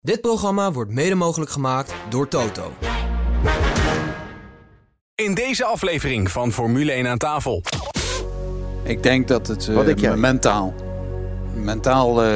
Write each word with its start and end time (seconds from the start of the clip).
Dit 0.00 0.20
programma 0.20 0.72
wordt 0.72 0.90
mede 0.90 1.14
mogelijk 1.14 1.50
gemaakt 1.50 1.94
door 2.08 2.28
Toto. 2.28 2.72
In 5.14 5.34
deze 5.34 5.64
aflevering 5.64 6.30
van 6.30 6.52
Formule 6.52 6.92
1 6.92 7.06
aan 7.06 7.18
tafel. 7.18 7.62
Ik 8.82 9.02
denk 9.02 9.28
dat 9.28 9.46
het 9.46 9.68
uh, 9.68 10.14
mentaal. 10.14 10.74
Mentaal 11.54 12.24
uh, 12.24 12.30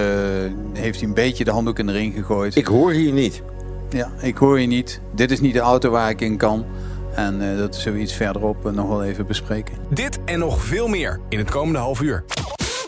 heeft 0.72 0.98
hij 0.98 1.08
een 1.08 1.14
beetje 1.14 1.44
de 1.44 1.50
handdoek 1.50 1.78
in 1.78 1.86
de 1.86 1.92
ring 1.92 2.14
gegooid. 2.14 2.56
Ik 2.56 2.66
hoor 2.66 2.92
hier 2.92 3.12
niet. 3.12 3.42
Ja, 3.90 4.10
ik 4.20 4.36
hoor 4.36 4.60
je 4.60 4.66
niet. 4.66 5.00
Dit 5.14 5.30
is 5.30 5.40
niet 5.40 5.54
de 5.54 5.60
auto 5.60 5.90
waar 5.90 6.10
ik 6.10 6.20
in 6.20 6.36
kan. 6.36 6.64
En 7.14 7.40
uh, 7.40 7.58
dat 7.58 7.76
zullen 7.76 7.98
we 7.98 8.04
iets 8.04 8.14
verderop 8.14 8.72
nog 8.72 8.88
wel 8.88 9.04
even 9.04 9.26
bespreken. 9.26 9.74
Dit 9.90 10.18
en 10.24 10.38
nog 10.38 10.62
veel 10.62 10.88
meer 10.88 11.20
in 11.28 11.38
het 11.38 11.50
komende 11.50 11.78
half 11.78 12.00
uur. 12.00 12.24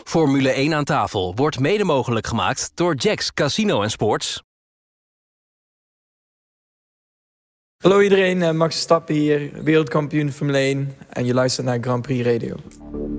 Formule 0.03 0.49
1 0.49 0.73
aan 0.73 0.83
tafel 0.83 1.33
wordt 1.35 1.59
mede 1.59 1.83
mogelijk 1.83 2.27
gemaakt 2.27 2.71
door 2.73 2.95
Jacks 2.95 3.33
Casino 3.33 3.81
en 3.81 3.91
Sports. 3.91 4.43
Hallo 7.85 8.01
iedereen, 8.01 8.57
Max 8.57 8.73
Verstappen 8.73 9.15
hier, 9.15 9.49
wereldkampioen 9.63 10.31
Formule 10.31 10.57
1 10.57 10.95
en 11.09 11.25
je 11.25 11.33
luistert 11.33 11.65
naar 11.65 11.77
Grand 11.81 12.01
Prix 12.01 12.25
Radio. 12.25 12.55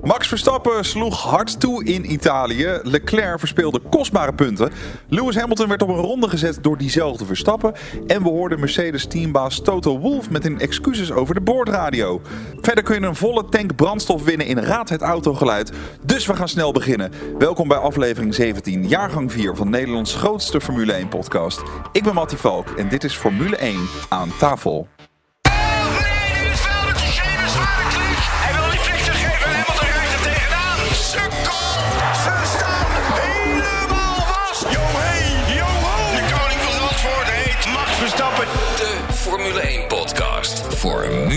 Max 0.01 0.27
Verstappen 0.27 0.85
sloeg 0.85 1.23
hard 1.23 1.59
toe 1.59 1.83
in 1.83 2.11
Italië. 2.11 2.79
Leclerc 2.83 3.39
verspeelde 3.39 3.79
kostbare 3.79 4.33
punten. 4.33 4.71
Lewis 5.09 5.35
Hamilton 5.35 5.67
werd 5.67 5.81
op 5.81 5.89
een 5.89 5.95
ronde 5.95 6.29
gezet 6.29 6.57
door 6.61 6.77
diezelfde 6.77 7.25
Verstappen. 7.25 7.73
En 8.07 8.23
we 8.23 8.29
hoorden 8.29 8.59
Mercedes-teambaas 8.59 9.61
Toto 9.61 9.99
Wolff 9.99 10.29
met 10.29 10.43
hun 10.43 10.59
excuses 10.59 11.11
over 11.11 11.33
de 11.33 11.41
boordradio. 11.41 12.21
Verder 12.61 12.83
kun 12.83 12.99
je 13.01 13.07
een 13.07 13.15
volle 13.15 13.49
tank 13.49 13.75
brandstof 13.75 14.23
winnen 14.23 14.47
in 14.47 14.59
Raad 14.59 14.89
het 14.89 15.01
Autogeluid. 15.01 15.71
Dus 16.05 16.25
we 16.25 16.35
gaan 16.35 16.49
snel 16.49 16.71
beginnen. 16.71 17.11
Welkom 17.37 17.67
bij 17.67 17.77
aflevering 17.77 18.35
17, 18.35 18.87
jaargang 18.87 19.31
4 19.31 19.55
van 19.55 19.69
Nederlands 19.69 20.15
grootste 20.15 20.61
Formule 20.61 20.93
1 20.93 21.07
podcast. 21.07 21.61
Ik 21.91 22.03
ben 22.03 22.13
Mattie 22.13 22.37
Valk 22.37 22.69
en 22.69 22.89
dit 22.89 23.03
is 23.03 23.15
Formule 23.15 23.55
1 23.55 23.87
aan 24.09 24.29
tafel. 24.39 24.87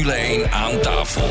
Formule 0.00 0.18
1 0.18 0.50
aan 0.50 0.80
tafel. 0.80 1.28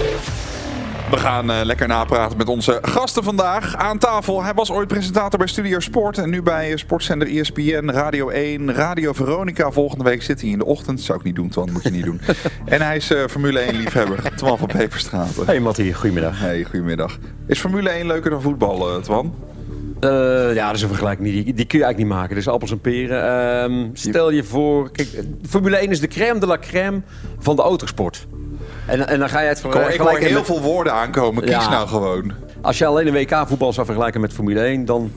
We 1.09 1.17
gaan 1.17 1.51
uh, 1.51 1.59
lekker 1.63 1.87
napraten 1.87 2.37
met 2.37 2.47
onze 2.47 2.79
gasten 2.81 3.23
vandaag 3.23 3.75
aan 3.75 3.97
tafel. 3.97 4.43
Hij 4.43 4.53
was 4.53 4.71
ooit 4.71 4.87
presentator 4.87 5.39
bij 5.39 5.47
Studio 5.47 5.79
Sport 5.79 6.17
en 6.17 6.29
nu 6.29 6.41
bij 6.41 6.77
sportzender 6.77 7.27
E 7.27 7.39
ESPN, 7.39 7.89
Radio 7.89 8.29
1, 8.29 8.73
Radio 8.73 9.13
Veronica. 9.13 9.71
Volgende 9.71 10.03
week 10.03 10.23
zit 10.23 10.41
hij 10.41 10.49
in 10.49 10.57
de 10.57 10.65
ochtend. 10.65 11.01
Zou 11.01 11.17
ik 11.19 11.23
niet 11.23 11.35
doen, 11.35 11.49
Twan, 11.49 11.71
moet 11.71 11.83
je 11.83 11.89
niet 11.89 12.03
doen. 12.03 12.21
en 12.65 12.81
hij 12.81 12.95
is 12.95 13.11
uh, 13.11 13.27
Formule 13.27 13.59
1 13.59 13.75
liefhebber, 13.75 14.31
Twan 14.35 14.57
van 14.57 14.67
Peperstraat. 14.67 15.45
Hey 15.45 15.59
Mattie, 15.59 15.93
goedemiddag. 15.93 16.39
Hey, 16.39 16.63
goedemiddag. 16.63 17.17
Is 17.47 17.59
Formule 17.59 17.89
1 17.89 18.07
leuker 18.07 18.29
dan 18.29 18.41
voetbal, 18.41 18.95
uh, 18.95 19.01
Twan? 19.01 19.33
Uh, 20.01 20.09
ja, 20.55 20.65
dat 20.65 20.75
is 20.75 20.81
een 20.81 20.87
vergelijking 20.87 21.27
die, 21.27 21.43
die, 21.43 21.53
die 21.53 21.65
kun 21.65 21.79
je 21.79 21.85
eigenlijk 21.85 21.97
niet 21.97 22.19
maken. 22.21 22.35
Dus 22.35 22.47
appels 22.47 22.71
en 22.71 22.81
peren. 22.81 23.71
Uh, 23.71 23.87
stel 23.93 24.31
je 24.31 24.43
voor, 24.43 24.91
kijk, 24.91 25.07
Formule 25.49 25.77
1 25.77 25.89
is 25.89 25.99
de 25.99 26.07
crème 26.07 26.39
de 26.39 26.47
la 26.47 26.57
crème 26.57 27.01
van 27.39 27.55
de 27.55 27.61
autosport. 27.61 28.27
En, 28.89 29.07
en 29.07 29.19
dan 29.19 29.29
ga 29.29 29.39
je 29.39 29.47
het 29.47 29.59
vergelijken. 29.59 29.93
Ik 29.93 30.01
hoor 30.01 30.17
heel 30.17 30.33
met... 30.37 30.45
veel 30.45 30.61
woorden 30.61 30.93
aankomen. 30.93 31.43
Kies 31.43 31.51
ja, 31.51 31.69
nou 31.69 31.87
gewoon. 31.87 32.31
Als 32.61 32.77
je 32.77 32.85
alleen 32.85 33.07
een 33.07 33.13
WK-voetbal 33.13 33.73
zou 33.73 33.85
vergelijken 33.85 34.21
met 34.21 34.33
Formule 34.33 34.59
1, 34.59 34.85
dan, 34.85 35.11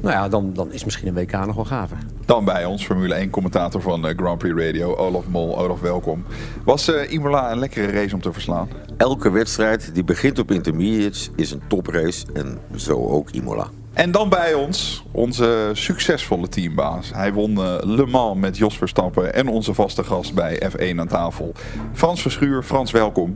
nou 0.00 0.14
ja, 0.14 0.28
dan, 0.28 0.52
dan 0.54 0.72
is 0.72 0.84
misschien 0.84 1.08
een 1.08 1.14
WK 1.14 1.46
nog 1.46 1.54
wel 1.54 1.64
gaver. 1.64 1.96
Dan 2.24 2.44
bij 2.44 2.64
ons, 2.64 2.84
Formule 2.84 3.26
1-commentator 3.26 3.80
van 3.80 4.08
uh, 4.08 4.12
Grand 4.16 4.38
Prix 4.38 4.60
Radio, 4.60 4.96
Olaf 4.96 5.24
Mol. 5.28 5.58
Olaf, 5.58 5.80
welkom. 5.80 6.24
Was 6.64 6.88
uh, 6.88 7.12
Imola 7.12 7.52
een 7.52 7.58
lekkere 7.58 7.92
race 7.92 8.14
om 8.14 8.20
te 8.20 8.32
verslaan? 8.32 8.68
Elke 8.96 9.30
wedstrijd 9.30 9.94
die 9.94 10.04
begint 10.04 10.38
op 10.38 10.50
intermediates 10.50 11.30
is 11.36 11.50
een 11.50 11.62
toprace 11.68 12.26
en 12.34 12.58
zo 12.76 13.06
ook 13.06 13.30
Imola. 13.30 13.68
En 13.94 14.10
dan 14.10 14.28
bij 14.28 14.54
ons, 14.54 15.04
onze 15.10 15.70
succesvolle 15.72 16.48
teambaas. 16.48 17.10
Hij 17.12 17.32
won 17.32 17.50
uh, 17.50 17.74
Le 17.80 18.06
Mans 18.06 18.38
met 18.38 18.56
Jos 18.56 18.76
Verstappen 18.76 19.34
en 19.34 19.48
onze 19.48 19.74
vaste 19.74 20.04
gast 20.04 20.34
bij 20.34 20.62
F1 20.72 20.98
aan 20.98 21.08
tafel. 21.08 21.52
Frans 21.92 22.22
Verschuur. 22.22 22.62
Frans, 22.62 22.90
welkom. 22.90 23.32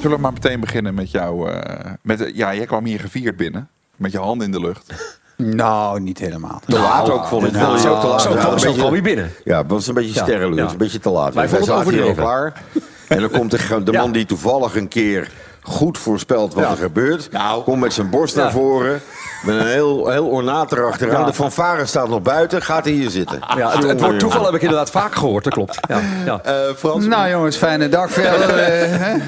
Zullen 0.00 0.16
we 0.16 0.22
maar 0.22 0.32
meteen 0.32 0.60
beginnen 0.60 0.94
met 0.94 1.10
jou. 1.10 1.50
Uh, 1.50 1.60
met, 2.02 2.30
ja, 2.34 2.54
jij 2.54 2.66
kwam 2.66 2.84
hier 2.84 3.00
gevierd 3.00 3.36
binnen. 3.36 3.68
Met 3.96 4.12
je 4.12 4.18
hand 4.18 4.42
in 4.42 4.52
de 4.52 4.60
lucht. 4.60 5.16
Nou, 5.36 6.00
niet 6.00 6.18
helemaal. 6.18 6.60
Te 6.66 6.78
laat 6.78 7.06
nou, 7.06 7.18
ook, 7.18 7.26
vond 7.26 7.46
ik. 7.46 7.52
Nou, 7.52 7.78
zo 7.78 8.00
te 8.00 8.06
laat. 8.06 8.22
Zo, 8.22 8.38
zo, 8.40 8.56
zo 8.56 8.72
kwam 8.72 8.94
je 8.94 9.02
binnen. 9.02 9.30
Ja, 9.44 9.58
het 9.58 9.70
was 9.70 9.86
een 9.86 9.94
beetje 9.94 10.20
sterrenlucht. 10.20 10.66
Ja. 10.66 10.72
Een 10.72 10.78
beetje 10.78 10.98
te 10.98 11.10
laat. 11.10 11.34
Wij 11.34 11.48
vonden 11.48 11.68
het 11.68 11.80
overdreven. 11.80 12.14
klaar. 12.14 12.62
En 13.08 13.20
dan 13.20 13.30
komt 13.30 13.50
de, 13.50 13.82
de 13.84 13.92
man 13.92 14.12
die 14.12 14.26
toevallig 14.26 14.76
een 14.76 14.88
keer 14.88 15.30
goed 15.68 15.98
voorspelt 15.98 16.54
wat 16.54 16.64
ja. 16.64 16.70
er 16.70 16.76
gebeurt. 16.76 17.30
Nou. 17.30 17.62
Komt 17.62 17.80
met 17.80 17.92
zijn 17.92 18.10
borst 18.10 18.36
naar 18.36 18.50
voren. 18.50 19.00
Met 19.42 19.56
een 19.56 19.66
heel, 19.66 20.08
heel 20.08 20.26
ornaat 20.26 20.72
erachteraan. 20.72 21.20
Ja. 21.20 21.26
De 21.26 21.32
fanfare 21.32 21.86
staat 21.86 22.08
nog 22.08 22.22
buiten. 22.22 22.62
Gaat 22.62 22.84
hij 22.84 22.92
hier 22.92 23.10
zitten. 23.10 23.38
Ja, 23.56 23.70
het, 23.70 23.82
het 23.82 24.00
woord 24.00 24.18
toeval 24.18 24.44
heb 24.44 24.54
ik 24.54 24.62
inderdaad 24.62 24.90
vaak 24.90 25.14
gehoord. 25.14 25.44
Dat 25.44 25.52
klopt. 25.52 25.78
Ja. 25.88 26.00
Ja. 26.24 26.40
Uh, 26.46 26.74
Frans, 26.76 27.06
nou 27.06 27.30
jongens, 27.30 27.56
fijne 27.56 27.88
dag 27.88 28.10
verder. 28.10 28.58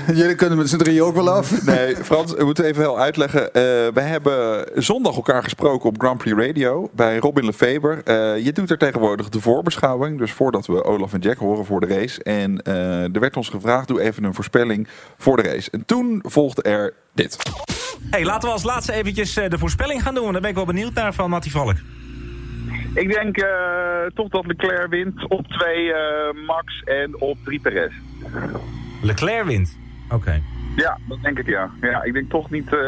uh, 0.09 0.17
Jullie 0.17 0.35
kunnen 0.35 0.59
met 0.59 0.69
z'n 0.69 0.77
drie 0.77 1.03
ook 1.03 1.15
wel 1.15 1.31
af. 1.31 1.65
Nee, 1.65 1.97
Frans, 1.97 2.33
we 2.33 2.45
moeten 2.45 2.65
even 2.65 2.83
heel 2.83 2.99
uitleggen. 2.99 3.41
Uh, 3.43 3.53
we 3.95 4.01
hebben 4.01 4.65
zondag 4.75 5.17
elkaar 5.17 5.43
gesproken 5.43 5.89
op 5.89 6.01
Grand 6.01 6.19
Prix 6.19 6.47
Radio. 6.47 6.91
Bij 6.93 7.19
Robin 7.19 7.45
Lefeber. 7.45 8.13
je 8.43 8.53
doet 8.53 8.71
er 8.71 8.79
tegenwoordig 8.79 9.29
de 9.29 9.41
voorbeschouwing. 9.41 10.19
Dus 10.19 10.33
voordat 10.33 10.67
we 10.67 10.85
Olaf 10.85 11.13
en 11.13 11.21
Jack 11.21 11.39
horen 11.39 11.65
voor 11.65 11.81
de 11.81 11.87
race. 11.87 12.23
En 12.23 12.63
er 13.13 13.21
werd 13.21 13.37
ons 13.37 13.49
gevraagd, 13.49 13.89
doe 13.89 14.01
even 14.01 14.25
een 14.25 14.35
voorspelling 14.35 14.89
voor 15.19 15.37
de 15.37 15.43
race. 15.43 15.71
En 15.71 15.85
toen 15.87 16.23
volgde 16.27 16.63
er 16.63 16.95
dit. 17.15 17.37
Hey, 18.11 18.25
laten 18.25 18.49
we 18.49 18.55
als 18.55 18.63
laatste 18.63 18.93
eventjes 18.93 19.35
de 19.35 19.59
voorspelling 19.59 20.03
gaan 20.03 20.15
doen. 20.15 20.23
Want 20.23 20.33
daar 20.33 20.43
ben 20.43 20.51
ik 20.51 20.57
wel 20.57 20.67
benieuwd 20.67 20.95
naar 20.95 21.15
van 21.15 21.31
Mattie 21.31 21.51
Valk. 21.51 21.77
Ik 22.95 23.13
denk 23.13 23.37
uh, 23.37 23.47
toch 24.15 24.29
dat 24.29 24.47
Leclerc 24.47 24.91
wint. 24.91 25.29
Op 25.29 25.47
2 25.47 25.85
uh, 25.85 25.95
Max 26.47 26.83
en 26.85 27.21
op 27.21 27.39
3 27.45 27.61
Perez. 27.61 27.93
Leclerc 29.03 29.45
wint? 29.45 29.79
Oké. 30.05 30.15
Okay. 30.15 30.43
Ja, 30.77 30.99
dat 31.09 31.19
denk 31.23 31.39
ik 31.39 31.47
ja. 31.47 31.71
Ja, 31.81 32.03
ik 32.03 32.13
denk 32.13 32.31
toch 32.31 32.51
niet... 32.51 32.73
Uh, 32.73 32.81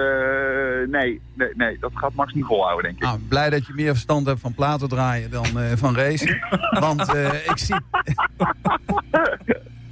nee, 0.88 1.20
nee, 1.34 1.48
nee, 1.54 1.76
dat 1.80 1.90
gaat 1.94 2.14
Max 2.14 2.32
niet 2.32 2.44
volhouden, 2.44 2.82
denk 2.82 2.96
ik. 2.96 3.02
Nou, 3.02 3.18
blij 3.28 3.50
dat 3.50 3.66
je 3.66 3.72
meer 3.74 3.92
verstand 3.92 4.26
hebt 4.26 4.40
van 4.40 4.54
platen 4.54 4.88
draaien 4.88 5.30
dan 5.30 5.46
van 5.76 5.96
racen. 5.96 6.38
Want 6.80 7.14
ik 7.44 7.58
zie... 7.58 7.76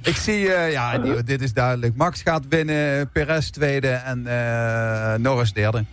Ik 0.03 0.15
zie, 0.15 0.45
uh, 0.45 0.71
ja, 0.71 0.97
dit 1.25 1.41
is 1.41 1.53
duidelijk. 1.53 1.95
Max 1.95 2.21
gaat 2.21 2.47
winnen, 2.49 3.09
Perez 3.11 3.49
tweede 3.49 3.87
en 3.87 4.19
uh, 4.19 5.13
Norris 5.15 5.53
derde. 5.53 5.85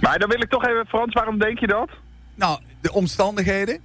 Maar 0.00 0.18
dan 0.18 0.28
wil 0.28 0.42
ik 0.42 0.48
toch 0.48 0.66
even, 0.66 0.86
Frans, 0.86 1.12
waarom 1.12 1.38
denk 1.38 1.58
je 1.58 1.66
dat? 1.66 1.90
Nou, 2.34 2.60
de 2.80 2.92
omstandigheden. 2.92 3.78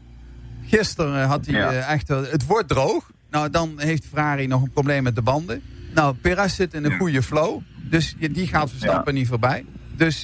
Gisteren 0.65 1.27
had 1.27 1.45
hij 1.45 1.55
ja. 1.55 1.71
uh, 1.71 1.91
echt, 1.91 2.07
het 2.07 2.45
wordt 2.45 2.67
droog. 2.67 3.11
Nou, 3.29 3.49
dan 3.49 3.73
heeft 3.77 4.05
Ferrari 4.05 4.47
nog 4.47 4.61
een 4.61 4.71
probleem 4.71 5.03
met 5.03 5.15
de 5.15 5.21
banden. 5.21 5.61
Nou, 5.93 6.15
Perez 6.15 6.55
zit 6.55 6.73
in 6.73 6.85
een 6.85 6.97
goede 6.97 7.23
flow. 7.23 7.61
Dus 7.75 8.15
die 8.19 8.47
gaat 8.47 8.69
Verstappen 8.69 9.13
ja. 9.13 9.19
niet 9.19 9.27
voorbij. 9.27 9.65
Dus 9.95 10.21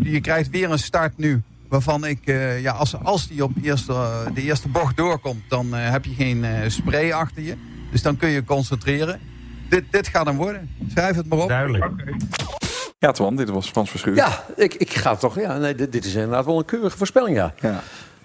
je 0.00 0.18
krijgt 0.22 0.50
weer 0.50 0.70
een 0.70 0.78
start 0.78 1.18
nu. 1.18 1.42
Waarvan 1.68 2.06
ik, 2.06 2.18
ja, 2.60 2.72
als, 2.72 2.96
als 3.02 3.28
die 3.28 3.44
op 3.44 3.52
eerste, 3.62 4.26
de 4.34 4.42
eerste 4.42 4.68
bocht 4.68 4.96
doorkomt, 4.96 5.42
dan 5.48 5.72
heb 5.72 6.04
je 6.04 6.14
geen 6.14 6.70
spray 6.70 7.12
achter 7.12 7.42
je. 7.42 7.56
Dus 7.94 8.02
dan 8.02 8.16
kun 8.16 8.28
je 8.28 8.44
concentreren. 8.44 9.20
Dit, 9.68 9.84
dit 9.90 10.08
gaat 10.08 10.26
hem 10.26 10.36
worden. 10.36 10.70
Schrijf 10.90 11.16
het 11.16 11.28
maar 11.28 11.38
op. 11.38 11.48
Duidelijk. 11.48 11.84
Okay. 11.84 12.16
Ja, 12.98 13.12
Twan, 13.12 13.36
dit 13.36 13.50
was 13.50 13.70
Frans 13.70 13.90
Verschuur. 13.90 14.14
Ja, 14.14 14.44
ik, 14.56 14.74
ik 14.74 14.94
ga 14.94 15.16
toch. 15.16 15.40
Ja, 15.40 15.58
nee, 15.58 15.74
dit, 15.74 15.92
dit 15.92 16.04
is 16.04 16.14
inderdaad 16.14 16.44
wel 16.44 16.58
een 16.58 16.64
keurige 16.64 16.96
voorspelling, 16.96 17.36
ja. 17.36 17.54
ja. 17.60 17.82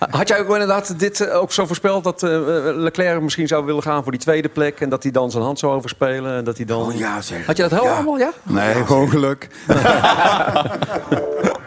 Had 0.10 0.28
jij 0.28 0.40
ook 0.40 0.50
inderdaad 0.50 1.00
dit 1.00 1.30
ook 1.30 1.52
zo 1.52 1.66
voorspeld 1.66 2.04
dat 2.04 2.24
uh, 2.24 2.30
Leclerc 2.64 3.22
misschien 3.22 3.48
zou 3.48 3.66
willen 3.66 3.84
gaan 3.84 4.04
voor 4.04 4.12
die 4.12 4.22
tweede 4.22 4.50
plek 4.50 4.80
en 4.80 4.90
dat 4.90 5.04
hij 5.04 5.12
dan 5.12 5.32
zijn 5.32 5.44
hand 5.44 5.60
zou 5.60 5.74
overspelen 5.74 6.38
en 6.38 6.44
dat 6.44 6.58
hij 6.58 6.66
dan. 6.66 6.82
Oh 6.82 6.94
ja, 6.98 7.22
zeg. 7.22 7.46
Had 7.46 7.58
je 7.58 7.64
dat 7.64 7.72
helemaal? 7.72 7.92
Ja. 7.92 7.98
allemaal? 7.98 8.20
Ja? 8.20 8.32
Nee, 8.44 8.86
gewoon 8.86 9.10
geluk. 9.10 9.48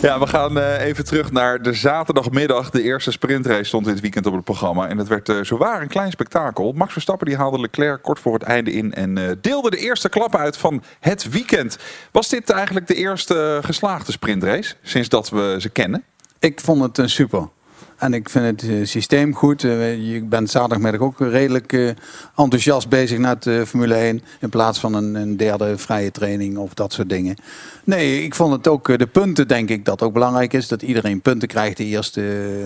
Ja, 0.00 0.18
we 0.18 0.26
gaan 0.26 0.58
uh, 0.58 0.80
even 0.80 1.04
terug 1.04 1.32
naar 1.32 1.62
de 1.62 1.72
zaterdagmiddag. 1.72 2.70
De 2.70 2.82
eerste 2.82 3.10
sprintrace 3.10 3.64
stond 3.64 3.84
dit 3.84 4.00
weekend 4.00 4.26
op 4.26 4.32
het 4.32 4.44
programma. 4.44 4.88
En 4.88 4.98
het 4.98 5.08
werd 5.08 5.28
uh, 5.28 5.42
zowaar 5.42 5.82
een 5.82 5.88
klein 5.88 6.10
spektakel. 6.10 6.72
Max 6.72 6.92
Verstappen 6.92 7.26
die 7.26 7.36
haalde 7.36 7.60
Leclerc 7.60 8.02
kort 8.02 8.18
voor 8.18 8.32
het 8.32 8.42
einde 8.42 8.72
in. 8.72 8.94
En 8.94 9.18
uh, 9.18 9.30
deelde 9.40 9.70
de 9.70 9.76
eerste 9.76 10.08
klap 10.08 10.36
uit 10.36 10.56
van 10.56 10.82
het 11.00 11.28
weekend. 11.28 11.78
Was 12.12 12.28
dit 12.28 12.50
eigenlijk 12.50 12.86
de 12.86 12.94
eerste 12.94 13.60
geslaagde 13.62 14.12
sprintrace 14.12 14.74
sinds 14.82 15.08
dat 15.08 15.28
we 15.28 15.56
ze 15.58 15.68
kennen? 15.68 16.04
Ik 16.38 16.60
vond 16.60 16.82
het 16.82 16.98
een 16.98 17.10
super. 17.10 17.48
En 17.96 18.14
ik 18.14 18.28
vind 18.28 18.44
het 18.60 18.70
eh, 18.70 18.76
systeem 18.86 19.34
goed. 19.34 19.64
Eh, 19.64 20.12
je 20.12 20.20
bent 20.24 20.50
zaterdagmiddag 20.50 21.00
ook 21.00 21.18
redelijk 21.20 21.72
eh, 21.72 21.88
enthousiast 22.36 22.88
bezig 22.88 23.18
naar 23.18 23.38
de 23.38 23.66
Formule 23.66 23.94
1. 23.94 24.22
In 24.40 24.48
plaats 24.48 24.80
van 24.80 24.94
een, 24.94 25.14
een 25.14 25.36
derde 25.36 25.78
vrije 25.78 26.10
training 26.10 26.56
of 26.56 26.74
dat 26.74 26.92
soort 26.92 27.08
dingen. 27.08 27.36
Nee, 27.84 28.22
ik 28.24 28.34
vond 28.34 28.52
het 28.52 28.68
ook 28.68 28.98
de 28.98 29.06
punten, 29.06 29.48
denk 29.48 29.68
ik, 29.68 29.84
dat 29.84 30.02
ook 30.02 30.12
belangrijk 30.12 30.52
is. 30.52 30.68
Dat 30.68 30.82
iedereen 30.82 31.20
punten 31.20 31.48
krijgt. 31.48 31.76
De 31.76 31.84
eerste 31.84 32.22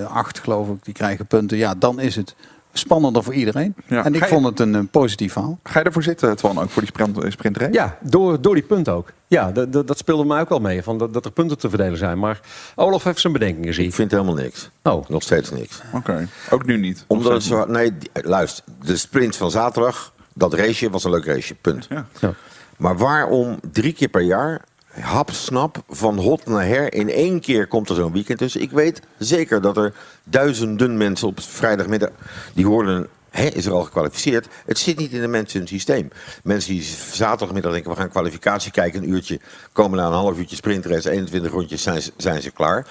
acht, 0.09 0.39
geloof 0.39 0.69
ik, 0.69 0.85
die 0.85 0.95
krijgen 0.95 1.27
punten. 1.27 1.57
Ja, 1.59 1.75
dan 1.75 2.01
is 2.01 2.17
het 2.17 2.35
spannender 2.73 3.23
voor 3.23 3.35
iedereen. 3.35 3.75
Ja. 3.87 4.05
En 4.05 4.15
ik 4.15 4.21
je- 4.23 4.29
vond 4.29 4.45
het 4.45 4.61
een, 4.61 4.75
een 4.75 4.89
positief 4.89 5.33
verhaal. 5.33 5.59
Ga 5.63 5.79
je 5.79 5.85
ervoor 5.85 6.03
zitten, 6.03 6.37
Twan, 6.37 6.59
ook 6.59 6.71
voor 6.71 6.83
die 6.83 6.91
sprint, 6.91 7.33
sprintrace? 7.33 7.73
Ja, 7.73 7.99
door, 8.01 8.41
door 8.41 8.55
die 8.55 8.65
punten 8.65 8.93
ook. 8.93 9.13
Ja, 9.31 9.51
dat, 9.69 9.99
speelde 9.99 10.25
mij 10.25 10.41
ook 10.41 10.49
wel 10.49 10.61
mee. 10.61 10.83
Van 10.83 10.99
dat, 10.99 11.13
dat 11.13 11.25
er 11.25 11.31
punten 11.31 11.59
te 11.59 11.69
verdelen 11.69 11.99
zijn. 11.99 12.19
Maar 12.19 12.41
Olaf 12.75 13.05
heeft 13.05 13.21
zijn 13.21 13.33
bedenkingen, 13.33 13.75
zie 13.75 13.83
Ik 13.83 13.89
ik. 13.89 13.95
vind 13.95 14.11
helemaal 14.11 14.35
niks. 14.35 14.71
Oh. 14.83 15.09
Nog 15.09 15.23
steeds 15.23 15.51
niks. 15.51 15.81
Oké, 15.95 16.29
ook 16.51 16.65
nu 16.67 16.77
niet. 16.77 17.05
Omdat 17.07 17.33
het 17.33 17.43
zo-. 17.43 17.65
Nee, 17.65 17.99
die- 17.99 18.11
luister. 18.13 18.65
De 18.85 18.97
sprint 18.97 19.37
van 19.37 19.51
zaterdag, 19.51 20.13
dat 20.35 20.55
raceje 20.55 20.91
was 20.91 21.05
een 21.05 21.11
leuk 21.11 21.25
raceje. 21.25 21.55
Punt. 21.61 21.87
Ja. 21.91 22.07
Ja. 22.21 22.33
Maar 22.77 22.97
waarom 22.97 23.59
drie 23.73 23.93
keer 23.93 24.09
per 24.09 24.23
jaar, 24.23 24.65
hapsnap, 25.01 25.83
van 25.89 26.19
hot 26.19 26.47
naar 26.47 26.67
her... 26.67 26.93
in 26.95 27.09
één 27.11 27.41
keer 27.41 27.67
komt 27.67 27.89
er 27.89 27.95
zo'n 27.95 28.13
weekend 28.13 28.39
tussen? 28.39 28.61
Ik 28.61 28.71
weet 28.71 29.03
zeker 29.19 29.61
dat 29.61 29.77
er 29.77 29.93
duizenden 30.25 30.97
mensen 30.97 31.29
op 31.29 31.41
vrijdagmiddag... 31.41 32.11
die 32.55 32.67
hoorden, 32.67 33.07
is 33.33 33.67
er 33.67 33.73
al 33.73 33.85
gekwalificeerd? 33.85 34.47
Het 34.67 34.79
zit 34.79 34.99
niet 34.99 35.13
in 35.13 35.21
de 35.21 35.29
mensen 35.29 35.59
hun 35.59 35.69
systeem. 35.69 36.09
Mensen 36.43 36.73
die 36.73 36.83
zaterdagmiddag 37.13 37.73
denken, 37.73 37.91
we 37.91 37.97
gaan 37.97 38.11
kwalificatie 38.11 38.73
kijken... 38.73 39.03
een 39.03 39.11
uurtje, 39.11 39.41
komen 39.73 39.99
na 39.99 40.07
een 40.07 40.13
half 40.13 40.39
uurtje 40.39 40.57
sprintrace, 40.57 41.11
21 41.11 41.53
rondjes, 41.53 41.83
zijn 41.83 42.03
zijn 42.17 42.43
ze 42.43 42.51
klaar... 42.51 42.87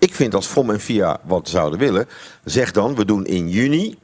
Ik 0.00 0.14
vind 0.14 0.34
als 0.34 0.46
FOM 0.46 0.70
en 0.70 0.80
FIA 0.80 1.20
wat 1.24 1.48
zouden 1.48 1.78
willen, 1.78 2.08
zeg 2.44 2.72
dan, 2.72 2.94
we 2.94 3.04
doen 3.04 3.26
in 3.26 3.48
juni 3.48 3.98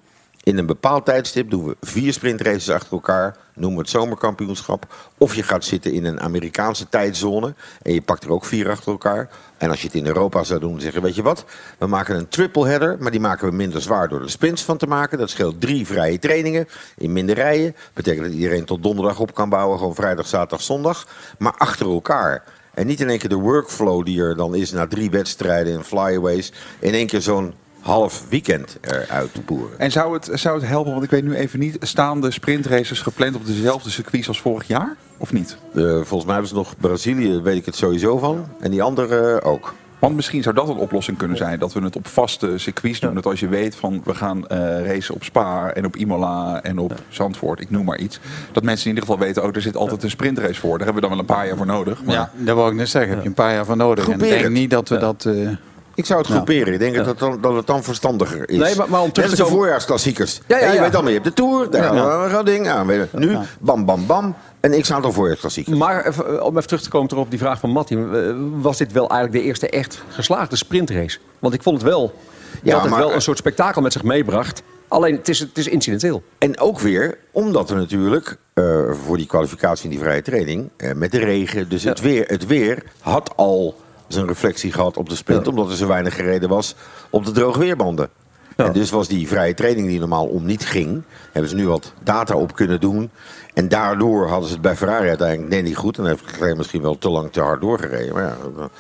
in 0.44 0.58
een 0.58 0.66
bepaald 0.66 1.04
tijdstip 1.04 1.50
doen 1.50 1.64
we 1.64 1.76
vier 1.80 2.12
sprintraces 2.12 2.70
achter 2.70 2.92
elkaar. 2.92 3.36
Noemen 3.54 3.76
we 3.76 3.82
het 3.82 3.90
zomerkampioenschap. 3.90 4.94
Of 5.18 5.34
je 5.34 5.42
gaat 5.42 5.64
zitten 5.64 5.92
in 5.92 6.04
een 6.04 6.20
Amerikaanse 6.20 6.88
tijdzone. 6.88 7.54
En 7.82 7.92
je 7.92 8.02
pakt 8.02 8.24
er 8.24 8.30
ook 8.30 8.44
vier 8.44 8.70
achter 8.70 8.92
elkaar. 8.92 9.28
En 9.58 9.70
als 9.70 9.80
je 9.80 9.86
het 9.86 9.96
in 9.96 10.06
Europa 10.06 10.44
zou 10.44 10.60
doen, 10.60 10.80
zeggen 10.80 11.00
we, 11.00 11.06
weet 11.06 11.16
je 11.16 11.22
wat? 11.22 11.44
We 11.78 11.86
maken 11.86 12.16
een 12.16 12.28
triple 12.28 12.66
header. 12.66 12.96
Maar 13.00 13.10
die 13.10 13.20
maken 13.20 13.48
we 13.48 13.54
minder 13.54 13.82
zwaar 13.82 14.08
door 14.08 14.22
er 14.22 14.30
sprints 14.30 14.62
van 14.62 14.76
te 14.76 14.86
maken. 14.86 15.18
Dat 15.18 15.30
scheelt 15.30 15.60
drie 15.60 15.86
vrije 15.86 16.18
trainingen 16.18 16.68
in 16.96 17.12
minder 17.12 17.34
rijen. 17.34 17.76
Betekent 17.92 18.24
dat 18.24 18.34
iedereen 18.34 18.64
tot 18.64 18.82
donderdag 18.82 19.20
op 19.20 19.34
kan 19.34 19.48
bouwen. 19.48 19.78
Gewoon 19.78 19.94
vrijdag, 19.94 20.26
zaterdag, 20.26 20.62
zondag. 20.62 21.06
Maar 21.38 21.54
achter 21.56 21.86
elkaar. 21.86 22.44
En 22.74 22.86
niet 22.86 23.00
in 23.00 23.08
één 23.08 23.18
keer 23.18 23.28
de 23.28 23.34
workflow 23.34 24.04
die 24.04 24.20
er 24.20 24.36
dan 24.36 24.54
is 24.54 24.72
na 24.72 24.86
drie 24.86 25.10
wedstrijden 25.10 25.72
in 25.72 25.84
flyaways. 25.84 26.52
In 26.78 26.94
één 26.94 27.06
keer 27.06 27.20
zo'n 27.20 27.54
half 27.84 28.24
weekend 28.28 28.78
eruit 28.80 29.46
boeren. 29.46 29.78
En 29.78 29.90
zou 29.92 30.12
het, 30.14 30.30
zou 30.32 30.58
het 30.58 30.68
helpen, 30.68 30.92
want 30.92 31.04
ik 31.04 31.10
weet 31.10 31.24
nu 31.24 31.34
even 31.34 31.58
niet, 31.58 31.76
staan 31.80 32.20
de 32.20 32.30
sprintraces 32.30 33.00
gepland 33.00 33.36
op 33.36 33.46
dezelfde 33.46 33.90
circuits 33.90 34.28
als 34.28 34.40
vorig 34.40 34.66
jaar? 34.66 34.96
Of 35.18 35.32
niet? 35.32 35.56
Eh, 35.74 35.82
volgens 35.82 36.24
mij 36.24 36.32
hebben 36.32 36.48
ze 36.48 36.54
nog 36.54 36.74
Brazilië, 36.78 37.40
weet 37.40 37.56
ik 37.56 37.66
het 37.66 37.76
sowieso 37.76 38.18
van. 38.18 38.46
En 38.60 38.70
die 38.70 38.82
andere 38.82 39.40
eh, 39.40 39.50
ook. 39.52 39.74
Want 39.98 40.16
misschien 40.16 40.42
zou 40.42 40.54
dat 40.54 40.68
een 40.68 40.76
oplossing 40.76 41.18
kunnen 41.18 41.36
zijn. 41.36 41.58
Dat 41.58 41.72
we 41.72 41.80
het 41.82 41.96
op 41.96 42.06
vaste 42.08 42.58
circuits 42.58 43.00
doen. 43.00 43.14
Dat 43.14 43.26
als 43.26 43.40
je 43.40 43.48
weet 43.48 43.76
van 43.76 44.00
we 44.04 44.14
gaan 44.14 44.46
eh, 44.46 44.86
racen 44.86 45.14
op 45.14 45.24
Spa 45.24 45.70
en 45.72 45.84
op 45.86 45.96
Imola 45.96 46.62
en 46.62 46.78
op 46.78 46.94
Zandvoort. 47.08 47.60
Ik 47.60 47.70
noem 47.70 47.84
maar 47.84 47.98
iets. 47.98 48.20
Dat 48.52 48.62
mensen 48.62 48.90
in 48.90 48.94
ieder 48.94 49.08
geval 49.10 49.26
weten, 49.26 49.42
oh 49.42 49.48
er 49.54 49.62
zit 49.62 49.76
altijd 49.76 50.02
een 50.02 50.10
sprintrace 50.10 50.60
voor. 50.60 50.78
Daar 50.78 50.86
hebben 50.86 50.94
we 50.94 51.00
dan 51.08 51.10
wel 51.10 51.18
een 51.18 51.34
paar 51.34 51.46
jaar 51.46 51.56
voor 51.56 51.66
nodig. 51.66 52.04
Maar 52.04 52.14
Ja, 52.14 52.30
daar 52.36 52.54
wou 52.54 52.70
ik 52.70 52.76
net 52.76 52.88
zeggen. 52.88 53.10
Heb 53.12 53.22
je 53.22 53.28
een 53.28 53.34
paar 53.34 53.52
jaar 53.52 53.64
voor 53.64 53.76
nodig. 53.76 54.06
En 54.06 54.12
ik 54.12 54.18
denk 54.18 54.42
het. 54.42 54.52
niet 54.52 54.70
dat 54.70 54.88
we 54.88 54.96
dat... 54.98 55.24
eh, 55.24 55.48
Ik 55.94 56.06
zou 56.06 56.18
het 56.20 56.28
groeperen. 56.30 56.72
Ik 56.72 56.78
denk 56.78 56.94
dat, 57.04 57.18
dan, 57.18 57.40
dat 57.40 57.54
het 57.54 57.66
dan 57.66 57.82
verstandiger 57.82 58.48
is. 58.50 58.56
Nee, 58.58 58.76
maar- 58.76 58.90
maar 58.90 59.00
om 59.02 59.12
terug 59.12 59.30
te 59.30 59.42
komen- 59.42 59.56
voorjaarsklassiekers. 59.58 60.40
Ja, 60.46 60.58
ja, 60.58 60.72
je 60.72 60.80
weet 60.80 60.92
allemaal, 60.94 61.12
je 61.12 61.18
hebt 61.20 61.24
de 61.36 61.42
Tour, 61.42 61.70
daar 61.70 61.94
Ja. 61.94 62.42
ding 62.42 62.68
aan. 62.68 62.86
Nu, 63.12 63.36
bam, 63.60 63.84
bam, 63.84 64.06
bam. 64.06 64.34
En 64.60 64.72
ik 64.72 64.84
sta 64.84 65.00
dan 65.00 65.12
voorjaarsklassiekers. 65.12 65.76
Maar 65.78 66.06
even, 66.06 66.26
eh, 66.38 66.44
om 66.44 66.56
even 66.56 66.66
terug 66.68 66.82
te 66.82 66.88
komen 66.88 67.16
op 67.16 67.30
die 67.30 67.38
vraag 67.38 67.58
van 67.60 67.70
Matti. 67.70 67.96
eh, 67.96 68.34
Was 68.60 68.78
dit 68.78 68.92
wel 68.92 69.08
eigenlijk 69.10 69.42
de 69.42 69.48
eerste 69.48 69.68
echt 69.70 70.02
geslaagde 70.08 70.56
sprintrace? 70.56 71.18
Want 71.38 71.54
ik 71.54 71.62
vond 71.62 71.80
het 71.80 71.90
wel 71.90 72.14
dat 72.62 72.80
het 72.80 72.90
maar- 72.90 72.98
wel 72.98 73.12
een 73.12 73.22
soort 73.22 73.38
spektakel 73.38 73.82
met 73.82 73.92
zich 73.92 74.02
meebracht. 74.02 74.62
Alleen 74.88 75.16
het 75.16 75.28
is, 75.28 75.38
het 75.38 75.58
is 75.58 75.68
incidenteel. 75.68 76.22
En 76.38 76.60
ook 76.60 76.78
weer, 76.80 77.18
omdat 77.30 77.70
er 77.70 77.76
natuurlijk 77.76 78.36
eh, 78.54 78.64
voor 79.06 79.16
die 79.16 79.26
kwalificatie 79.26 79.84
in 79.84 79.90
die 79.90 79.98
vrije 79.98 80.22
training... 80.22 80.70
eh, 80.76 80.92
met 80.92 81.10
de 81.12 81.18
regen, 81.18 81.68
dus 81.68 81.84
het, 81.84 82.00
weer, 82.00 82.24
het 82.26 82.46
weer 82.46 82.82
had 83.00 83.30
al 83.36 83.80
zijn 84.08 84.26
reflectie 84.26 84.72
gehad 84.72 84.96
op 84.96 85.08
de 85.08 85.16
sprint... 85.16 85.48
omdat 85.48 85.70
er 85.70 85.76
zo 85.76 85.86
weinig 85.86 86.14
gereden 86.14 86.48
was 86.48 86.74
op 87.10 87.24
de 87.24 87.30
droogweerbanden. 87.30 88.08
En 88.56 88.72
dus 88.72 88.90
was 88.90 89.08
die 89.08 89.28
vrije 89.28 89.54
training 89.54 89.88
die 89.88 89.98
normaal 89.98 90.26
om 90.26 90.44
niet 90.44 90.66
ging... 90.66 91.02
hebben 91.32 91.50
ze 91.50 91.56
nu 91.56 91.66
wat 91.68 91.92
data 92.02 92.34
op 92.36 92.54
kunnen 92.54 92.80
doen. 92.80 93.10
En 93.54 93.68
daardoor 93.68 94.28
hadden 94.28 94.46
ze 94.48 94.52
het 94.52 94.62
bij 94.62 94.76
Ferrari 94.76 95.08
uiteindelijk 95.08 95.48
net 95.48 95.64
niet 95.64 95.76
goed. 95.76 95.98
En 95.98 96.06
heeft 96.06 96.24
Leclerc 96.24 96.56
misschien 96.56 96.82
wel 96.82 96.98
te 96.98 97.10
lang 97.10 97.32
te 97.32 97.40
hard 97.40 97.60
doorgereden. 97.60 98.14
Maar 98.14 98.22
ja, 98.22 98.36
dat- 98.56 98.70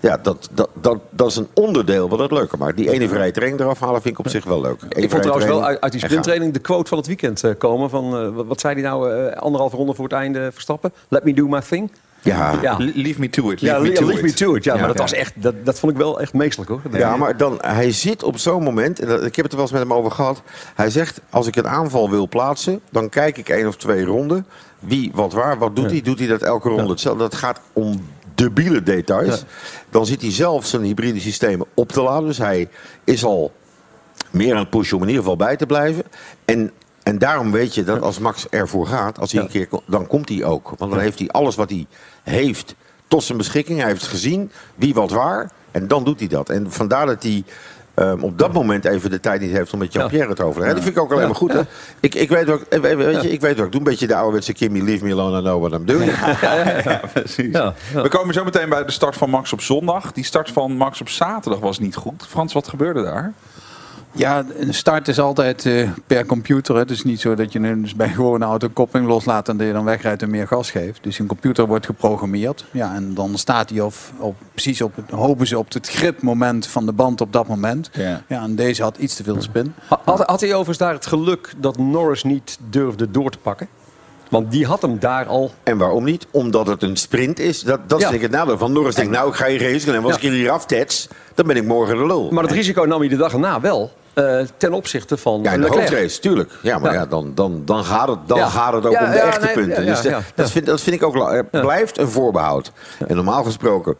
ja 0.00 0.16
dat, 0.16 0.48
dat, 0.52 0.68
dat, 0.80 0.98
dat 1.10 1.30
is 1.30 1.36
een 1.36 1.48
onderdeel 1.54 2.08
wat 2.08 2.18
het 2.18 2.30
leuker 2.30 2.58
maakt. 2.58 2.76
Die 2.76 2.90
ene 2.90 3.08
vrije 3.08 3.30
training 3.30 3.60
eraf 3.60 3.80
halen 3.80 4.02
vind 4.02 4.18
ik 4.18 4.24
op 4.24 4.30
zich 4.30 4.44
wel 4.44 4.60
leuk. 4.60 4.82
Eén 4.88 5.02
Ik 5.02 5.10
vond 5.10 5.22
trouwens 5.22 5.48
wel 5.50 5.64
uit, 5.64 5.80
uit 5.80 5.92
die 5.92 6.00
sprinttraining 6.00 6.52
de 6.52 6.58
quote 6.58 6.88
van 6.88 6.98
het 6.98 7.06
weekend 7.06 7.44
eh, 7.44 7.50
komen. 7.58 7.90
Van, 7.90 8.16
eh, 8.16 8.46
wat, 8.46 8.60
zei 8.60 8.74
hij 8.74 8.82
nou, 8.82 9.12
eh, 9.12 9.36
anderhalve 9.36 9.76
ronde 9.76 9.94
voor 9.94 10.04
het 10.04 10.12
einde 10.12 10.52
Verstappen? 10.52 10.92
Let 11.08 11.24
me 11.24 11.34
do 11.34 11.46
my 11.48 11.60
thing. 11.60 11.90
Ja, 12.24 12.58
Ja, 12.62 12.76
leave 12.78 13.20
me 13.20 13.30
to 13.30 13.50
it. 13.50 13.60
ja, 13.60 13.72
Leave 13.78 13.88
me 13.90 13.96
to 13.98 14.06
leave 14.06 14.22
me 14.22 14.28
it. 14.28 14.36
to 14.36 14.54
it. 14.54 14.64
Ja, 14.64 14.72
Ja. 14.74 14.78
maar 14.78 14.88
dat, 14.88 14.96
Ja. 14.96 15.02
was 15.02 15.12
echt, 15.12 15.32
dat, 15.36 15.54
dat 15.64 15.78
vond 15.78 15.92
ik 15.92 15.98
wel 15.98 16.20
echt 16.20 16.32
meestelijk 16.32 16.70
hoor. 16.70 16.80
Ja, 16.92 17.16
maar 17.16 17.36
dan, 17.36 17.58
hij 17.60 17.92
zit 17.92 18.22
op 18.22 18.38
zo'n 18.38 18.62
moment, 18.62 19.00
en 19.00 19.08
dat- 19.08 19.24
ik 19.24 19.36
heb 19.36 19.44
het 19.44 19.52
er 19.54 19.58
wel 19.58 19.60
eens 19.60 19.72
met 19.78 19.82
hem 19.82 19.92
over 19.92 20.10
gehad. 20.10 20.42
Hij 20.74 20.90
zegt, 20.90 21.20
als 21.30 21.46
ik 21.46 21.56
een 21.56 21.68
aanval 21.68 22.10
wil 22.10 22.28
plaatsen, 22.28 22.80
dan 22.90 23.08
kijk 23.08 23.38
ik 23.38 23.48
één 23.48 23.66
of 23.66 23.76
twee 23.76 24.04
ronden. 24.04 24.46
Wie, 24.78 25.10
wat 25.14 25.32
waar, 25.32 25.58
wat 25.58 25.76
doet 25.76 25.90
hij? 25.90 26.00
Doet 26.00 26.18
hij 26.18 26.28
dat 26.28 26.42
elke 26.42 26.68
ronde 26.68 26.90
hetzelfde? 26.90 27.22
Dat 27.22 27.34
gaat 27.34 27.60
om 27.72 28.06
debiele 28.34 28.82
details. 28.82 29.44
Dan 29.90 30.06
zit 30.06 30.20
hij 30.20 30.32
zelf 30.32 30.66
zijn 30.66 30.82
hybride 30.82 31.20
systemen 31.20 31.66
op 31.74 31.92
te 31.92 32.02
laden. 32.02 32.26
Dus 32.28 32.38
hij 32.38 32.68
is 33.04 33.24
al 33.24 33.52
meer 34.30 34.52
aan 34.52 34.58
het 34.60 34.70
pushen 34.70 34.96
om 34.96 35.02
in 35.02 35.08
ieder 35.08 35.22
geval 35.22 35.36
bij 35.38 35.56
te 35.56 35.66
blijven. 35.66 36.04
En, 36.44 36.70
en 37.04 37.18
daarom 37.18 37.50
weet 37.52 37.74
je 37.74 37.84
dat 37.84 38.00
als 38.02 38.18
Max 38.18 38.48
ervoor 38.48 38.86
gaat, 38.86 39.18
als 39.20 39.32
hij 39.32 39.40
een 39.42 39.48
keer, 39.48 39.68
dan 39.86 40.06
komt 40.06 40.28
hij 40.28 40.44
ook. 40.44 40.72
Want 40.78 40.90
dan 40.90 41.00
heeft 41.00 41.18
hij 41.18 41.28
alles 41.28 41.54
wat 41.56 41.70
hij 41.70 41.86
heeft 42.22 42.74
tot 43.08 43.22
zijn 43.24 43.38
beschikking. 43.38 43.78
Hij 43.78 43.88
heeft 43.88 44.06
gezien 44.06 44.50
wie 44.74 44.94
wat 44.94 45.10
waar. 45.10 45.50
En 45.70 45.88
dan 45.88 46.04
doet 46.04 46.18
hij 46.18 46.28
dat. 46.28 46.48
En 46.48 46.72
vandaar 46.72 47.06
dat 47.06 47.22
hij 47.22 47.44
ehm, 47.94 48.20
op 48.22 48.38
dat 48.38 48.52
moment 48.52 48.84
even 48.84 49.10
de 49.10 49.20
tijd 49.20 49.40
niet 49.40 49.50
heeft 49.50 49.72
om 49.72 49.78
met 49.78 49.92
Jean-Pierre 49.92 50.28
het 50.28 50.40
over 50.40 50.60
te 50.60 50.66
hebben. 50.66 50.74
Dat 50.74 50.84
vind 50.84 50.96
ik 50.96 51.02
ook 51.02 51.12
alleen 51.12 51.26
maar 51.26 51.36
goed. 51.36 51.52
Hè? 51.52 51.60
Ik, 52.00 52.14
ik, 52.14 52.28
weet 52.28 52.46
wat, 52.46 52.60
ik- 52.60 52.80
weet 52.80 53.22
je, 53.22 53.30
ik 53.32 53.40
weet 53.40 53.56
wat 53.56 53.66
ik 53.66 53.72
doe. 53.72 53.80
Een 53.80 53.86
beetje 53.86 54.06
de 54.06 54.14
ouderwetse 54.14 54.52
Kimmy, 54.52 54.80
leave 54.80 55.04
me 55.04 55.12
alone, 55.12 55.38
I 55.38 55.42
know 55.42 55.60
what 55.66 55.80
I'm 55.80 55.86
doing. 55.86 56.12
Ja, 56.84 57.00
precies. 57.12 57.52
We 57.92 58.08
komen 58.08 58.34
zo 58.34 58.44
meteen 58.44 58.68
bij 58.68 58.84
de 58.84 58.92
start 58.92 59.16
van 59.16 59.30
Max 59.30 59.52
op 59.52 59.60
zondag. 59.60 60.12
Die 60.12 60.24
start 60.24 60.50
van 60.50 60.72
Max 60.76 61.00
op 61.00 61.08
zaterdag 61.08 61.60
was 61.60 61.78
niet 61.78 61.96
goed. 61.96 62.26
Frans, 62.28 62.52
wat 62.52 62.68
gebeurde 62.68 63.02
daar? 63.02 63.32
Ja, 64.16 64.44
een 64.58 64.74
start 64.74 65.08
is 65.08 65.18
altijd 65.18 65.66
eh, 65.66 65.90
per 66.06 66.26
computer. 66.26 66.76
Het 66.76 66.90
is 66.90 67.04
niet 67.04 67.20
zo 67.20 67.34
dat 67.34 67.52
je 67.52 67.58
nu 67.58 67.80
dus 67.80 67.94
bij 67.94 68.08
gewoon 68.08 68.34
een 68.34 68.48
auto 68.48 68.68
koppeling 68.68 69.08
loslaat 69.08 69.48
en 69.48 69.56
dat 69.56 69.66
je 69.66 69.72
dan 69.72 69.84
wegrijdt 69.84 70.22
en 70.22 70.30
meer 70.30 70.46
gas 70.46 70.70
geeft. 70.70 71.02
Dus 71.02 71.18
een 71.18 71.26
computer 71.26 71.66
wordt 71.66 71.86
geprogrammeerd. 71.86 72.64
Ja, 72.70 72.94
en 72.94 73.14
dan 73.14 73.38
staat 73.38 73.70
hij 73.70 73.80
op, 73.80 73.94
op, 74.18 74.36
precies 74.52 74.80
op 74.82 74.96
het, 74.96 75.10
hopen 75.10 75.46
ze 75.46 75.58
op 75.58 75.72
het 75.72 75.88
gripmoment 75.88 76.66
van 76.66 76.86
de 76.86 76.92
band 76.92 77.20
op 77.20 77.32
dat 77.32 77.46
moment. 77.48 77.90
Ja. 77.92 78.22
Ja, 78.28 78.42
en 78.42 78.54
deze 78.54 78.82
had 78.82 78.96
iets 78.98 79.14
te 79.16 79.22
veel 79.24 79.42
spin. 79.42 79.74
Had, 79.88 80.20
had 80.26 80.40
hij 80.40 80.50
overigens 80.50 80.78
daar 80.78 80.92
het 80.92 81.06
geluk 81.06 81.52
dat 81.56 81.78
Norris 81.78 82.22
niet 82.22 82.58
durfde 82.70 83.10
door 83.10 83.30
te 83.30 83.38
pakken? 83.38 83.68
Want 84.30 84.50
die 84.50 84.66
had 84.66 84.82
hem 84.82 84.98
daar 84.98 85.26
al. 85.26 85.52
En 85.62 85.78
waarom 85.78 86.04
niet? 86.04 86.26
Omdat 86.30 86.66
het 86.66 86.82
een 86.82 86.96
sprint 86.96 87.38
is. 87.38 87.60
Dat, 87.62 87.80
dat 87.86 87.98
is 87.98 88.04
denk 88.04 88.16
ik 88.16 88.22
het 88.22 88.30
nadeel 88.30 88.58
van 88.58 88.72
Norris. 88.72 88.94
Denkt, 88.94 89.10
nou, 89.10 89.28
ik 89.28 89.34
ga 89.34 89.46
hier 89.46 89.72
racen. 89.72 89.94
En 89.94 90.04
als 90.04 90.12
Ja. 90.20 90.28
ik 90.28 90.32
hier 90.34 90.50
aftets, 90.50 91.08
dan 91.34 91.46
ben 91.46 91.56
ik 91.56 91.64
morgen 91.64 91.96
de 91.96 92.06
lul. 92.06 92.30
Maar 92.30 92.42
dat 92.42 92.52
risico 92.52 92.84
nam 92.84 93.00
hij 93.00 93.08
de 93.08 93.16
dag 93.16 93.32
erna 93.32 93.60
wel. 93.60 93.92
Eh, 94.14 94.40
ten 94.56 94.72
opzichte 94.72 95.16
van 95.16 95.42
Ja, 95.42 95.52
in 95.52 95.60
de 95.60 95.66
hoofdrace, 95.68 96.20
tuurlijk. 96.20 96.52
Ja, 96.62 96.78
maar 96.78 96.92
Ja. 96.92 96.98
ja. 97.00 97.06
dan, 97.06 97.32
dan, 97.34 97.62
dan, 97.64 97.84
gaat 97.84 98.08
het, 98.08 98.18
dan 98.26 98.38
Ja. 98.38 98.48
gaat 98.48 98.72
het 98.72 98.86
ook 98.86 99.00
om 99.00 99.10
de 99.10 99.18
echte 99.18 99.44
nee, 99.44 99.54
punten. 99.54 99.84
ja, 99.84 99.90
dus 99.90 100.00
de- 100.00 100.08
ja. 100.08 100.22
Dat, 100.34 100.50
vind, 100.50 100.66
dat 100.66 100.80
vind 100.80 100.96
ik 100.96 101.02
ook... 101.02 101.44
blijft 101.50 101.98
een 101.98 102.08
voorbehoud. 102.08 102.72
En 103.08 103.16
normaal 103.16 103.44
gesproken 103.44 103.96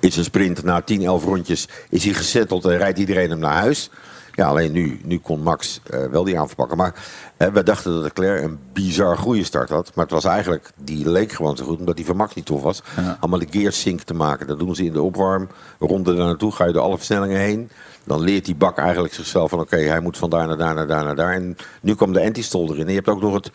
is 0.00 0.16
een 0.16 0.24
sprint 0.24 0.62
na 0.62 0.80
10, 0.80 1.02
11 1.02 1.24
rondjes... 1.24 1.68
is 1.88 2.04
hij 2.04 2.14
gesetteld 2.14 2.64
en 2.64 2.76
rijdt 2.76 2.98
iedereen 2.98 3.30
hem 3.30 3.38
naar 3.38 3.54
huis. 3.56 3.90
Ja, 4.34 4.46
alleen 4.46 4.72
nu, 4.72 5.00
nu 5.04 5.18
kon 5.18 5.40
Max 5.42 5.80
eh, 5.90 6.04
wel 6.10 6.24
die 6.24 6.38
aanval 6.38 6.54
pakken. 6.56 6.76
Maar 6.76 6.94
eh, 7.36 7.48
we 7.48 7.62
dachten 7.62 7.92
dat 7.92 8.02
Leclerc 8.02 8.42
een 8.42 8.58
bizar 8.72 9.16
goede 9.16 9.44
start 9.44 9.68
had. 9.68 9.90
Maar 9.94 10.04
het 10.04 10.14
was 10.14 10.24
eigenlijk... 10.24 10.70
Die 10.76 11.08
leek 11.10 11.32
gewoon 11.32 11.56
zo 11.56 11.64
goed, 11.64 11.78
omdat 11.78 11.96
die 11.96 12.06
van 12.06 12.16
Max 12.16 12.34
niet 12.34 12.46
tof 12.46 12.62
was. 12.62 12.82
Allemaal 13.20 13.38
de 13.38 13.46
gear 13.50 13.72
sync 13.72 14.00
te 14.00 14.14
maken. 14.14 14.46
Dat 14.46 14.58
doen 14.58 14.74
ze 14.74 14.84
in 14.84 14.92
de 14.92 15.02
opwarmronde 15.02 16.14
daar 16.14 16.26
naartoe. 16.26 16.52
Ga 16.52 16.64
je 16.66 16.72
door 16.72 16.82
alle 16.82 16.96
versnellingen 16.96 17.38
heen. 17.38 17.70
Dan 18.08 18.20
leert 18.20 18.44
die 18.44 18.54
bak 18.54 18.78
eigenlijk 18.78 19.14
zichzelf 19.14 19.50
van... 19.50 19.60
oké, 19.60 19.76
hij 19.76 20.00
moet 20.00 20.18
van 20.18 20.30
daar 20.30 20.46
naar 20.46 20.56
daar 20.56 20.74
naar 20.74 20.86
daar 20.86 21.04
naar 21.04 21.16
daar. 21.16 21.32
En 21.32 21.56
nu 21.80 21.94
kwam 21.94 22.12
de 22.12 22.24
anti-stol 22.24 22.72
erin. 22.72 22.82
En 22.82 22.88
je 22.88 22.94
hebt 22.94 23.08
ook 23.08 23.20
nog 23.20 23.34
het, 23.34 23.50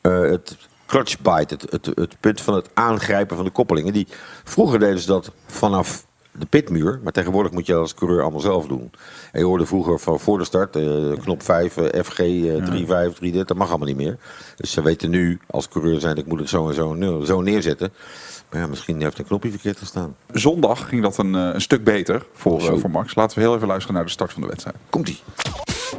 eh, 0.00 0.20
het 0.20 0.56
clutch 0.86 1.20
bite. 1.20 1.54
Het, 1.54 1.70
het, 1.70 1.86
het 1.94 2.20
punt 2.20 2.40
van 2.40 2.54
het 2.54 2.68
aangrijpen 2.74 3.36
van 3.36 3.44
de 3.44 3.50
koppelingen. 3.50 3.92
Die, 3.92 4.06
vroeger 4.44 4.78
deden 4.78 4.98
ze 4.98 5.06
dat 5.06 5.30
vanaf 5.46 6.06
de 6.38 6.46
pitmuur. 6.46 7.00
Maar 7.02 7.12
tegenwoordig 7.12 7.52
moet 7.52 7.66
je 7.66 7.72
dat 7.72 7.80
als 7.80 7.94
coureur 7.94 8.22
allemaal 8.22 8.40
zelf 8.40 8.66
doen. 8.66 8.90
En 9.32 9.40
je 9.40 9.46
hoorde 9.46 9.66
vroeger 9.66 9.98
van 9.98 10.20
voor 10.20 10.38
de 10.38 10.44
start, 10.44 10.76
eh, 10.76 11.12
knop 11.22 11.42
5, 11.42 11.76
eh, 11.76 12.02
FG, 12.02 12.18
eh 12.18 12.64
3, 12.64 12.86
5, 12.86 13.12
3, 13.12 13.32
dit. 13.32 13.48
Dat 13.48 13.56
mag 13.56 13.68
allemaal 13.68 13.86
niet 13.86 13.96
meer. 13.96 14.18
Dus 14.56 14.70
ze 14.70 14.82
weten 14.82 15.10
nu, 15.10 15.40
als 15.46 15.68
coureur 15.68 16.00
zijn, 16.00 16.16
ik 16.16 16.26
moet 16.26 16.38
het 16.38 16.48
zo 16.48 16.68
en 16.68 16.74
zo, 17.26 17.40
neerzetten. 17.42 17.92
Maar 18.50 18.60
ja, 18.60 18.68
misschien 18.68 19.02
heeft 19.02 19.18
een 19.18 19.24
knopje 19.24 19.50
verkeerd 19.50 19.78
gestaan. 19.78 20.16
Zondag 20.32 20.88
ging 20.88 21.02
dat 21.02 21.18
een, 21.18 21.34
eh, 21.34 21.50
een 21.52 21.60
stuk 21.60 21.84
beter 21.84 22.26
voor, 22.32 22.60
eh, 22.60 22.78
voor 22.78 22.90
Max. 22.90 23.14
Laten 23.14 23.38
we 23.38 23.44
heel 23.44 23.54
even 23.54 23.66
luisteren 23.66 23.94
naar 23.94 24.04
de 24.04 24.10
start 24.10 24.32
van 24.32 24.42
de 24.42 24.48
wedstrijd. 24.48 24.76
Komt-ie. 24.90 25.20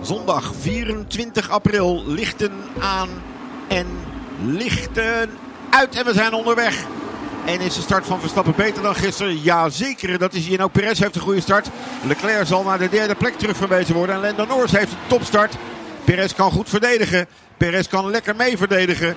Zondag 0.01 0.53
24 0.59 1.49
april. 1.49 2.03
Lichten 2.07 2.51
aan 2.79 3.09
en 3.67 3.87
lichten 4.45 5.29
uit. 5.69 5.95
En 5.95 6.05
we 6.05 6.13
zijn 6.13 6.33
onderweg. 6.33 6.85
En 7.45 7.61
is 7.61 7.75
de 7.75 7.81
start 7.81 8.05
van 8.05 8.19
Verstappen 8.19 8.53
beter 8.55 8.83
dan 8.83 8.95
gisteren? 8.95 9.43
Ja, 9.43 9.69
zeker. 9.69 10.17
Dat 10.17 10.33
is 10.33 10.45
hij. 10.45 10.57
En 10.57 10.63
ook 10.63 10.71
Perez 10.71 10.99
heeft 10.99 11.15
een 11.15 11.21
goede 11.21 11.41
start. 11.41 11.69
Leclerc 12.03 12.47
zal 12.47 12.63
naar 12.63 12.77
de 12.77 12.89
derde 12.89 13.15
plek 13.15 13.37
terugverwezen 13.37 13.95
worden. 13.95 14.15
En 14.15 14.21
Lando 14.21 14.45
Norris 14.45 14.71
heeft 14.71 14.91
een 14.91 14.97
topstart. 15.07 15.55
Perez 16.03 16.33
kan 16.33 16.51
goed 16.51 16.69
verdedigen. 16.69 17.27
Perez 17.57 17.87
kan 17.87 18.09
lekker 18.09 18.35
mee 18.35 18.57
verdedigen. 18.57 19.15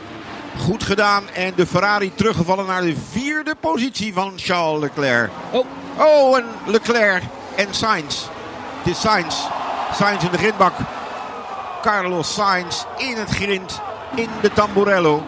Goed 0.58 0.82
gedaan. 0.82 1.22
En 1.34 1.52
de 1.56 1.66
Ferrari 1.66 2.14
teruggevallen 2.14 2.66
naar 2.66 2.82
de 2.82 2.96
vierde 3.10 3.54
positie 3.60 4.12
van 4.12 4.32
Charles 4.36 4.80
Leclerc. 4.80 5.30
Oh, 5.50 5.66
oh 5.98 6.36
en 6.36 6.44
Leclerc 6.66 7.22
en 7.56 7.68
Sainz. 7.70 8.24
Het 8.82 8.92
is 8.92 9.00
Sainz. 9.00 9.36
Sainz 9.94 10.24
in 10.24 10.30
de 10.30 10.38
grindbak. 10.38 10.74
Carlos 11.82 12.34
Sainz 12.34 12.84
in 12.96 13.16
het 13.16 13.30
grind. 13.30 13.80
In 14.14 14.28
de 14.40 14.52
Tamburello. 14.52 15.22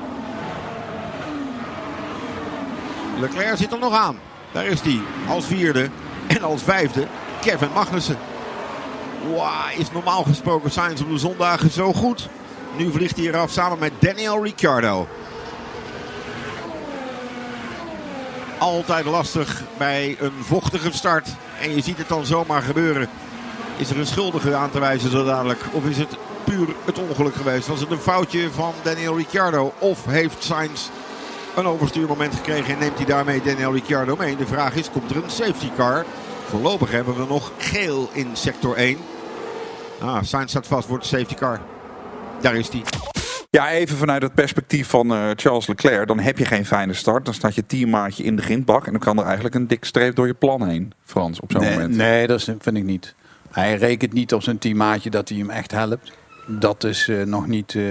Leclerc 3.21 3.57
zit 3.57 3.73
er 3.73 3.79
nog 3.79 3.95
aan. 3.95 4.19
Daar 4.53 4.67
is 4.67 4.81
hij. 4.81 5.01
Als 5.29 5.47
vierde. 5.47 5.89
En 6.27 6.43
als 6.43 6.63
vijfde. 6.63 7.07
Kevin 7.41 7.69
Magnussen. 7.75 8.17
Wow, 9.27 9.79
is 9.79 9.91
normaal 9.93 10.23
gesproken 10.23 10.71
Sainz 10.71 11.01
op 11.01 11.09
de 11.09 11.19
zondagen 11.19 11.71
zo 11.71 11.93
goed. 11.93 12.29
Nu 12.77 12.93
vliegt 12.93 13.17
hij 13.17 13.27
eraf 13.27 13.51
samen 13.51 13.79
met 13.79 13.93
Daniel 13.99 14.45
Ricciardo. 14.45 15.09
Altijd 18.59 19.05
lastig 19.05 19.63
bij 19.79 20.17
een 20.21 20.33
vochtige 20.41 20.93
start. 20.93 21.29
En 21.61 21.75
je 21.75 21.83
ziet 21.83 21.99
het 21.99 22.09
dan 22.09 22.27
zomaar 22.27 22.63
gebeuren. 22.63 23.09
Is 23.77 23.91
er 23.91 23.99
een 23.99 24.07
schuldige 24.07 24.55
aan 24.55 24.71
te 24.71 24.81
wijzen 24.81 25.11
zo 25.11 25.25
dadelijk? 25.25 25.61
Of 25.73 25.85
is 25.85 25.97
het 25.97 26.17
puur 26.45 26.69
het 26.85 26.99
ongeluk 26.99 27.35
geweest? 27.35 27.67
Was 27.67 27.81
het 27.81 27.91
een 27.91 27.99
foutje 27.99 28.51
van 28.51 28.73
Daniel 28.83 29.17
Ricciardo? 29.17 29.73
Of 29.79 30.05
heeft 30.05 30.45
Sainz 30.45 30.89
een 31.57 31.67
overstuurmoment 31.67 32.35
gekregen 32.35 32.75
en 32.75 32.79
neemt 32.81 32.97
hij 32.97 33.07
daarmee 33.07 33.43
Daniel 33.43 33.73
Ricciardo 33.73 34.17
mee? 34.17 34.37
De 34.37 34.47
vraag 34.47 34.75
is, 34.75 34.91
komt 34.91 35.11
er 35.11 35.17
een 35.17 35.31
safety 35.31 35.69
car? 35.77 36.05
Voorlopig 36.49 36.91
hebben 36.91 37.17
we 37.17 37.25
nog 37.29 37.53
geel 37.59 38.11
in 38.13 38.29
sector 38.33 38.77
1. 38.77 38.97
Ah, 40.01 40.23
Sainz 40.23 40.51
staat 40.51 40.67
vast 40.67 40.89
voor 40.89 40.99
de 40.99 41.05
safety 41.07 41.35
car. 41.35 41.61
Daar 42.41 42.55
is 42.55 42.69
hij. 42.69 42.83
Ja, 43.51 43.71
even 43.71 43.97
vanuit 43.97 44.23
het 44.23 44.35
perspectief 44.35 44.89
van 44.89 45.15
eh, 45.15 45.31
Charles 45.37 45.67
Leclerc. 45.67 46.07
Dan 46.07 46.19
heb 46.19 46.39
je 46.39 46.45
geen 46.45 46.67
fijne 46.67 46.93
start. 46.95 47.25
Dan 47.25 47.35
staat 47.35 47.55
je 47.55 47.67
teammaatje 47.67 48.23
in 48.23 48.37
de 48.37 48.43
grindbak. 48.43 48.87
En 48.87 48.93
dan 48.93 49.01
kan 49.01 49.19
er 49.19 49.25
eigenlijk 49.25 49.55
een 49.55 49.67
dik 49.67 49.85
streep 49.85 50.15
door 50.15 50.27
je 50.27 50.35
plan 50.35 50.69
heen, 50.69 50.93
Frans, 51.05 51.41
op 51.41 51.53
zo'n 51.53 51.61
Nee, 51.61 51.73
moment. 51.73 51.97
nee, 51.97 52.27
dat 52.27 52.43
vind 52.43 52.77
ik 52.77 52.85
niet. 52.85 53.15
Hij 53.51 53.75
rekent 53.77 54.13
niet 54.13 54.35
op 54.35 54.43
zijn 54.43 54.59
teammaatje 54.59 55.11
dat 55.11 55.29
hij 55.29 55.39
hem 55.39 55.51
echt 55.51 55.71
helpt. 55.71 56.13
Dat 56.47 56.85
is 56.85 57.09
eh, 57.09 57.23
nog 57.23 57.47
niet. 57.47 57.75
eh, 57.75 57.83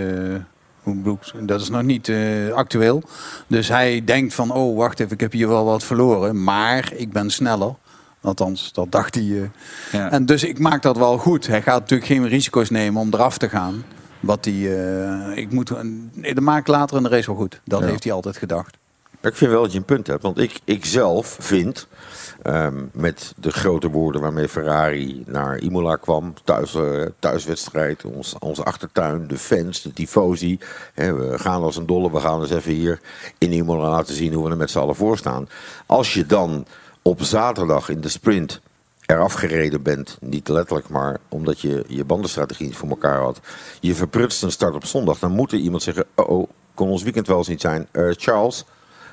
ik- 0.85 1.47
dat 1.47 1.61
is 1.61 1.69
nog 1.69 1.83
niet 1.83 2.09
eh, 2.09 2.51
actueel. 2.53 3.03
Dus 3.47 3.67
hij 3.67 4.03
denkt 4.05 4.33
van, 4.33 4.51
oh 4.51 4.77
wacht 4.77 4.99
even, 4.99 5.13
ik 5.13 5.19
heb 5.19 5.31
hier 5.31 5.47
wel 5.47 5.65
wat 5.65 5.83
verloren. 5.83 6.43
Maar 6.43 6.91
ik 6.95 7.11
ben 7.11 7.29
sneller. 7.29 7.73
Althans, 8.21 8.73
dat 8.73 8.91
dacht 8.91 9.15
hij. 9.15 9.23
eh. 9.23 9.41
Ja. 9.91 10.11
En 10.11 10.25
dus 10.25 10.43
ik 10.43 10.59
maak 10.59 10.81
dat 10.81 10.97
wel 10.97 11.17
goed. 11.17 11.47
Hij 11.47 11.61
gaat 11.61 11.79
natuurlijk 11.79 12.09
geen 12.09 12.27
risico's 12.27 12.69
nemen 12.69 13.01
om 13.01 13.13
eraf 13.13 13.37
te 13.37 13.49
gaan. 13.49 13.83
Wat 14.19 14.45
hij, 14.45 14.83
eh, 14.87 15.37
ik 15.37 15.51
moet, 15.51 15.71
nee, 16.13 16.33
dat 16.33 16.43
maak 16.43 16.59
ik 16.59 16.67
later 16.67 16.97
in 16.97 17.03
de 17.03 17.09
race 17.09 17.27
wel 17.27 17.35
goed. 17.39 17.61
Dat 17.65 17.79
Ja. 17.81 17.85
heeft 17.87 18.03
hij 18.03 18.13
altijd 18.13 18.37
gedacht. 18.37 18.77
Ik 19.21 19.35
vind 19.35 19.51
wel 19.51 19.61
dat 19.61 19.71
je 19.71 19.77
een 19.77 19.83
punt 19.85 20.07
hebt. 20.07 20.21
Want 20.21 20.37
ik, 20.39 20.59
ik 20.63 20.85
zelf 20.85 21.37
vind, 21.39 21.87
ehm, 22.43 22.85
met 22.91 23.33
de 23.37 23.51
grote 23.51 23.89
woorden 23.89 24.21
waarmee 24.21 24.47
Ferrari 24.47 25.23
naar 25.25 25.57
Imola 25.57 25.95
kwam, 25.95 26.33
thuis, 26.43 26.75
eh, 26.75 27.05
thuiswedstrijd, 27.19 28.05
ons, 28.05 28.35
onze 28.39 28.63
achtertuin, 28.63 29.27
de 29.27 29.37
fans, 29.37 29.81
de 29.81 29.93
tifosi. 29.93 30.59
We 30.93 31.33
gaan 31.35 31.61
als 31.61 31.75
een 31.75 31.85
dolle, 31.85 32.11
we 32.11 32.19
gaan 32.19 32.41
eens 32.41 32.51
even 32.51 32.71
hier 32.71 32.99
in 33.37 33.51
Imola 33.51 33.89
laten 33.89 34.15
zien 34.15 34.33
hoe 34.33 34.45
we 34.45 34.51
er 34.51 34.57
met 34.57 34.71
z'n 34.71 34.79
allen 34.79 34.95
voor 34.95 35.17
staan. 35.17 35.49
Als 35.85 36.13
je 36.13 36.25
dan 36.25 36.65
op 37.01 37.21
zaterdag 37.21 37.89
in 37.89 38.01
de 38.01 38.09
sprint 38.09 38.61
eraf 39.05 39.33
gereden 39.33 39.81
bent, 39.81 40.17
niet 40.21 40.47
letterlijk, 40.47 40.89
maar 40.89 41.17
omdat 41.29 41.59
je 41.59 41.83
je 41.87 42.03
bandenstrategie 42.03 42.65
niet 42.65 42.75
voor 42.75 42.89
elkaar 42.89 43.19
had. 43.19 43.39
Je 43.79 43.95
verprutst 43.95 44.43
een 44.43 44.51
start 44.51 44.75
op 44.75 44.85
zondag, 44.85 45.19
dan 45.19 45.31
moet 45.31 45.51
er 45.51 45.57
iemand 45.57 45.83
zeggen, 45.83 46.05
oh, 46.15 46.49
kon 46.73 46.89
ons 46.89 47.03
weekend 47.03 47.27
wel 47.27 47.37
eens 47.37 47.47
niet 47.47 47.61
zijn. 47.61 47.87
Eh, 47.91 48.09
Charles, 48.11 48.65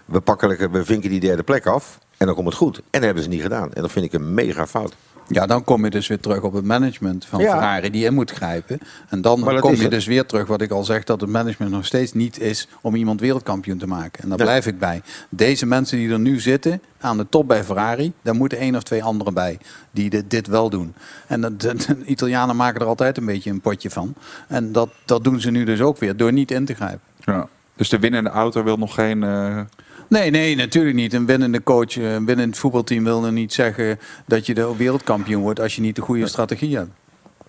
we, 0.05 0.21
pakken, 0.21 0.71
we 0.73 0.85
vinken 0.85 1.11
die 1.11 1.21
derde 1.21 1.43
plek 1.43 1.67
af 1.67 1.99
en 2.17 2.27
dan 2.27 2.35
komt 2.35 2.47
het 2.47 2.57
goed. 2.57 2.77
En 2.77 2.85
dat 2.91 3.03
hebben 3.03 3.23
ze 3.23 3.29
niet 3.29 3.43
gedaan. 3.43 3.73
En 3.73 3.83
dat 3.83 3.93
vind 3.93 4.05
ik 4.05 4.13
een 4.13 4.35
mega 4.35 4.67
fout. 4.67 4.95
Ja, 5.29 5.47
dan 5.47 5.65
kom 5.65 5.85
je 5.85 5.91
dus 5.91 6.07
weer 6.07 6.21
terug 6.21 6.43
op 6.43 6.53
het 6.53 6.65
management 6.65 7.25
van 7.27 7.41
Ja. 7.41 7.51
Ferrari 7.51 7.91
die 7.91 8.05
in 8.05 8.15
moet 8.15 8.31
grijpen. 8.31 8.79
En 9.09 9.21
dan 9.21 9.59
kom 9.61 9.75
je 9.75 9.89
dus 9.89 10.07
weer 10.07 10.27
terug 10.27 10.47
wat 10.47 10.61
ik 10.61 10.71
al 10.71 10.85
zeg, 10.85 11.05
dat 11.05 11.21
het 11.21 11.31
management 11.31 11.73
nog 11.73 11.87
steeds 11.87 12.13
niet 12.13 12.41
is 12.41 12.69
om 12.81 12.95
iemand 12.95 13.21
wereldkampioen 13.21 13.79
te 13.79 13.87
maken. 13.87 14.23
En 14.23 14.29
daar 14.29 14.39
Ja. 14.39 14.45
blijf 14.45 14.67
ik 14.67 14.79
bij. 14.79 15.03
Deze 15.29 15.67
mensen 15.67 15.99
die 15.99 16.11
er 16.11 16.19
nu 16.19 16.41
zitten 16.41 16.81
aan 17.01 17.17
de 17.17 17.27
top 17.29 17.49
bij 17.49 17.65
Ferrari, 17.65 18.13
daar 18.23 18.35
moeten 18.35 18.59
één 18.59 18.77
of 18.77 18.83
twee 18.83 19.05
anderen 19.05 19.35
bij 19.35 19.59
die 19.91 20.11
dit, 20.11 20.31
dit 20.31 20.47
wel 20.47 20.71
doen. 20.71 20.95
En 21.27 21.41
de 21.59 21.77
Italianen 22.05 22.57
maken 22.57 22.81
er 22.81 22.87
altijd 22.87 23.17
een 23.17 23.25
beetje 23.27 23.51
een 23.51 23.61
potje 23.61 23.91
van. 23.91 24.15
En 24.49 24.73
dat, 24.73 24.89
dat 25.05 25.25
doen 25.25 25.41
ze 25.41 25.51
nu 25.51 25.65
dus 25.65 25.81
ook 25.81 25.99
weer 25.99 26.17
door 26.17 26.33
niet 26.33 26.51
in 26.51 26.65
te 26.65 26.75
grijpen. 26.75 27.01
Ja. 27.25 27.49
Dus 27.77 27.89
de 27.89 27.99
winnende 27.99 28.31
auto 28.31 28.63
wil 28.63 28.77
nog 28.77 28.95
geen... 28.95 29.23
eh, 29.23 29.61
Nee, 30.09 30.31
nee, 30.31 30.57
natuurlijk 30.57 30.97
niet. 30.97 31.13
Een 31.13 31.27
winnende 31.27 31.63
coach, 31.63 31.97
een 31.97 32.27
winnend 32.27 32.59
voetbalteam 32.59 33.05
wil 33.05 33.25
er 33.25 33.33
niet 33.33 33.53
zeggen 33.53 33.99
dat 34.27 34.47
je 34.47 34.55
de 34.55 34.77
wereldkampioen 34.77 35.43
wordt 35.43 35.61
als 35.61 35.75
je 35.77 35.81
niet 35.81 35.97
de 35.97 36.03
goede 36.03 36.27
strategie 36.29 36.77
hebt. 36.77 36.91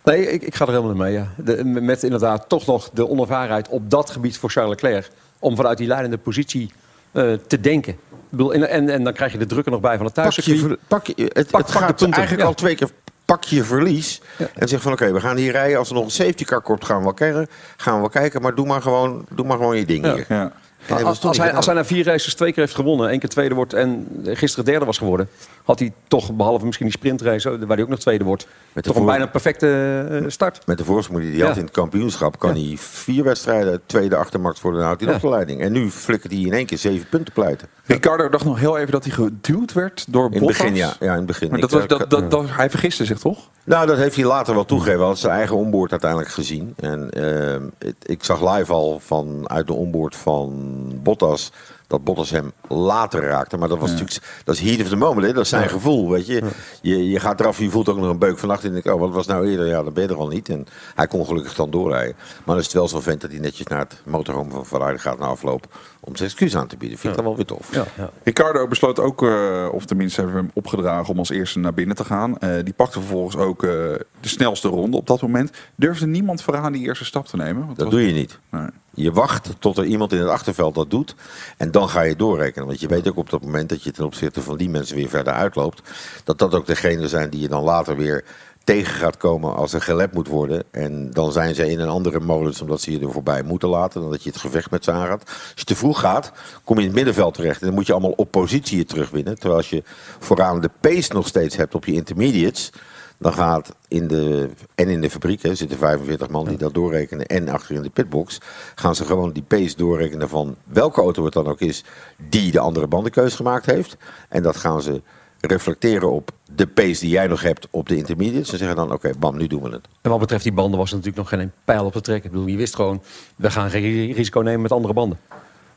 Nee, 0.03 0.31
ik, 0.31 0.41
ik 0.41 0.55
ga 0.55 0.65
er 0.65 0.71
helemaal 0.71 0.91
in 0.91 0.97
mee. 0.97 1.13
Ja. 1.13 1.27
De, 1.37 1.63
met 1.63 2.03
inderdaad 2.03 2.49
toch 2.49 2.65
nog 2.65 2.89
de 2.93 3.09
onervarenheid 3.09 3.67
op 3.69 3.89
dat 3.89 4.09
gebied 4.09 4.37
voor 4.37 4.49
Charles 4.49 4.71
Leclerc. 4.81 5.09
Om 5.39 5.55
vanuit 5.55 5.77
die 5.77 5.87
leidende 5.87 6.17
positie 6.17 6.71
eh, 7.11 7.33
te 7.47 7.59
denken. 7.59 7.93
Ik 7.93 7.97
bedoel, 8.29 8.53
en, 8.53 8.69
en, 8.69 8.89
en 8.89 9.03
dan 9.03 9.13
krijg 9.13 9.31
je 9.31 9.37
de 9.37 9.45
druk 9.45 9.65
er 9.65 9.71
nog 9.71 9.81
bij 9.81 9.97
van 9.97 10.05
het 10.05 10.13
Pak 10.15 10.31
je, 10.31 10.57
ver- 10.57 10.77
pak 10.87 11.07
je, 11.07 11.13
het, 11.17 11.33
Pak- 11.33 11.37
het 11.37 11.51
pak 11.51 11.67
gaat 11.67 12.01
eigenlijk 12.01 12.41
ja. 12.41 12.47
al 12.47 12.53
twee 12.53 12.75
keer. 12.75 12.89
Pak 13.25 13.43
je 13.43 13.63
verlies 13.63 14.21
en 14.53 14.67
zeg 14.67 14.81
van 14.81 14.91
oké, 14.91 15.11
we 15.11 15.19
gaan 15.19 15.37
hier 15.37 15.51
rijden. 15.51 15.77
Als 15.77 15.89
er 15.89 15.95
nog 15.95 16.03
een 16.03 16.11
safety 16.11 16.43
car 16.43 16.61
komt, 16.61 16.85
gaan 16.85 16.97
we 16.97 17.03
wel 17.03 17.13
kijken. 17.13 17.47
Gaan 17.77 17.93
we 17.93 17.99
wel 17.99 18.09
kijken, 18.09 18.41
maar 18.41 18.55
doe 18.55 18.65
maar 18.65 18.81
gewoon, 18.81 19.25
doe 19.31 19.45
maar 19.45 19.57
gewoon 19.57 19.77
je 19.77 19.85
ding 19.85 20.05
Ja. 20.05 20.13
hier. 20.13 20.51
En 20.87 21.03
Als, 21.05 21.19
hij, 21.21 21.27
als 21.29 21.37
hij 21.37 21.49
gedaan. 21.49 21.75
na 21.75 21.85
vier 21.85 22.05
races 22.05 22.33
twee 22.35 22.51
keer 22.53 22.63
heeft 22.63 22.75
gewonnen, 22.75 23.09
één 23.09 23.19
keer 23.19 23.29
tweede 23.29 23.55
wordt 23.55 23.73
en 23.73 24.07
gisteren 24.23 24.65
derde 24.65 24.85
was 24.85 24.97
geworden, 24.97 25.29
had 25.63 25.79
hij 25.79 25.93
toch, 26.07 26.31
behalve 26.33 26.65
misschien 26.65 26.85
die 26.87 26.95
sprintrace, 26.95 27.57
waar 27.65 27.75
hij 27.75 27.81
ook 27.85 27.89
nog 27.89 27.99
tweede 27.99 28.23
wordt, 28.23 28.47
Met 28.73 28.83
toch 28.83 28.95
een 28.95 29.05
bijna 29.05 29.25
perfecte 29.25 29.67
eh, 30.11 30.23
start. 30.29 30.65
Met 30.65 30.77
de 30.77 30.83
voorsprong 30.85 31.21
die 31.21 31.29
hij 31.31 31.39
Ja. 31.39 31.47
had 31.47 31.57
in 31.57 31.63
het 31.63 31.71
kampioenschap, 31.73 32.39
kan 32.39 32.51
hij 32.53 32.73
vier 32.77 33.23
wedstrijden 33.23 33.81
tweede 33.85 34.15
achtermacht 34.15 34.59
voor 34.59 34.71
de 34.73 34.79
houdt 34.81 34.99
hij 35.01 35.07
Ja. 35.09 35.13
nog 35.13 35.21
de 35.23 35.29
leiding. 35.29 35.61
En 35.61 35.71
nu 35.71 35.89
flikkert 35.89 36.31
hij 36.33 36.41
in 36.41 36.53
één 36.53 36.65
keer 36.65 36.77
zeven 36.77 37.09
punten 37.09 37.33
pleiten. 37.33 37.67
Ricardo 37.85 38.29
dacht 38.29 38.45
nog 38.45 38.59
heel 38.59 38.77
even 38.77 38.91
dat 38.91 39.03
hij 39.03 39.13
geduwd 39.13 39.73
werd 39.73 40.05
door 40.09 40.25
In 40.25 40.31
het 40.31 40.39
Bottas. 40.39 40.57
begin, 40.57 40.75
ja. 40.75 40.93
ja 40.99 41.11
in 41.11 41.17
het 41.17 41.25
begin. 41.25 41.47
Maar 41.49 41.55
Ik, 41.57 41.61
dat 41.63 41.71
was, 41.71 41.81
eh, 41.81 41.87
dat, 41.87 42.01
ik- 42.01 42.09
dat, 42.09 42.31
dat, 42.31 42.45
hij 42.49 42.69
vergiste 42.69 43.05
zich 43.05 43.19
toch? 43.19 43.49
Nou, 43.63 43.87
dat 43.87 43.97
heeft 43.97 44.15
hij 44.15 44.25
later 44.25 44.53
wel 44.53 44.65
toegegeven. 44.65 44.99
Hij 44.99 45.07
had 45.07 45.17
zijn 45.19 45.33
eigen 45.33 45.55
onboard 45.55 45.91
uiteindelijk 45.91 46.31
gezien. 46.31 46.73
En 46.77 47.09
ehm, 47.11 47.61
het- 47.77 47.95
ik 48.05 48.23
zag 48.23 48.55
live 48.55 48.73
al 48.73 48.99
vanuit 49.05 49.67
de 49.67 49.73
onboard 49.73 50.15
van 50.15 50.53
Bottas 50.77 51.51
dat 51.87 52.03
Bottas 52.03 52.29
hem 52.29 52.51
later 52.67 53.21
raakte. 53.23 53.57
Maar 53.57 53.67
dat 53.67 53.77
was 53.79 53.89
natuurlijk, 53.91 54.41
dat 54.43 54.55
is 54.55 54.61
heat 54.61 54.81
of 54.81 54.87
the 54.87 54.95
moment. 54.95 55.27
Hè? 55.27 55.33
Dat 55.33 55.43
is 55.43 55.49
zijn 55.49 55.69
gevoel, 55.69 56.09
weet 56.09 56.27
je. 56.27 56.43
je. 56.81 57.09
Je 57.09 57.19
gaat 57.19 57.39
eraf, 57.39 57.59
je 57.59 57.69
voelt 57.69 57.89
ook 57.89 57.97
nog 57.97 58.09
een 58.09 58.17
beuk 58.19 58.39
vannacht. 58.39 58.63
En 58.63 58.71
denk, 58.73 58.85
oh, 58.85 58.99
wat 58.99 59.11
was 59.13 59.25
nou 59.27 59.49
eerder? 59.49 59.65
Ja, 59.67 59.83
dan 59.83 59.93
ben 59.93 60.03
je 60.03 60.09
er 60.09 60.15
al 60.17 60.27
niet. 60.27 60.49
En 60.49 60.65
hij 60.95 61.07
kon 61.07 61.25
gelukkig 61.25 61.53
dan 61.55 61.69
doorrijden. 61.71 62.15
Maar 62.17 62.43
dan 62.45 62.57
is 62.57 62.63
het 62.63 62.73
wel 62.73 62.87
zo'n 62.87 63.01
vent 63.01 63.21
dat 63.21 63.31
hij 63.31 63.39
netjes 63.39 63.67
naar 63.67 63.79
het 63.79 64.01
motorhome 64.05 64.51
van 64.51 64.65
Ferrari 64.65 64.97
gaat 64.97 65.19
na 65.19 65.25
afloop. 65.25 65.77
Om 65.99 66.15
zijn 66.15 66.29
excuus 66.29 66.55
aan 66.55 66.67
te 66.67 66.77
bieden. 66.77 66.97
Vind 66.97 67.11
ik 67.13 67.19
dan 67.19 67.27
wel 67.27 67.35
weer 67.35 67.45
tof. 67.45 67.67
Ja, 67.73 67.85
ja. 67.97 68.09
Ricardo 68.23 68.67
besloot 68.67 68.99
ook, 68.99 69.23
eh, 69.23 69.67
of 69.71 69.85
tenminste 69.85 70.21
hebben 70.21 70.37
we 70.37 70.43
hem 70.45 70.51
opgedragen 70.53 71.09
om 71.13 71.19
als 71.19 71.29
eerste 71.29 71.59
naar 71.59 71.73
binnen 71.73 71.95
te 71.95 72.03
gaan. 72.05 72.37
Eh, 72.37 72.63
die 72.63 72.73
pakte 72.73 72.99
vervolgens 72.99 73.35
ook 73.35 73.63
eh, 73.63 73.69
de 73.69 73.99
snelste 74.21 74.67
ronde 74.67 74.97
op 74.97 75.07
dat 75.07 75.21
moment. 75.21 75.51
Durfde 75.75 76.07
niemand 76.07 76.41
vooraan 76.41 76.71
die 76.71 76.81
eerste 76.87 77.05
stap 77.05 77.25
te 77.27 77.35
nemen? 77.35 77.65
Want 77.65 77.77
Dat 77.77 77.85
was- 77.85 77.95
doe 77.95 78.07
je 78.07 78.13
niet. 78.13 78.39
Nee. 78.51 78.67
Je 78.93 79.11
wacht 79.11 79.49
tot 79.59 79.77
er 79.77 79.85
iemand 79.85 80.11
in 80.11 80.19
het 80.19 80.29
achterveld 80.29 80.75
dat 80.75 80.89
doet. 80.89 81.15
En 81.57 81.71
dan 81.79 81.89
ga 81.89 82.01
je 82.01 82.15
doorrekenen. 82.15 82.67
Want 82.67 82.79
je 82.79 82.87
weet 82.87 83.07
ook 83.07 83.17
op 83.17 83.29
dat 83.29 83.41
moment 83.41 83.69
dat 83.69 83.83
je 83.83 83.91
ten 83.91 84.05
opzichte 84.05 84.41
van 84.41 84.57
die 84.57 84.69
mensen 84.69 84.95
weer 84.95 85.09
verder 85.09 85.33
uitloopt. 85.33 85.81
Dat 86.23 86.39
dat 86.39 86.55
ook 86.55 86.65
degenen 86.65 87.09
zijn 87.09 87.29
die 87.29 87.41
je 87.41 87.47
dan 87.47 87.63
later 87.63 87.95
weer 87.95 88.23
tegen 88.63 88.93
gaat 88.93 89.17
komen 89.17 89.55
als 89.55 89.73
er 89.73 89.81
gelet 89.81 90.13
moet 90.13 90.27
worden. 90.27 90.63
En 90.71 91.11
dan 91.11 91.31
zijn 91.31 91.55
ze 91.55 91.69
in 91.69 91.79
een 91.79 91.89
andere 91.89 92.19
modus 92.19 92.61
omdat 92.61 92.81
ze 92.81 92.91
je 92.91 92.99
er 92.99 93.11
voorbij 93.11 93.43
moeten 93.43 93.69
laten. 93.69 94.01
Dan 94.01 94.11
dat 94.11 94.23
je 94.23 94.29
het 94.29 94.39
gevecht 94.39 94.71
met 94.71 94.83
ze 94.83 94.91
aangaat. 94.91 95.23
Als 95.25 95.53
je 95.55 95.63
te 95.63 95.75
vroeg 95.75 95.99
gaat, 95.99 96.31
kom 96.63 96.75
je 96.75 96.81
in 96.81 96.87
het 96.87 96.95
middenveld 96.95 97.33
terecht. 97.33 97.59
En 97.61 97.65
dan 97.65 97.75
moet 97.75 97.87
je 97.87 97.93
allemaal 97.93 98.13
op 98.15 98.31
positie 98.31 98.85
terugwinnen. 98.85 99.35
Terwijl 99.35 99.55
als 99.55 99.69
je 99.69 99.83
vooraan 100.19 100.61
de 100.61 100.69
pace 100.79 101.13
nog 101.13 101.27
steeds 101.27 101.55
hebt 101.55 101.75
op 101.75 101.85
je 101.85 101.93
intermediates. 101.93 102.71
Dan 103.17 103.33
gaat 103.33 103.75
in 103.87 104.07
de, 104.07 104.49
en 104.75 104.89
in 104.89 105.01
de 105.01 105.09
fabriek, 105.09 105.41
hè, 105.41 105.55
zitten 105.55 105.77
45 105.77 106.29
man 106.29 106.45
die 106.45 106.57
dat 106.57 106.73
doorrekenen. 106.73 107.25
En 107.25 107.49
achter 107.49 107.75
in 107.75 107.81
de 107.81 107.89
pitbox 107.89 108.41
gaan 108.75 108.95
ze 108.95 109.05
gewoon 109.05 109.31
die 109.31 109.43
pace 109.43 109.75
doorrekenen 109.77 110.29
van 110.29 110.55
welke 110.63 111.01
auto 111.01 111.23
het 111.25 111.33
dan 111.33 111.47
ook 111.47 111.59
is. 111.59 111.83
Die 112.29 112.51
de 112.51 112.59
andere 112.59 112.87
bandenkeus 112.87 113.35
gemaakt 113.35 113.65
heeft. 113.65 113.97
En 114.29 114.43
dat 114.43 114.57
gaan 114.57 114.81
ze 114.81 115.01
reflecteren 115.41 116.11
op 116.11 116.31
de 116.55 116.67
pace 116.67 116.99
die 116.99 117.09
jij 117.09 117.27
nog 117.27 117.41
hebt 117.41 117.67
op 117.69 117.89
de 117.89 117.95
intermediates. 117.95 118.51
En 118.51 118.57
zeggen 118.57 118.75
dan, 118.75 118.91
oké, 118.91 119.11
bam, 119.19 119.37
nu 119.37 119.47
doen 119.47 119.61
we 119.61 119.69
het. 119.69 119.87
En 120.01 120.09
wat 120.09 120.19
betreft 120.19 120.43
die 120.43 120.53
banden 120.53 120.79
was 120.79 120.89
er 120.89 120.95
natuurlijk 120.95 121.29
nog 121.29 121.39
geen 121.39 121.51
pijl 121.65 121.85
op 121.85 121.93
te 121.93 122.01
trekken. 122.01 122.25
Ik 122.25 122.31
bedoel, 122.31 122.47
je 122.47 122.57
wist 122.57 122.75
gewoon, 122.75 123.01
we 123.35 123.51
gaan 123.51 123.69
geen 123.69 124.11
risico 124.11 124.39
nemen 124.39 124.61
met 124.61 124.71
andere 124.71 124.93
banden. 124.93 125.19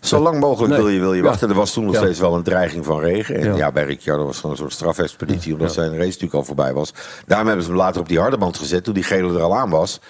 Zo 0.01 0.19
lang 0.21 0.41
mogelijk 0.41 0.73
Nee. 0.73 0.83
wil 0.83 0.89
je, 0.93 1.01
wil 1.01 1.13
je 1.15 1.23
Ja. 1.23 1.29
wachten. 1.29 1.49
Er 1.49 1.55
was 1.55 1.73
toen 1.73 1.85
nog 1.85 1.95
Ja. 1.95 2.01
steeds 2.01 2.19
wel 2.19 2.35
een 2.35 2.43
dreiging 2.43 2.85
van 2.85 3.01
regen. 3.01 3.35
En 3.37 3.45
Ja. 3.47 3.57
ja, 3.57 3.73
bij 3.73 3.85
Ricciardo 3.85 4.25
was 4.27 4.37
gewoon 4.37 4.51
een 4.51 4.57
soort 4.57 4.73
strafexpeditie. 4.73 5.53
Omdat 5.53 5.73
zijn 5.73 5.91
race 5.91 6.05
natuurlijk 6.05 6.35
al 6.35 6.45
voorbij 6.45 6.73
was. 6.73 6.93
Daarom 7.27 7.47
hebben 7.47 7.65
ze 7.65 7.71
hem 7.71 7.81
later 7.81 8.01
op 8.01 8.09
die 8.09 8.19
harde 8.19 8.39
band 8.39 8.59
gezet. 8.59 8.85
Toen 8.85 8.95
die 8.95 9.03
gele 9.03 9.35
er 9.35 9.43
al 9.43 9.57
aan 9.57 9.71
was. 9.71 10.01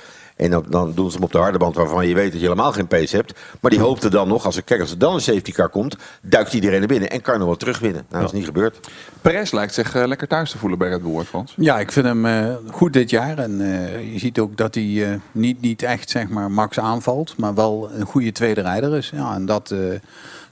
En 0.41 0.51
dan, 0.51 0.65
dan 0.69 0.93
doen 0.95 1.11
ze 1.11 1.15
hem 1.15 1.25
op 1.25 1.33
de 1.33 1.39
harde 1.39 1.59
band 1.59 1.75
waarvan 1.75 2.07
je 2.09 2.15
weet 2.15 2.33
dat 2.33 2.41
je 2.41 2.47
helemaal 2.47 2.73
geen 2.73 2.87
pace 2.87 3.17
hebt. 3.17 3.33
Maar 3.61 3.71
die 3.71 3.81
hoopte 3.81 4.11
dan 4.11 4.29
nog, 4.29 4.45
als 4.45 4.57
er, 4.57 4.63
kijk, 4.63 4.81
als 4.81 4.91
er 4.91 4.99
dan 4.99 5.15
een 5.15 5.21
safety 5.21 5.53
car 5.53 5.69
komt, 5.69 5.97
duikt 6.23 6.53
iedereen 6.53 6.81
er 6.83 6.87
binnen 6.89 7.11
en 7.11 7.21
kan 7.21 7.39
nog 7.39 7.49
wat 7.49 7.59
terugwinnen. 7.59 8.05
Nou, 8.09 8.23
dat 8.23 8.33
is 8.33 8.39
niet 8.39 8.47
gebeurd. 8.47 8.89
Perez 9.21 9.53
lijkt 9.53 9.75
zich 9.75 9.95
eh, 9.95 10.07
lekker 10.07 10.29
thuis 10.29 10.51
te 10.51 10.59
voelen 10.59 10.79
bij 10.79 10.89
Red 10.89 11.03
Bull, 11.03 11.25
Frans. 11.25 11.55
Ja, 11.57 11.79
ik 11.81 11.93
vind 11.93 12.07
hem 12.07 12.27
eh, 12.27 12.55
goed 12.71 12.93
dit 12.93 13.11
jaar. 13.11 13.39
En 13.39 13.61
eh, 13.61 14.13
je 14.13 14.19
ziet 14.19 14.39
ook 14.39 14.57
dat 14.57 14.75
hij 14.75 15.13
eh, 15.13 15.21
niet, 15.33 15.61
niet 15.61 15.83
echt 15.83 16.11
zeg 16.11 16.29
maar, 16.29 16.51
Max 16.51 16.79
aanvalt, 16.79 17.37
maar 17.37 17.55
wel 17.55 17.91
een 17.93 18.07
goede 18.07 18.33
tweede 18.33 18.61
rijder 18.61 18.97
is. 18.97 19.11
Ja, 19.15 19.35
en 19.35 19.47
dat 19.47 19.71
eh, 19.71 19.79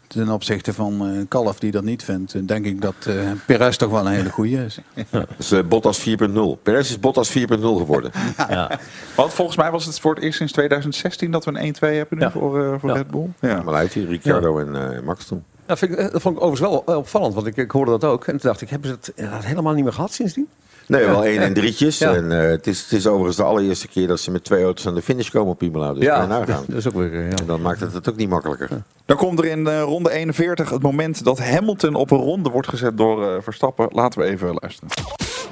ten 0.09 0.29
opzichte 0.29 0.73
van 0.75 1.07
eh 1.07 1.23
Kalf 1.29 1.59
die 1.59 1.71
dat 1.71 1.83
niet 1.85 2.05
vindt, 2.05 2.35
eh, 2.35 2.41
denk 2.45 2.65
ik 2.67 2.81
dat 2.81 2.95
eh 3.07 3.15
Perez 3.47 3.77
toch 3.77 3.91
wel 3.91 4.01
een 4.07 4.13
hele 4.13 4.31
goede 4.31 4.65
is. 4.65 4.79
Dus 5.37 5.51
eh, 5.53 5.63
Bottas 5.69 6.01
4.0. 6.09 6.63
Perez 6.63 6.91
is 6.91 7.01
Bottas 7.01 7.39
4.0 7.39 7.45
geworden. 7.61 8.11
Want 9.17 9.33
volgens 9.33 9.57
mij 9.57 9.71
was 9.71 9.85
het 9.85 10.01
voor 10.01 10.15
het 10.15 10.25
eerst 10.25 10.37
sinds 10.39 10.53
2016 10.53 11.31
dat 11.31 11.45
we 11.45 11.51
een 11.61 11.75
1-2 11.75 11.79
hebben 11.81 12.19
nu 12.19 12.25
Ja. 12.25 12.31
voor, 12.31 12.63
eh, 12.65 12.75
voor 12.81 12.89
Ja. 12.89 12.95
Red 12.97 13.11
Bull. 13.11 13.29
Ja. 13.41 13.63
Maar 13.63 13.75
uit 13.75 13.93
Ricciardo 13.93 14.59
en 14.59 14.95
eh, 14.97 15.01
Max 15.03 15.27
toen. 15.27 15.45
Dat, 15.67 15.79
vind 15.79 15.91
ik, 15.99 16.13
dat 16.13 16.23
vond 16.23 16.37
ik 16.37 16.43
overigens 16.43 16.85
wel 16.87 16.97
opvallend, 16.97 17.35
want 17.35 17.47
ik, 17.47 17.57
ik 17.57 17.71
hoorde 17.71 17.91
dat 17.91 18.05
ook. 18.05 18.25
En 18.27 18.33
toen 18.33 18.51
dacht 18.51 18.61
ik, 18.61 18.71
hebben 18.71 18.99
ze 19.05 19.13
het 19.23 19.45
helemaal 19.45 19.75
niet 19.75 19.85
meer 19.85 19.93
gehad 19.93 20.13
sindsdien? 20.13 20.49
Nee, 20.89 21.01
Ja. 21.03 21.11
wel 21.11 21.25
één 21.25 21.41
en 21.41 21.55
drietjes. 21.55 21.99
Ja. 21.99 22.15
En 22.15 22.43
eh, 22.43 22.51
het, 22.51 22.67
is, 22.67 22.81
het 22.83 22.93
is 22.93 23.07
overigens 23.07 23.37
de 23.37 23.43
allereerste 23.43 23.89
keer 23.89 24.07
dat 24.07 24.21
ze 24.21 24.31
met 24.31 24.45
twee 24.45 24.63
auto's 24.65 24.87
aan 24.87 24.95
de 24.95 25.03
finish 25.03 25.29
komen 25.29 25.53
op 25.53 25.63
Imola. 25.63 25.93
Dus 25.95 26.03
ja, 26.03 26.27
dat 26.47 26.63
is 26.77 26.87
ook 26.87 26.95
weer... 26.95 27.13
eh, 27.13 27.31
Ja. 27.31 27.37
En 27.37 27.47
dan 27.47 27.63
maakt 27.63 27.81
het 27.81 27.93
het 27.93 28.09
ook 28.09 28.17
niet 28.17 28.29
makkelijker. 28.29 28.69
Dan 29.07 29.17
komt 29.17 29.39
er 29.39 29.45
in 29.45 29.67
eh, 29.67 29.83
ronde 29.83 30.11
41 30.11 30.71
het 30.71 30.83
moment 30.83 31.25
dat 31.25 31.39
Hamilton 31.39 31.95
op 31.95 32.11
een 32.11 32.19
ronde 32.19 32.51
wordt 32.51 32.69
gezet 32.69 32.97
door 32.97 33.43
Verstappen. 33.43 33.89
Laten 33.93 34.21
we 34.21 34.27
even 34.27 34.57
luisteren. 34.61 34.89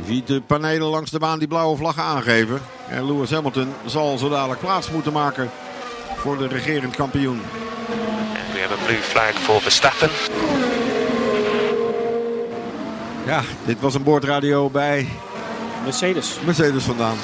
Je 0.07 0.13
ziet 0.13 0.27
de 0.27 0.41
panelen 0.47 0.89
langs 0.89 1.11
de 1.11 1.19
baan 1.19 1.39
die 1.39 1.49
blauwe 1.49 1.77
vlaggen 1.77 2.03
aangeven. 2.03 2.59
En 2.91 3.07
Lewis 3.07 3.31
Hamilton 3.31 3.69
zal 3.85 4.19
zo 4.19 4.29
dadelijk 4.29 4.61
plaats 4.61 4.91
moeten 4.91 5.13
maken 5.13 5.51
voor 6.17 6.39
de 6.39 6.47
regerend 6.47 6.97
kampioen. 6.97 7.41
We 8.53 8.61
have 8.69 8.83
a 8.83 8.87
blue 8.87 8.97
flag 9.03 9.33
for 9.33 9.61
Verstappen. 9.61 10.09
Ja, 13.27 13.43
dit 13.65 13.81
was 13.81 13.95
een 13.95 14.03
boordradio 14.03 14.71
bij 14.71 15.09
Mercedes. 15.87 16.39
Mercedes 16.45 16.85
vandaan. 16.85 17.17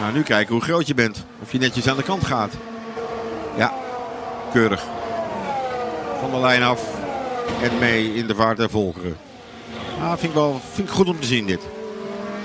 Nou, 0.00 0.12
nu 0.12 0.22
kijken 0.22 0.54
hoe 0.54 0.62
groot 0.62 0.86
je 0.86 0.94
bent. 0.94 1.24
Of 1.42 1.52
je 1.52 1.58
netjes 1.58 1.88
aan 1.88 1.96
de 1.96 2.02
kant 2.02 2.24
gaat. 2.24 2.52
Ja, 3.56 3.72
keurig. 4.52 4.84
Van 6.20 6.30
de 6.30 6.38
lijn 6.38 6.62
af 6.62 6.82
en 7.62 7.78
mee 7.78 8.14
in 8.14 8.26
de 8.26 8.34
vaart 8.34 8.56
der 8.56 8.70
volkeren. 8.70 9.16
Ah, 10.00 10.10
vind, 10.10 10.22
ik 10.22 10.32
wel, 10.32 10.60
vind 10.72 10.88
ik 10.88 10.94
goed 10.94 11.08
om 11.08 11.20
te 11.20 11.26
zien 11.26 11.46
dit. 11.46 11.60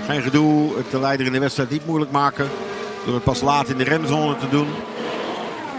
Geen 0.05 0.21
gedoe, 0.21 0.77
het 0.77 0.91
de 0.91 0.99
leider 0.99 1.25
in 1.25 1.31
de 1.31 1.39
wedstrijd 1.39 1.69
niet 1.69 1.85
moeilijk 1.85 2.11
maken. 2.11 2.49
Door 3.05 3.13
het 3.13 3.23
pas 3.23 3.41
laat 3.41 3.69
in 3.69 3.77
de 3.77 3.83
remzone 3.83 4.37
te 4.37 4.49
doen. 4.49 4.67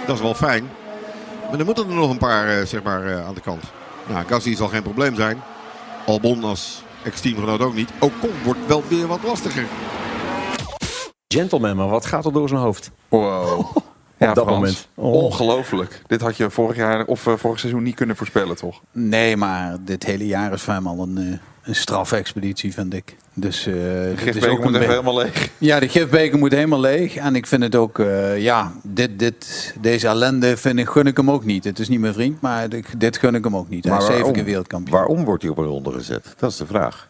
Dat 0.06 0.16
is 0.16 0.22
wel 0.22 0.34
fijn. 0.34 0.70
Maar 1.50 1.58
er 1.58 1.64
moeten 1.64 1.88
er 1.88 1.94
nog 1.94 2.10
een 2.10 2.18
paar 2.18 2.48
eh, 2.48 2.66
zeg 2.66 2.82
maar, 2.82 3.06
eh, 3.06 3.26
aan 3.26 3.34
de 3.34 3.40
kant. 3.40 3.64
Nou, 4.08 4.26
Gasly 4.26 4.54
zal 4.56 4.68
geen 4.68 4.82
probleem 4.82 5.14
zijn. 5.14 5.42
Albon 6.06 6.44
als 6.44 6.82
ex-teamgenoot 7.04 7.60
ook 7.60 7.74
niet. 7.74 7.90
Ocon 8.00 8.30
wordt 8.44 8.66
wel 8.66 8.82
weer 8.88 9.06
wat 9.06 9.22
lastiger. 9.22 9.66
Gentleman, 11.28 11.76
maar 11.76 11.88
wat 11.88 12.06
gaat 12.06 12.24
er 12.24 12.32
door 12.32 12.48
zijn 12.48 12.60
hoofd? 12.60 12.90
Wow. 13.08 13.76
Ja, 14.18 14.32
dat 14.34 14.44
Frans. 14.44 14.58
moment. 14.58 14.88
Oh. 14.94 15.12
Ongelooflijk. 15.24 16.02
Dit 16.06 16.20
had 16.20 16.36
je 16.36 16.50
vorig 16.50 16.76
jaar 16.76 17.04
of 17.04 17.26
eh, 17.26 17.34
vorig 17.36 17.58
seizoen 17.58 17.82
niet 17.82 17.94
kunnen 17.94 18.16
voorspellen, 18.16 18.56
toch? 18.56 18.80
Nee, 18.92 19.36
maar 19.36 19.76
dit 19.80 20.04
hele 20.04 20.26
jaar 20.26 20.52
is 20.52 20.62
voor 20.62 20.74
hem 20.74 20.86
al 20.86 21.02
een, 21.02 21.16
eh, 21.18 21.38
een 21.68 21.74
strafexpeditie, 21.74 22.72
vind 22.72 22.94
ik. 22.94 23.16
Dus, 23.34 23.66
eh, 23.66 23.74
dit 23.74 24.18
is 24.18 24.22
gifbeker 24.22 24.50
ook 24.50 24.64
moet 24.64 24.74
een 24.74 24.80
even 24.80 24.90
helemaal 24.90 25.16
leeg. 25.16 25.48
Ja, 25.58 25.80
de 25.80 25.88
gifbeker 25.88 26.38
moet 26.38 26.52
helemaal 26.52 26.80
leeg. 26.80 27.16
En 27.16 27.34
ik 27.36 27.46
vind 27.46 27.62
het 27.62 27.74
ook, 27.74 27.98
eh, 27.98 28.42
ja, 28.42 28.72
dit, 28.82 29.18
dit, 29.18 29.74
deze 29.80 30.06
ellende 30.06 30.56
vind 30.56 30.78
ik, 30.78 30.88
gun 30.88 31.06
ik 31.06 31.16
hem 31.16 31.30
ook 31.30 31.44
niet. 31.44 31.64
Het 31.64 31.78
is 31.78 31.88
niet 31.88 32.00
mijn 32.00 32.12
vriend, 32.14 32.40
maar 32.40 32.68
dit, 32.68 32.86
dit 32.98 33.16
gun 33.16 33.34
ik 33.34 33.44
hem 33.44 33.56
ook 33.56 33.68
niet. 33.68 33.84
Hij 33.84 33.96
is 33.96 34.02
zeven 34.02 34.16
waarom? 34.16 34.32
keer 34.34 34.44
wereldkampioen. 34.44 34.98
Waarom 34.98 35.24
wordt 35.24 35.42
hij 35.42 35.50
op 35.50 35.58
een 35.58 35.64
ronde 35.64 35.92
gezet? 35.92 36.34
Dat 36.38 36.50
is 36.50 36.56
de 36.56 36.66
vraag. 36.66 37.06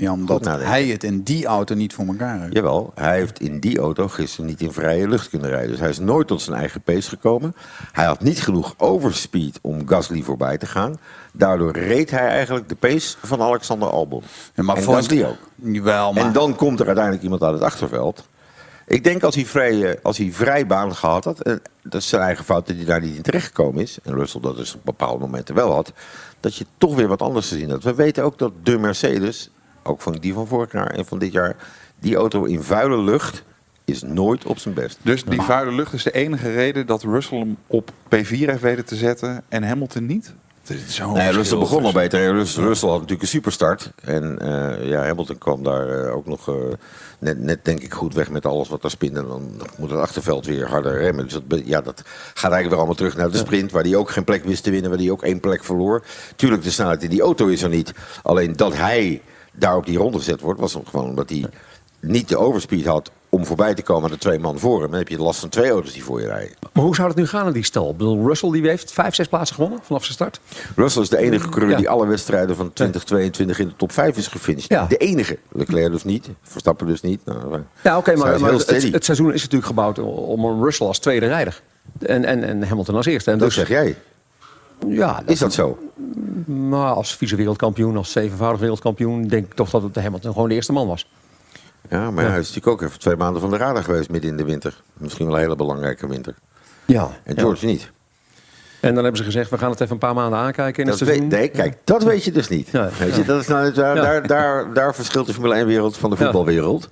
Ja, 0.00 0.12
omdat 0.12 0.36
Goed 0.36 0.44
nadenken. 0.46 0.68
hij 0.70 0.86
het 0.86 1.04
in 1.04 1.22
die 1.22 1.46
auto 1.46 1.74
niet 1.74 1.94
voor 1.94 2.06
elkaar 2.06 2.40
heeft. 2.40 2.52
Jawel, 2.52 2.92
hij 2.94 3.16
heeft 3.18 3.40
in 3.40 3.60
die 3.60 3.78
auto 3.78 4.08
gisteren 4.08 4.46
niet 4.46 4.60
in 4.60 4.72
vrije 4.72 5.08
lucht 5.08 5.28
kunnen 5.28 5.50
rijden. 5.50 5.70
Dus 5.70 5.80
hij 5.80 5.88
is 5.88 5.98
nooit 5.98 6.26
tot 6.26 6.42
zijn 6.42 6.56
eigen 6.58 6.80
pace 6.80 7.08
gekomen. 7.08 7.54
Hij 7.92 8.04
had 8.04 8.20
niet 8.20 8.42
genoeg 8.42 8.74
overspeed 8.76 9.58
om 9.62 9.88
Gasly 9.88 10.22
voorbij 10.22 10.58
te 10.58 10.66
gaan. 10.66 10.98
Daardoor 11.32 11.72
reed 11.72 12.10
hij 12.10 12.28
eigenlijk 12.28 12.68
de 12.68 12.74
pace 12.74 13.16
van 13.22 13.40
Alexander 13.40 13.88
Albon. 13.88 14.22
Ja, 14.54 14.62
maar 14.62 14.76
en 14.76 14.82
voor- 14.82 14.94
Gasly 14.94 15.24
ook. 15.24 15.36
Jawel, 15.54 16.12
maar... 16.12 16.24
En 16.24 16.32
dan 16.32 16.56
komt 16.56 16.80
er 16.80 16.86
uiteindelijk 16.86 17.24
iemand 17.24 17.42
uit 17.42 17.54
het 17.54 17.62
achterveld. 17.62 18.26
Ik 18.86 19.04
denk 19.04 19.22
als 19.22 19.34
hij 19.34 19.44
vrij, 19.46 19.90
eh, 19.90 19.98
als 20.02 20.18
hij 20.18 20.32
vrij 20.32 20.66
baan 20.66 20.94
gehad 20.94 21.24
had, 21.24 21.40
en 21.40 21.62
dat 21.82 22.00
is 22.00 22.08
zijn 22.08 22.22
eigen 22.22 22.44
fout 22.44 22.66
dat 22.66 22.76
hij 22.76 22.84
daar 22.84 23.00
niet 23.00 23.16
in 23.16 23.22
terechtgekomen 23.22 23.82
is, 23.82 23.98
en 24.02 24.14
Russell 24.14 24.40
dat 24.40 24.56
dus 24.56 24.74
op 24.74 24.80
bepaalde 24.84 25.18
momenten 25.24 25.54
wel 25.54 25.72
had, 25.72 25.92
dat 26.40 26.54
je 26.56 26.66
toch 26.78 26.94
weer 26.94 27.08
wat 27.08 27.22
anders 27.22 27.48
te 27.48 27.56
zien 27.56 27.70
had. 27.70 27.82
We 27.82 27.94
weten 27.94 28.24
ook 28.24 28.38
dat 28.38 28.52
de 28.62 28.78
Mercedes, 28.78 29.50
ook 29.86 30.00
van 30.00 30.12
die 30.12 30.34
van 30.34 30.46
vorig 30.46 30.72
jaar 30.72 30.90
en 30.90 31.06
van 31.06 31.18
dit 31.18 31.32
jaar, 31.32 31.56
die 31.98 32.16
auto 32.16 32.44
in 32.44 32.62
vuile 32.62 32.98
lucht 32.98 33.42
is 33.84 34.02
nooit 34.02 34.44
op 34.44 34.58
zijn 34.58 34.74
best. 34.74 34.98
Dus 35.02 35.24
die 35.24 35.40
vuile 35.42 35.72
lucht 35.72 35.92
is 35.92 36.02
de 36.02 36.10
enige 36.10 36.52
reden 36.52 36.86
dat 36.86 37.02
Russell 37.02 37.38
hem 37.38 37.56
op 37.66 37.90
P4 37.90 38.28
heeft 38.28 38.60
weten 38.60 38.84
te 38.84 38.96
zetten 38.96 39.42
en 39.48 39.62
Hamilton 39.62 40.06
niet? 40.06 40.34
Het 40.66 40.76
is 40.88 40.94
zo'n 40.94 41.12
Nee, 41.12 41.30
Russell 41.30 41.58
begon 41.58 41.84
al 41.84 41.92
beter. 41.92 42.32
Rus- 42.32 42.56
Russell 42.56 42.88
had 42.88 42.96
natuurlijk 42.96 43.22
een 43.22 43.28
superstart. 43.28 43.92
En 44.02 44.38
eh, 44.38 44.88
ja, 44.88 45.04
Hamilton 45.04 45.38
kwam 45.38 45.62
daar 45.62 45.88
eh, 45.88 46.16
ook 46.16 46.26
nog 46.26 46.48
eh, 46.48 46.54
net, 47.18 47.38
net 47.38 47.64
denk 47.64 47.80
ik 47.80 47.92
goed 47.92 48.14
weg 48.14 48.30
met 48.30 48.46
alles 48.46 48.68
wat 48.68 48.82
daar 48.82 48.90
spint. 48.90 49.16
En 49.16 49.26
dan 49.26 49.62
moet 49.78 49.90
het 49.90 49.98
achterveld 49.98 50.46
weer 50.46 50.68
harder 50.68 50.98
remmen. 50.98 51.24
Dus 51.24 51.40
dat, 51.46 51.60
ja, 51.64 51.80
dat 51.80 52.02
gaat 52.04 52.52
eigenlijk 52.52 52.68
weer 52.68 52.76
allemaal 52.76 52.94
terug 52.94 53.16
naar 53.16 53.30
de 53.30 53.36
sprint. 53.36 53.72
Waar 53.72 53.82
hij 53.82 53.96
ook 53.96 54.10
geen 54.10 54.24
plek 54.24 54.44
wist 54.44 54.62
te 54.62 54.70
winnen. 54.70 54.90
Waar 54.90 54.98
hij 54.98 55.10
ook 55.10 55.22
één 55.22 55.40
plek 55.40 55.64
verloor. 55.64 56.04
Tuurlijk, 56.36 56.62
de 56.62 56.70
snelheid 56.70 57.02
in 57.02 57.10
die 57.10 57.22
auto 57.22 57.46
is 57.46 57.62
er 57.62 57.68
niet. 57.68 57.92
Alleen 58.22 58.52
dat 58.56 58.76
hij 58.76 59.22
daar 59.58 59.76
op 59.76 59.86
die 59.86 59.98
ronde 59.98 60.18
gezet 60.18 60.40
wordt, 60.40 60.60
was 60.60 60.74
hem 60.74 60.86
gewoon 60.86 61.08
omdat 61.08 61.30
hij 61.30 61.44
niet 62.00 62.28
de 62.28 62.36
overspeed 62.36 62.84
had 62.86 63.10
om 63.28 63.46
voorbij 63.46 63.74
te 63.74 63.82
komen 63.82 64.04
aan 64.04 64.10
de 64.10 64.18
twee 64.18 64.38
man 64.38 64.58
voor 64.58 64.80
hem. 64.80 64.90
Dan 64.90 64.98
heb 64.98 65.08
je 65.08 65.18
last 65.18 65.40
van 65.40 65.48
twee 65.48 65.70
auto's 65.70 65.92
die 65.92 66.04
voor 66.04 66.20
je 66.20 66.26
rijden. 66.26 66.56
Maar 66.72 66.84
hoe 66.84 66.94
zou 66.94 67.08
het 67.08 67.16
nu 67.16 67.26
gaan 67.26 67.46
in 67.46 67.52
die 67.52 67.64
stal? 67.64 67.90
Ik 67.90 67.96
bedoel, 67.96 68.26
Russell 68.26 68.50
die 68.50 68.68
heeft 68.68 68.92
vijf, 68.92 69.14
zes 69.14 69.28
plaatsen 69.28 69.56
gewonnen 69.56 69.80
vanaf 69.82 70.02
zijn 70.02 70.14
start. 70.14 70.40
Russell 70.76 71.02
is 71.02 71.08
de 71.08 71.18
enige 71.18 71.48
coureur 71.48 71.70
Ja. 71.70 71.76
die 71.76 71.88
alle 71.88 72.06
wedstrijden 72.06 72.56
van 72.56 72.72
2022 72.72 73.58
in 73.58 73.66
de 73.68 73.76
top 73.76 73.92
5 73.92 74.16
is 74.16 74.26
gefinished. 74.26 74.70
Ja. 74.70 74.86
De 74.86 74.96
enige. 74.96 75.38
Leclerc 75.52 75.92
dus 75.92 76.04
niet. 76.04 76.28
Verstappen 76.42 76.86
dus 76.86 77.00
niet. 77.00 77.24
Nou, 77.24 77.60
Ja, 77.82 77.96
oké, 77.98 78.16
maar, 78.16 78.32
het 78.52 79.04
seizoen 79.04 79.32
is 79.32 79.40
natuurlijk 79.42 79.66
gebouwd 79.66 79.98
om 79.98 80.44
een 80.44 80.62
Russell 80.62 80.86
als 80.86 80.98
tweede 80.98 81.26
rijder. 81.26 81.62
En, 81.98 82.24
en, 82.24 82.44
en 82.44 82.62
Hamilton 82.68 82.94
als 82.94 83.06
eerste. 83.06 83.30
En 83.30 83.38
dat 83.38 83.46
dus, 83.48 83.56
zeg 83.56 83.68
jij. 83.68 83.96
Ja, 84.88 85.22
Is 85.26 85.38
dat 85.38 85.52
zo? 85.52 85.78
Maar 86.46 86.92
als 86.92 87.16
vice-wereldkampioen, 87.16 87.96
als 87.96 88.12
zevenvoudig 88.12 88.60
wereldkampioen, 88.60 89.28
denk 89.28 89.44
ik 89.46 89.54
toch 89.54 89.70
dat 89.70 89.82
het 89.82 89.94
de 89.94 90.00
Hamilton 90.00 90.32
gewoon 90.32 90.48
de 90.48 90.54
eerste 90.54 90.72
man 90.72 90.86
was. 90.86 91.08
Ja, 91.90 92.10
maar 92.10 92.24
Ja. 92.24 92.30
hij 92.30 92.38
is 92.40 92.46
natuurlijk 92.54 92.82
ook 92.82 92.88
even 92.88 93.00
twee 93.00 93.16
maanden 93.16 93.40
van 93.40 93.50
de 93.50 93.56
radar 93.56 93.84
geweest 93.84 94.10
midden 94.10 94.30
in 94.30 94.36
de 94.36 94.44
winter. 94.44 94.82
Misschien 94.92 95.26
wel 95.26 95.34
een 95.34 95.40
hele 95.42 95.56
belangrijke 95.56 96.06
winter. 96.08 96.34
Ja. 96.84 97.10
En 97.24 97.38
George 97.38 97.66
niet. 97.66 97.90
En 98.80 98.94
dan 98.94 99.02
hebben 99.02 99.16
ze 99.20 99.24
gezegd, 99.26 99.50
we 99.50 99.58
gaan 99.58 99.70
het 99.70 99.80
even 99.80 99.92
een 99.92 99.98
paar 99.98 100.14
maanden 100.14 100.38
aankijken 100.38 100.82
in 100.84 100.90
Dat 100.90 100.98
het 100.98 101.08
seizoen. 101.08 101.28
weet, 101.28 101.38
nee, 101.40 101.48
kijk, 101.48 101.76
dat 101.84 102.02
weet 102.02 102.24
je 102.24 102.32
dus 102.32 102.48
niet. 102.48 102.68
Ja. 102.68 102.88
Weet 102.98 103.14
je, 103.16 103.24
dat 103.24 103.40
is 103.40 103.46
nou, 103.46 103.72
daar, 103.72 103.94
daar, 103.94 104.26
daar, 104.26 104.72
daar 104.72 104.94
verschilt 104.94 105.26
de 105.26 105.32
Formule 105.32 105.62
1-wereld 105.64 105.96
van 105.96 106.10
de 106.10 106.16
voetbalwereld. 106.16 106.88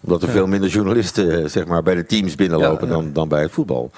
Omdat 0.00 0.22
er 0.22 0.28
veel 0.28 0.46
minder 0.46 0.68
journalisten 0.70 1.42
eh, 1.42 1.48
zeg 1.48 1.66
maar, 1.66 1.82
bij 1.82 1.94
de 1.94 2.06
teams 2.06 2.34
binnenlopen. 2.34 2.88
Dan, 2.88 3.12
dan 3.12 3.28
bij 3.28 3.42
het 3.42 3.50
voetbal. 3.52 3.90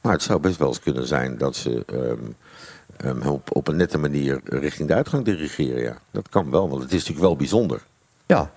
Maar 0.00 0.12
het 0.12 0.22
zou 0.22 0.40
best 0.40 0.56
wel 0.58 0.68
eens 0.68 0.80
kunnen 0.80 1.06
zijn 1.06 1.38
dat 1.38 1.56
ze 1.56 1.82
ehm, 1.86 2.18
op, 3.26 3.56
op 3.56 3.68
een 3.68 3.76
nette 3.76 3.98
manier 3.98 4.40
richting 4.44 4.88
de 4.88 4.94
uitgang 4.94 5.24
dirigeren. 5.24 5.82
Ja. 5.82 5.96
Dat 6.10 6.28
kan 6.28 6.50
wel, 6.50 6.68
want 6.68 6.82
het 6.82 6.92
is 6.92 6.98
natuurlijk 6.98 7.26
wel 7.26 7.36
bijzonder. 7.36 7.80
Ja. 8.26 8.50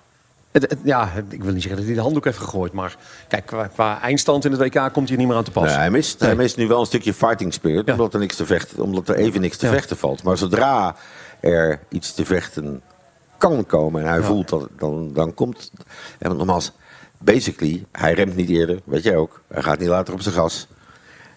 Het, 0.50 0.62
het- 0.62 0.78
ja, 0.84 1.12
ik 1.28 1.42
wil 1.42 1.52
niet 1.52 1.60
zeggen 1.62 1.76
dat 1.76 1.86
hij 1.86 1.94
de 1.96 2.00
handdoek 2.02 2.24
heeft 2.24 2.38
gegooid. 2.38 2.72
Maar 2.72 2.96
kijk, 3.28 3.46
qua, 3.46 3.66
qua 3.66 4.00
eindstand 4.00 4.44
in 4.44 4.50
het 4.52 4.60
WK 4.60 4.92
komt 4.92 5.08
hij 5.08 5.16
niet 5.16 5.26
meer 5.26 5.36
aan 5.36 5.44
te 5.44 5.50
pas. 5.50 5.64
Nee, 5.64 5.74
hij, 5.74 5.90
mist, 5.90 6.20
hij 6.20 6.36
mist 6.36 6.56
nu 6.56 6.68
wel 6.68 6.80
een 6.80 6.86
stukje 6.86 7.14
fighting 7.14 7.52
spirit, 7.52 7.90
omdat, 7.90 8.14
er 8.14 8.20
niks 8.20 8.36
te 8.36 8.46
vechten, 8.46 8.82
omdat 8.82 9.08
er 9.08 9.14
even 9.14 9.40
niks 9.40 9.56
te 9.56 9.66
Ja. 9.66 9.72
vechten 9.72 9.96
valt. 9.96 10.22
Maar 10.22 10.38
zodra 10.38 10.96
er 11.40 11.80
iets 11.88 12.14
te 12.14 12.24
vechten 12.24 12.82
kan 13.38 13.66
komen 13.66 14.02
en 14.02 14.08
hij 14.08 14.18
Ja. 14.18 14.24
voelt 14.24 14.48
dat, 14.48 14.68
dan, 14.78 15.12
dan 15.12 15.34
komt... 15.34 15.70
En 16.18 16.36
nogmaals, 16.36 16.72
basically, 17.18 17.84
hij 17.92 18.12
remt 18.14 18.36
niet 18.36 18.48
eerder, 18.48 18.80
weet 18.84 19.02
jij 19.02 19.16
ook. 19.16 19.40
Hij 19.48 19.62
gaat 19.62 19.78
niet 19.78 19.88
later 19.88 20.14
op 20.14 20.20
zijn 20.20 20.34
gas. 20.34 20.66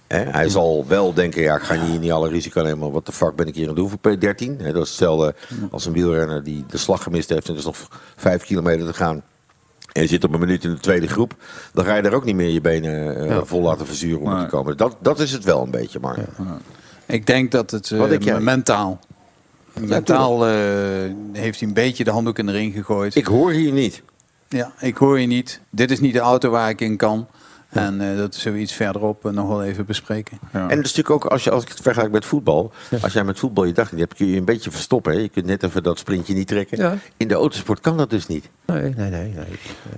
Hij 0.08 0.50
zal 0.50 0.86
wel 0.88 1.14
denken, 1.14 1.42
ja, 1.42 1.56
ik 1.56 1.62
ga 1.62 1.80
hier 1.80 2.00
niet 2.00 2.12
alle 2.12 2.30
risico 2.30 2.62
nemen. 2.62 2.80
maar 2.80 2.92
Wat 2.92 3.06
de 3.06 3.12
fuck 3.12 3.36
ben 3.36 3.48
ik 3.48 3.56
hier 3.56 3.70
aan 3.70 3.76
het 3.76 3.78
doen 3.78 3.90
voor 3.90 4.16
P13? 4.16 4.62
Hè, 4.62 4.72
dat 4.74 4.84
is 4.84 4.90
hetzelfde 4.90 5.36
als 5.72 5.86
een 5.86 5.94
wielrenner 5.94 6.44
die 6.44 6.66
de 6.70 6.78
slag 6.78 7.04
gemist 7.04 7.30
heeft... 7.30 7.48
en 7.48 7.54
er 7.54 7.60
is 7.60 7.66
nog 7.66 7.88
vijf 8.16 8.44
kilometer 8.44 8.86
te 8.86 8.94
gaan... 8.94 9.24
En 9.96 10.02
je 10.02 10.08
zit 10.08 10.24
op 10.24 10.34
een 10.34 10.40
minuut 10.40 10.64
in 10.64 10.70
de 10.70 10.80
tweede 10.80 11.08
groep, 11.08 11.36
dan 11.74 11.86
ga 11.86 11.96
je 11.96 12.02
daar 12.02 12.14
ook 12.14 12.26
niet 12.26 12.36
meer 12.36 12.50
je 12.50 12.62
benen 12.62 13.18
eh, 13.18 13.30
Ja. 13.30 13.46
vol 13.46 13.62
laten 13.62 13.86
verzuren 13.86 14.22
om 14.22 14.40
te 14.40 14.46
komen. 14.46 14.78
Dat, 14.78 14.96
dat 15.00 15.20
is 15.20 15.32
het 15.32 15.44
wel 15.44 15.64
een 15.64 15.72
beetje, 15.72 16.00
maar. 16.00 16.18
Ik 17.06 17.26
denk 17.26 17.52
dat 17.52 17.72
het 17.72 17.92
eh, 17.92 18.10
denk 18.10 18.40
mentaal. 18.40 19.00
Mentaal 19.80 20.48
eh, 20.48 20.54
heeft 21.32 21.60
hij 21.60 21.68
een 21.68 21.74
beetje 21.74 22.04
de 22.04 22.12
handdoek 22.12 22.40
in 22.40 22.46
de 22.46 22.52
ring 22.52 22.74
gegooid. 22.74 23.16
Ik 23.16 23.26
hoor 23.26 23.52
hier 23.52 23.72
niet. 23.72 24.02
Ja, 24.48 24.74
ik 24.80 24.98
hoor 24.98 25.20
je 25.20 25.28
niet. 25.28 25.60
Dit 25.70 25.92
is 25.92 26.00
niet 26.00 26.14
de 26.14 26.20
auto 26.20 26.50
waar 26.50 26.70
ik 26.70 26.82
in 26.82 26.98
kan. 26.98 27.28
En 27.76 28.02
eh, 28.02 28.18
dat 28.18 28.36
zullen 28.36 28.58
we 28.58 28.64
iets 28.64 28.74
verderop 28.74 29.26
eh, 29.26 29.32
nog 29.32 29.48
wel 29.48 29.64
even 29.64 29.86
bespreken. 29.86 30.40
En 30.52 30.62
het 30.62 30.72
is 30.72 30.96
natuurlijk 30.96 31.10
ook, 31.10 31.26
als, 31.26 31.44
je, 31.44 31.52
als 31.52 31.64
ik 31.64 31.70
het 31.70 31.82
vergelijk 31.82 32.12
met 32.12 32.26
voetbal. 32.26 32.72
Als 33.02 33.14
jij 33.14 33.24
met 33.24 33.40
voetbal 33.40 33.64
je 33.64 33.74
dag 33.74 33.92
niet 33.92 34.00
hebt, 34.00 34.14
kun 34.14 34.26
je 34.26 34.32
je 34.32 34.38
een 34.38 34.46
beetje 34.46 34.72
verstoppen. 34.72 35.14
Hè? 35.14 35.20
Je 35.20 35.30
kunt 35.30 35.46
net 35.46 35.64
even 35.64 35.84
dat 35.84 36.00
sprintje 36.00 36.34
niet 36.34 36.48
trekken. 36.48 36.78
Ja. 36.78 36.98
In 37.18 37.28
de 37.28 37.34
autosport 37.34 37.80
kan 37.80 37.98
dat 37.98 38.10
dus 38.10 38.28
niet. 38.28 38.50
Nee, 38.66 38.82
nee, 38.82 39.10
nee. 39.10 39.34
nee. 39.34 39.46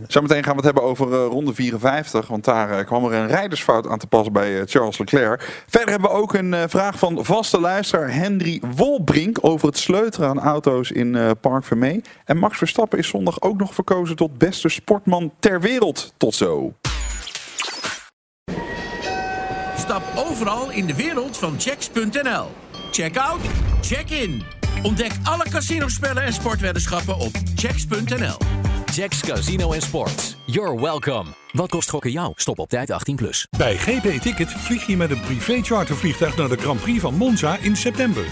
Zometeen 0.07 0.43
gaan 0.43 0.51
we 0.51 0.57
het 0.57 0.65
hebben 0.65 0.83
over 0.83 1.13
eh, 1.13 1.25
ronde 1.25 1.53
54. 1.53 2.27
Want 2.27 2.43
daar 2.43 2.83
kwam 2.83 3.05
er 3.05 3.13
een 3.13 3.27
rijdersfout 3.27 3.87
aan 3.87 3.99
te 3.99 4.07
pas 4.07 4.31
bij 4.31 4.65
Charles 4.65 4.97
Leclerc. 4.97 5.63
Verder 5.67 5.89
hebben 5.89 6.09
we 6.09 6.15
ook 6.15 6.33
een 6.33 6.69
vraag 6.69 6.99
van 6.99 7.25
vaste 7.25 7.59
luisteraar 7.59 8.13
Henry 8.13 8.61
Wolbrink... 8.75 9.37
over 9.41 9.67
het 9.67 9.77
sleutelen 9.77 10.29
aan 10.29 10.39
auto's 10.39 10.91
in 10.91 11.17
Park 11.41 11.63
Vermee. 11.63 12.01
En 12.25 12.37
Max 12.37 12.57
Verstappen 12.57 12.99
is 12.99 13.07
zondag 13.07 13.41
ook 13.41 13.57
nog 13.59 13.73
verkozen 13.73 14.15
tot 14.15 14.37
beste 14.37 14.69
sportman 14.69 15.31
ter 15.39 15.61
wereld. 15.61 16.13
Tot 16.17 16.35
zo. 16.35 16.73
Overal 20.17 20.71
in 20.71 20.85
de 20.85 20.95
wereld 20.95 21.37
van 21.37 21.55
checks.nl. 21.59 22.51
Check 22.91 23.17
out, 23.17 23.39
check 23.81 24.09
in. 24.09 24.43
Ontdek 24.83 25.11
alle 25.23 25.45
casinospellen 25.49 26.23
en 26.23 26.33
sportweddenschappen 26.33 27.17
op 27.17 27.31
checks.nl. 27.55 28.37
Jacks 28.93 29.19
Casino 29.19 29.71
en 29.71 29.81
Sports. 29.81 30.35
You're 30.45 30.81
welcome. 30.81 31.25
Wat 31.51 31.69
kost 31.69 31.89
gokken 31.89 32.11
jou? 32.11 32.31
Stop 32.35 32.59
op 32.59 32.69
tijd 32.69 32.91
18+. 32.91 33.13
Plus. 33.15 33.47
Bij 33.57 33.77
GP 33.77 34.21
Ticket 34.21 34.51
vlieg 34.51 34.87
je 34.87 34.97
met 34.97 35.11
een 35.11 35.21
privé 35.21 35.61
chartervliegtuig 35.61 36.37
naar 36.37 36.49
de 36.49 36.57
Grand 36.57 36.81
Prix 36.81 37.01
van 37.01 37.15
Monza 37.15 37.57
in 37.61 37.75
september. 37.75 38.25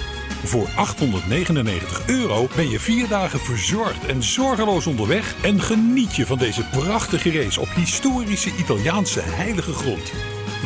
Voor 0.43 0.67
899 0.75 2.07
euro 2.07 2.47
ben 2.55 2.69
je 2.69 2.79
vier 2.79 3.07
dagen 3.07 3.39
verzorgd 3.39 4.05
en 4.05 4.23
zorgeloos 4.23 4.87
onderweg 4.87 5.43
en 5.43 5.61
geniet 5.61 6.15
je 6.15 6.25
van 6.25 6.37
deze 6.37 6.65
prachtige 6.65 7.31
race 7.31 7.61
op 7.61 7.69
historische 7.75 8.51
Italiaanse 8.55 9.21
heilige 9.21 9.73
grond. 9.73 10.11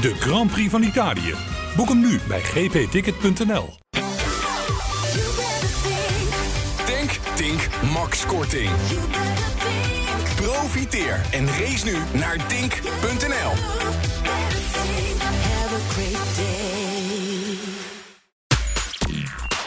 De 0.02 0.16
Grand 0.20 0.52
Prix 0.52 0.70
van 0.70 0.84
Italië. 0.84 1.34
Boek 1.76 1.88
hem 1.88 2.00
nu 2.00 2.20
bij 2.28 2.42
gpticket.nl. 2.42 3.78
Denk, 6.86 7.12
Tink, 7.36 7.68
Max 7.94 8.26
Korting. 8.26 8.70
Profiteer 10.36 11.22
en 11.32 11.48
race 11.48 11.86
nu 11.86 12.20
naar 12.20 12.38
dink.nl. 12.48 13.52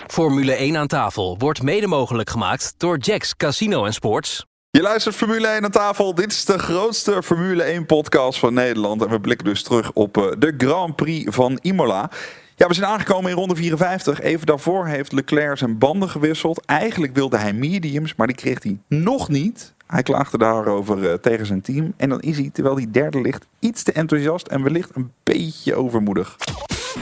Formule 0.07 0.53
1 0.53 0.77
aan 0.77 0.87
tafel 0.87 1.39
wordt 1.39 1.63
mede 1.63 1.87
mogelijk 1.87 2.31
gemaakt 2.31 2.75
door 2.77 2.99
Jacks 2.99 3.37
Casino 3.37 3.85
en 3.85 3.93
Sports. 3.95 4.45
Je 4.79 4.83
luistert 4.83 5.15
Formule 5.15 5.47
1 5.47 5.65
aan 5.65 5.71
tafel. 5.71 6.15
Dit 6.15 6.33
is 6.33 6.45
de 6.45 6.59
grootste 6.59 7.23
Formule 7.23 7.63
1 7.63 7.87
podcast 7.87 8.39
van 8.39 8.55
Nederland. 8.55 9.03
En 9.03 9.09
we 9.09 9.21
blikken 9.21 9.47
dus 9.47 9.63
terug 9.63 9.93
op 9.93 10.17
eh, 10.17 10.25
de 10.39 10.55
Grand 10.59 10.97
Prix 10.97 11.35
van 11.35 11.59
Imola. 11.63 12.11
Ja, 12.57 12.67
we 12.67 12.75
zijn 12.75 12.87
aangekomen 12.87 13.31
in 13.31 13.37
ronde 13.37 13.57
54. 13.57 14.21
Even 14.21 14.47
daarvoor 14.47 14.87
heeft 14.87 15.13
Leclerc 15.13 15.59
zijn 15.59 15.79
banden 15.79 16.09
gewisseld. 16.09 16.65
Eigenlijk 16.67 17.15
wilde 17.15 17.37
hij 17.37 17.53
mediums, 17.53 18.15
maar 18.15 18.27
die 18.27 18.37
kreeg 18.37 18.63
hij 18.63 18.79
nog 18.89 19.29
niet. 19.29 19.75
Hij 19.87 20.03
klaagde 20.03 20.39
daarover 20.39 21.11
eh, 21.11 21.15
tegen 21.15 21.47
zijn 21.47 21.63
team. 21.63 21.95
En 21.97 22.09
dan 22.09 22.21
is 22.21 22.37
hij, 22.37 22.51
terwijl 22.53 22.77
hij 22.77 22.87
derde 22.91 23.21
ligt, 23.21 23.47
iets 23.59 23.83
te 23.83 23.93
enthousiast 23.93 24.47
en 24.47 24.63
wellicht 24.63 24.91
een 24.95 25.13
beetje 25.23 25.75
overmoedig. 25.75 26.37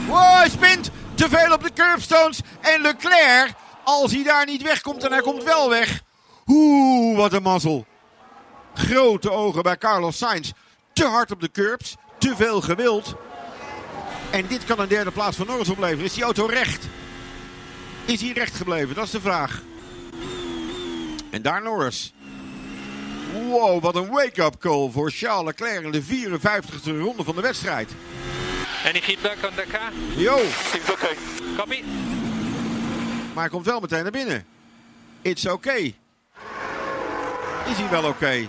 Wow, 0.07 0.35
hij 0.35 0.49
spint 0.49 0.91
te 1.13 1.29
veel 1.29 1.53
op 1.53 1.63
de 1.63 1.71
curbstones. 1.73 2.41
En 2.61 2.81
Leclerc, 2.81 3.53
als 3.83 4.11
hij 4.11 4.23
daar 4.23 4.45
niet 4.45 4.63
wegkomt 4.63 5.03
en 5.03 5.11
hij 5.11 5.21
komt 5.21 5.43
wel 5.43 5.69
weg. 5.69 6.01
Oeh, 6.51 7.17
wat 7.17 7.33
een 7.33 7.41
mazzel. 7.41 7.85
Grote 8.73 9.31
ogen 9.31 9.63
bij 9.63 9.77
Carlos 9.77 10.17
Sainz. 10.17 10.51
Te 10.93 11.05
hard 11.05 11.31
op 11.31 11.41
de 11.41 11.51
curbs, 11.51 11.95
te 12.17 12.35
veel 12.35 12.61
gewild. 12.61 13.15
En 14.31 14.47
dit 14.47 14.65
kan 14.65 14.79
een 14.79 14.87
derde 14.87 15.11
plaats 15.11 15.37
voor 15.37 15.45
Norris 15.45 15.69
opleveren. 15.69 16.05
Is 16.05 16.13
die 16.13 16.23
auto 16.23 16.45
recht? 16.45 16.87
Is 18.05 18.21
hij 18.21 18.31
recht 18.31 18.55
gebleven? 18.55 18.95
Dat 18.95 19.05
is 19.05 19.11
de 19.11 19.21
vraag. 19.21 19.61
En 21.29 21.41
daar 21.41 21.61
Norris. 21.61 22.13
Wow, 23.33 23.81
wat 23.81 23.95
een 23.95 24.09
wake-up 24.09 24.57
call 24.59 24.89
voor 24.91 25.11
Charles 25.11 25.45
Leclerc 25.45 25.83
in 25.83 25.91
de 25.91 26.03
54e 26.03 26.99
ronde 26.99 27.23
van 27.23 27.35
de 27.35 27.41
wedstrijd. 27.41 27.91
Any 28.85 29.01
feedback 29.01 29.37
on 29.49 29.55
the 29.55 29.65
car? 29.71 29.91
Yo. 30.15 30.37
Seems 30.71 30.91
okay. 30.91 31.17
Copy. 31.57 31.83
Maar 33.33 33.43
hij 33.43 33.49
komt 33.49 33.65
wel 33.65 33.79
meteen 33.79 34.03
naar 34.03 34.11
binnen. 34.11 34.45
It's 35.21 35.45
okay. 35.45 35.95
Is 37.65 37.77
hij 37.77 37.89
wel 37.89 38.03
oké? 38.09 38.47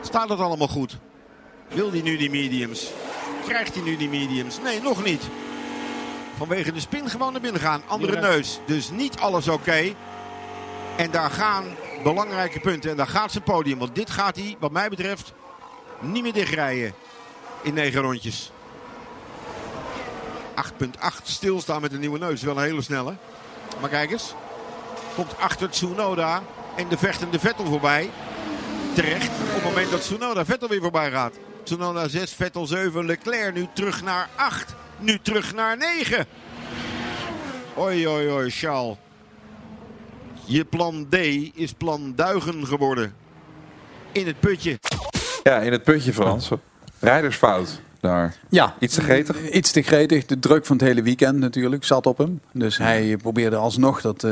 Staat 0.00 0.28
het 0.28 0.40
allemaal 0.40 0.68
goed? 0.68 0.96
Wil 1.68 1.90
hij 1.90 2.00
nu 2.00 2.16
die 2.16 2.30
mediums? 2.30 2.90
Krijgt 3.46 3.74
hij 3.74 3.82
nu 3.82 3.96
die 3.96 4.08
mediums? 4.08 4.58
Nee, 4.60 4.80
nog 4.82 5.04
niet. 5.04 5.22
Vanwege 6.36 6.72
de 6.72 6.80
spin 6.80 7.10
gewoon 7.10 7.32
naar 7.32 7.40
binnen 7.40 7.60
gaan. 7.60 7.82
Andere 7.86 8.12
Ja. 8.12 8.20
neus. 8.20 8.60
Dus 8.66 8.90
niet 8.90 9.18
alles 9.18 9.48
oké. 9.48 9.94
En 10.96 11.10
daar 11.10 11.30
gaan 11.30 11.64
belangrijke 12.02 12.60
punten. 12.60 12.90
En 12.90 12.96
daar 12.96 13.06
gaat 13.06 13.32
zijn 13.32 13.44
podium. 13.44 13.78
Want 13.78 13.94
dit 13.94 14.10
gaat 14.10 14.36
hij, 14.36 14.56
wat 14.58 14.70
mij 14.72 14.88
betreft, 14.88 15.32
niet 16.00 16.22
meer 16.22 16.32
dichtrijden. 16.32 16.94
In 17.62 17.74
negen 17.74 18.00
rondjes. 18.00 18.50
8.8 20.54 21.28
stilstaan 21.28 21.80
met 21.80 21.92
een 21.92 22.00
nieuwe 22.00 22.18
neus. 22.18 22.42
Wel 22.42 22.56
een 22.56 22.62
hele 22.62 22.82
snelle. 22.82 23.14
Maar 23.80 23.90
kijk 23.90 24.10
eens. 24.10 24.34
Komt 25.14 25.38
achter 25.38 25.70
Tsunoda 25.70 26.42
de 26.88 26.98
vechtende 26.98 27.38
Vettel 27.38 27.64
voorbij. 27.64 28.10
Terecht 28.94 29.28
op 29.28 29.54
het 29.54 29.64
moment 29.64 29.90
dat 29.90 30.00
Tsunoda 30.00 30.44
Vettel 30.44 30.68
weer 30.68 30.80
voorbij 30.80 31.10
gaat. 31.10 31.34
Tsunoda 31.62 32.08
6, 32.08 32.32
Vettel 32.32 32.66
7, 32.66 33.06
Leclerc 33.06 33.54
nu 33.54 33.66
terug 33.72 34.02
naar 34.02 34.28
8. 34.34 34.74
Nu 34.98 35.18
terug 35.22 35.54
naar 35.54 35.76
9. 35.76 36.26
Oi, 37.74 38.08
oi, 38.08 38.30
oi, 38.30 38.50
Charles. 38.50 38.96
Je 40.44 40.64
plan 40.64 41.06
D 41.08 41.14
is 41.54 41.72
plan 41.72 42.12
Duigen 42.16 42.66
geworden. 42.66 43.14
In 44.12 44.26
het 44.26 44.40
putje. 44.40 44.78
Ja, 45.42 45.58
in 45.58 45.72
het 45.72 45.82
putje 45.82 46.12
Frans. 46.12 46.50
Rijdersfout 46.98 47.80
daar. 48.00 48.36
Ja. 48.48 48.74
Iets 48.78 48.94
te 48.94 49.00
gretig? 49.00 49.50
Iets 49.50 49.70
te 49.70 49.82
gretig. 49.82 50.26
De 50.26 50.38
druk 50.38 50.66
van 50.66 50.76
het 50.76 50.86
hele 50.86 51.02
weekend 51.02 51.38
natuurlijk 51.38 51.84
zat 51.84 52.06
op 52.06 52.18
hem. 52.18 52.40
Dus 52.52 52.78
hij 52.78 53.16
probeerde 53.16 53.56
alsnog 53.56 54.00
dat, 54.00 54.24
eh, 54.24 54.30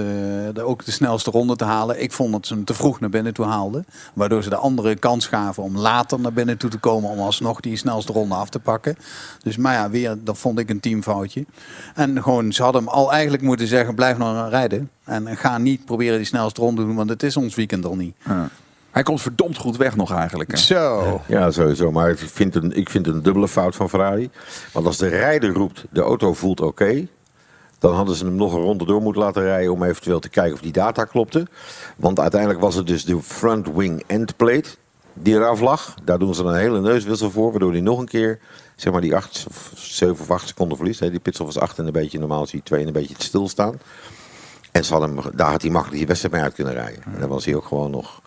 de, 0.52 0.62
ook 0.62 0.84
de 0.84 0.90
snelste 0.90 1.30
ronde 1.30 1.56
te 1.56 1.64
halen. 1.64 2.02
Ik 2.02 2.12
vond 2.12 2.32
dat 2.32 2.46
ze 2.46 2.54
hem 2.54 2.64
te 2.64 2.74
vroeg 2.74 3.00
naar 3.00 3.10
binnen 3.10 3.34
toe 3.34 3.46
haalden. 3.46 3.86
Waardoor 4.14 4.42
ze 4.42 4.48
de 4.48 4.56
andere 4.56 4.96
kans 4.96 5.26
gaven 5.26 5.62
om 5.62 5.76
later 5.76 6.20
naar 6.20 6.32
binnen 6.32 6.56
toe 6.56 6.70
te 6.70 6.78
komen. 6.78 7.10
Om 7.10 7.18
alsnog 7.18 7.60
die 7.60 7.76
snelste 7.76 8.12
ronde 8.12 8.34
af 8.34 8.48
te 8.48 8.58
pakken. 8.58 8.96
Dus 9.42 9.56
maar 9.56 9.74
ja, 9.74 9.90
weer, 9.90 10.16
dat 10.24 10.38
vond 10.38 10.58
ik 10.58 10.70
een 10.70 10.80
teamfoutje. 10.80 11.44
En 11.94 12.22
gewoon, 12.22 12.52
ze 12.52 12.62
hadden 12.62 12.84
hem 12.84 12.90
al 12.90 13.12
eigenlijk 13.12 13.42
moeten 13.42 13.66
zeggen, 13.66 13.94
blijf 13.94 14.18
nog 14.18 14.50
rijden. 14.50 14.90
En 15.04 15.36
ga 15.36 15.58
niet 15.58 15.84
proberen 15.84 16.16
die 16.16 16.26
snelste 16.26 16.60
ronde 16.60 16.80
te 16.80 16.86
doen, 16.86 16.96
want 16.96 17.10
het 17.10 17.22
is 17.22 17.36
ons 17.36 17.54
weekend 17.54 17.84
al 17.84 17.96
niet. 17.96 18.14
Hij 18.90 19.02
komt 19.02 19.22
verdomd 19.22 19.56
goed 19.56 19.76
weg 19.76 19.96
nog 19.96 20.12
eigenlijk. 20.12 20.50
Hè? 20.50 20.56
Zo. 20.56 21.20
Ja, 21.26 21.50
sowieso. 21.50 21.92
Maar 21.92 22.10
ik 22.10 22.18
vind, 22.18 22.54
een, 22.54 22.76
ik 22.76 22.90
vind 22.90 23.06
het 23.06 23.14
een 23.14 23.22
dubbele 23.22 23.48
fout 23.48 23.76
van 23.76 23.88
Ferrari. 23.88 24.30
Want 24.72 24.86
als 24.86 24.96
de 24.96 25.08
rijder 25.08 25.52
roept, 25.52 25.84
de 25.90 26.00
auto 26.00 26.34
voelt 26.34 26.60
oké... 26.60 27.06
dan 27.78 27.94
hadden 27.94 28.16
ze 28.16 28.24
hem 28.24 28.34
nog 28.34 28.52
een 28.52 28.60
ronde 28.60 28.84
door 28.84 29.02
moeten 29.02 29.22
laten 29.22 29.42
rijden... 29.42 29.72
om 29.72 29.82
eventueel 29.82 30.20
te 30.20 30.28
kijken 30.28 30.54
of 30.54 30.60
die 30.60 30.72
data 30.72 31.04
klopte. 31.04 31.46
Want 31.96 32.20
uiteindelijk 32.20 32.60
was 32.60 32.74
het 32.74 32.86
dus 32.86 33.04
de 33.04 33.22
front 33.22 33.74
wing 33.74 34.02
end 34.06 34.36
plate... 34.36 34.68
die 35.12 35.34
eraf 35.34 35.60
lag. 35.60 35.94
Daar 36.04 36.18
doen 36.18 36.34
ze 36.34 36.42
dan 36.42 36.52
een 36.52 36.58
hele 36.58 36.80
neuswissel 36.80 37.30
voor, 37.30 37.50
waardoor 37.50 37.72
hij 37.72 37.80
nog 37.80 37.98
een 37.98 38.08
keer 38.08 38.38
zeg 38.76 38.92
maar 38.92 39.02
die 39.02 39.16
8 39.16 39.46
of 39.48 39.72
7 39.74 40.16
of 40.20 40.30
8 40.30 40.48
seconden 40.48 40.76
verliest. 40.76 41.00
hè. 41.00 41.10
Die 41.10 41.20
pitstop 41.20 41.46
was 41.46 41.58
8 41.58 41.78
en 41.78 41.86
een 41.86 41.92
beetje 41.92 42.18
normaal 42.18 42.46
zie 42.46 42.58
je 42.58 42.64
2 42.64 42.80
en 42.80 42.86
een 42.86 42.92
beetje 42.92 43.14
stilstaan. 43.18 43.78
En 44.72 44.84
ze 44.84 44.92
hadden 44.92 45.16
hem, 45.16 45.30
daar 45.34 45.50
had 45.50 45.62
hij 45.62 45.70
makkelijk 45.70 45.98
die 45.98 46.06
wedstrijd 46.06 46.34
mee 46.34 46.44
uit 46.44 46.54
kunnen 46.54 46.74
rijden. 46.74 47.02
En 47.04 47.20
dan 47.20 47.28
was 47.28 47.44
hij 47.44 47.54
ook 47.54 47.64
gewoon 47.66 47.90
nog 47.90 48.20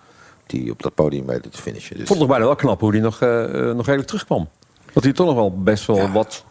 die 0.51 0.71
op 0.71 0.81
dat 0.83 0.93
podium 0.93 1.25
bij 1.25 1.39
te 1.39 1.49
finishen. 1.51 1.91
Dus 1.91 2.01
Ik 2.01 2.07
vond 2.07 2.19
het 2.19 2.27
bijna 2.27 2.45
wel 2.45 2.55
knap 2.55 2.79
hoe 2.79 2.91
hij 2.91 2.99
nog, 2.99 3.21
eh, 3.21 3.43
eh, 3.43 3.75
nog 3.75 3.85
redelijk 3.85 4.07
terugkwam. 4.07 4.49
Dat 4.93 5.03
hij 5.03 5.13
toch 5.13 5.25
nog 5.25 5.35
wel 5.35 5.61
best 5.61 5.85
wel 5.85 6.11
wat... 6.11 6.45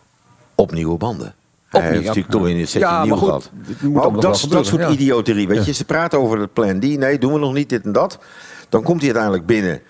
op 0.54 0.72
nieuwe 0.72 0.96
banden. 0.96 1.34
Hij 1.68 1.82
heeft 1.82 2.04
natuurlijk 2.04 2.32
toch 2.32 2.48
in 2.48 2.58
het 2.58 2.68
setje 2.68 2.86
Ja, 2.86 3.04
nieuw 3.04 3.16
gehad. 3.16 3.50
Maar 3.92 4.04
ook 4.04 4.22
dat, 4.22 4.38
soort 4.38 4.68
ja. 4.70 4.88
idioterie. 4.88 5.48
Weet 5.48 5.64
je, 5.64 5.72
ze 5.72 5.84
praten 5.84 6.18
over 6.18 6.40
het 6.40 6.52
plan 6.52 6.78
die. 6.78 6.98
Nee, 6.98 7.18
doen 7.18 7.32
we 7.32 7.38
nog 7.38 7.52
niet 7.52 7.68
dit 7.68 7.84
en 7.84 7.92
dat. 7.92 8.18
Dan 8.68 8.82
komt 8.82 8.98
hij 8.98 9.06
uiteindelijk 9.06 9.46
binnen. 9.46 9.80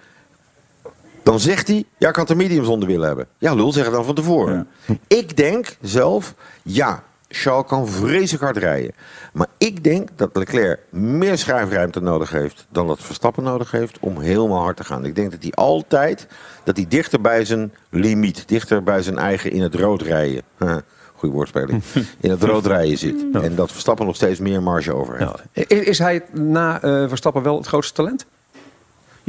Dan 1.23 1.41
zegt 1.41 1.69
hij, 1.69 1.85
ja, 1.99 2.09
ik 2.09 2.17
had 2.17 2.29
de 2.29 2.35
mediums 2.35 2.69
onder 2.69 2.89
willen 2.89 3.07
hebben. 3.07 3.27
Ja, 3.39 3.55
lul, 3.55 3.73
zeg 3.73 3.85
het 3.85 3.93
dan 3.93 4.05
van 4.05 4.15
tevoren. 4.15 4.69
Ik 5.07 5.37
denk 5.37 5.77
zelf, 5.81 6.35
ja, 6.63 7.03
Charles 7.33 7.67
kan 7.67 7.89
vreselijk 7.89 8.45
hard 8.45 8.57
rijden. 8.57 8.93
Maar 9.33 9.47
ik 9.59 9.85
denk 9.85 10.09
dat 10.17 10.37
Leclerc 10.37 10.81
meer 10.91 11.39
schrijfruimte 11.39 12.01
nodig 12.01 12.31
heeft 12.31 12.67
dan 12.69 12.87
dat 12.87 13.03
Verstappen 13.03 13.43
nodig 13.43 13.71
heeft 13.71 13.99
om 14.01 14.21
helemaal 14.21 14.63
hard 14.63 14.77
te 14.77 14.85
gaan. 14.85 15.05
Ik 15.05 15.15
denk 15.15 15.31
dat 15.31 15.43
hij 15.43 15.53
altijd, 15.53 16.27
dat 16.65 16.77
hij 16.77 16.87
dichter 16.89 17.21
bij 17.21 17.45
zijn 17.45 17.73
limiet, 17.91 18.49
dichter 18.49 18.83
bij 18.83 19.03
zijn 19.03 19.19
eigen 19.19 19.51
in 19.51 19.63
het 19.63 19.75
rood 19.75 20.03
rijden. 20.03 20.43
Goeie 21.15 21.35
woordspeling. 21.35 21.83
In 22.21 22.31
het 22.31 22.43
rood 22.43 22.67
rijden 22.67 22.99
zit. 22.99 23.25
En 23.33 23.55
dat 23.55 23.73
Verstappen 23.73 24.07
nog 24.07 24.17
steeds 24.17 24.41
meer 24.41 24.63
marge 24.63 24.95
over 24.95 25.19
heeft. 25.19 25.71
Is, 25.71 25.79
is 25.79 25.99
hij 25.99 26.23
na 26.33 26.83
eh, 26.83 27.09
Verstappen 27.09 27.43
wel 27.43 27.57
het 27.57 27.67
grootste 27.67 27.95
talent? 27.95 28.27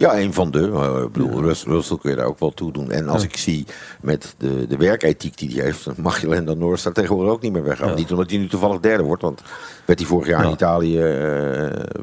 Ja, 0.02 0.20
een 0.20 0.34
van 0.34 0.52
de. 0.52 0.60
eh, 0.72 1.02
ik 1.04 1.12
bedoel, 1.12 1.42
Rus- 1.42 1.64
Russell 1.66 1.98
kun 2.02 2.10
je 2.10 2.16
daar 2.16 2.26
ook 2.26 2.40
wel 2.40 2.52
toe 2.54 2.72
doen. 2.72 2.92
En 2.92 3.08
als 3.10 3.22
Ja. 3.22 3.28
ik 3.28 3.38
zie 3.38 3.66
met 4.02 4.36
de, 4.38 4.68
de 4.68 4.78
werkethiek 4.78 5.38
die 5.38 5.54
hij 5.56 5.64
heeft, 5.66 5.86
dan 5.86 5.94
mag 5.98 6.22
je 6.22 6.28
Lando 6.28 6.54
Norris 6.54 6.84
daar 6.84 6.94
tegenwoordig 6.94 7.34
ook 7.34 7.42
niet 7.42 7.52
meer 7.52 7.64
weg. 7.64 7.96
Niet 7.96 8.12
omdat 8.12 8.30
hij 8.30 8.40
nu 8.40 8.48
toevallig 8.48 8.80
derde 8.80 9.04
wordt, 9.04 9.22
want 9.22 9.42
werd 9.86 10.00
hij 10.00 10.08
vorig 10.08 10.28
jaar 10.28 10.46
in 10.46 10.52
Italië, 10.52 10.98
eh, 10.98 11.04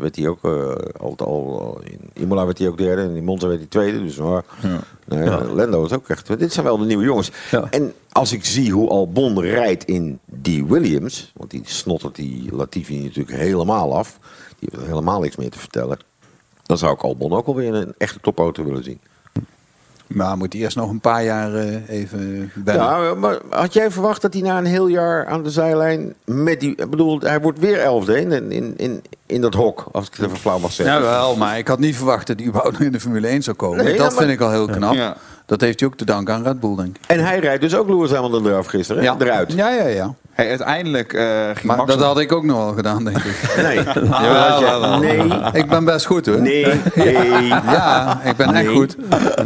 werd 0.00 0.16
hij 0.16 0.28
ook, 0.28 0.44
eh, 0.44 0.74
al, 1.00 1.14
al, 1.16 1.80
in 1.84 2.22
Imola 2.22 2.44
werd 2.44 2.58
hij 2.58 2.68
ook 2.68 2.78
derde 2.78 3.02
en 3.02 3.16
in 3.16 3.24
Monza 3.24 3.46
werd 3.46 3.58
hij 3.58 3.68
tweede. 3.68 4.02
Dus 4.02 4.16
maar. 4.16 4.44
Lando 5.54 5.84
is 5.84 5.92
ook 5.92 6.08
echt, 6.08 6.38
dit 6.38 6.52
zijn 6.52 6.66
wel 6.66 6.78
de 6.78 6.84
nieuwe 6.84 7.04
jongens. 7.04 7.30
En 7.70 7.92
als 8.12 8.32
ik 8.32 8.44
zie 8.44 8.72
hoe 8.72 8.88
Albon 8.88 9.40
rijdt 9.40 9.84
in 9.84 10.18
die 10.24 10.66
Williams, 10.66 11.32
want 11.36 11.50
die 11.50 11.62
snottert 11.64 12.14
die 12.14 12.48
Latifi 12.54 13.02
natuurlijk 13.02 13.36
helemaal 13.36 13.96
af. 13.96 14.18
Die 14.58 14.68
heeft 14.72 14.86
helemaal 14.86 15.20
niks 15.20 15.36
meer 15.36 15.50
te 15.50 15.58
vertellen. 15.58 15.98
Dan 16.68 16.78
zou 16.78 16.92
ik 16.92 17.02
Albon 17.02 17.32
ook 17.32 17.46
alweer 17.46 17.74
een 17.74 17.94
echte 17.98 18.20
topauto 18.20 18.64
willen 18.64 18.84
zien. 18.84 19.00
Maar 20.06 20.36
moet 20.36 20.52
hij 20.52 20.62
eerst 20.62 20.76
nog 20.76 20.90
een 20.90 21.00
paar 21.00 21.24
jaar 21.24 21.54
eh, 21.54 21.88
even 21.88 22.52
wennen. 22.64 22.84
Ja, 22.84 23.14
maar 23.14 23.38
had 23.50 23.72
jij 23.72 23.90
verwacht 23.90 24.22
dat 24.22 24.32
hij 24.32 24.42
na 24.42 24.58
een 24.58 24.64
heel 24.64 24.86
jaar 24.86 25.26
aan 25.26 25.42
de 25.42 25.50
zijlijn 25.50 26.14
met 26.24 26.60
die... 26.60 26.70
Ik 26.76 26.90
bedoel, 26.90 27.20
hij 27.20 27.40
wordt 27.40 27.58
weer 27.58 27.80
elfde 27.80 28.20
in, 28.20 28.52
in, 28.52 28.74
in, 28.76 29.02
in 29.26 29.40
dat 29.40 29.54
hok, 29.54 29.86
als 29.92 30.06
ik 30.06 30.14
het 30.14 30.26
even 30.26 30.38
flauw 30.38 30.58
mag 30.58 30.72
zeggen. 30.72 30.96
Ja, 30.96 31.00
wel, 31.00 31.36
maar 31.36 31.58
ik 31.58 31.68
had 31.68 31.78
niet 31.78 31.96
verwacht 31.96 32.26
dat 32.26 32.38
hij 32.38 32.48
überhaupt 32.48 32.78
nog 32.78 32.86
in 32.86 32.92
de 32.92 33.00
Formule 33.00 33.26
1 33.26 33.42
zou 33.42 33.56
komen. 33.56 33.76
Nee, 33.76 33.86
dat 33.86 33.96
ja, 33.96 34.02
maar- 34.02 34.12
vind 34.12 34.30
ik 34.30 34.40
al 34.40 34.50
heel 34.50 34.66
knap. 34.66 34.94
Ja. 34.94 35.16
Dat 35.46 35.60
heeft 35.60 35.80
hij 35.80 35.88
ook 35.88 35.96
te 35.96 36.04
danken 36.04 36.34
aan 36.34 36.42
Red 36.42 36.60
Bull, 36.60 36.76
denk 36.76 36.96
ik. 36.96 37.02
En 37.06 37.24
hij 37.24 37.38
rijdt 37.38 37.60
dus 37.62 37.74
ook 37.74 37.88
Lewis 37.88 38.10
Hamilton 38.10 38.46
eraf 38.46 38.66
gisteren, 38.66 39.02
hè? 39.02 39.08
Ja. 39.08 39.16
eruit. 39.18 39.52
Ja, 39.52 39.70
ja, 39.70 39.86
ja. 39.86 40.14
Hey, 40.38 40.48
uiteindelijk 40.48 41.12
eh, 41.12 41.44
ging 41.44 41.62
Maar 41.62 41.76
Max... 41.76 41.94
dat 41.94 42.02
had 42.02 42.18
ik 42.18 42.32
ook 42.32 42.44
nog 42.44 42.56
wel 42.56 42.72
gedaan, 42.72 43.04
denk 43.04 43.16
ik. 43.16 43.54
Nee. 43.62 43.84
Ja, 43.84 44.60
jawel. 44.60 44.98
nee. 44.98 45.22
Ik 45.52 45.68
ben 45.68 45.84
best 45.84 46.06
goed, 46.06 46.26
hoor. 46.26 46.40
Nee, 46.40 46.64
nee. 46.94 47.46
Ja, 47.46 48.20
ik 48.24 48.36
ben 48.36 48.54
echt 48.54 48.68
goed. 48.68 48.96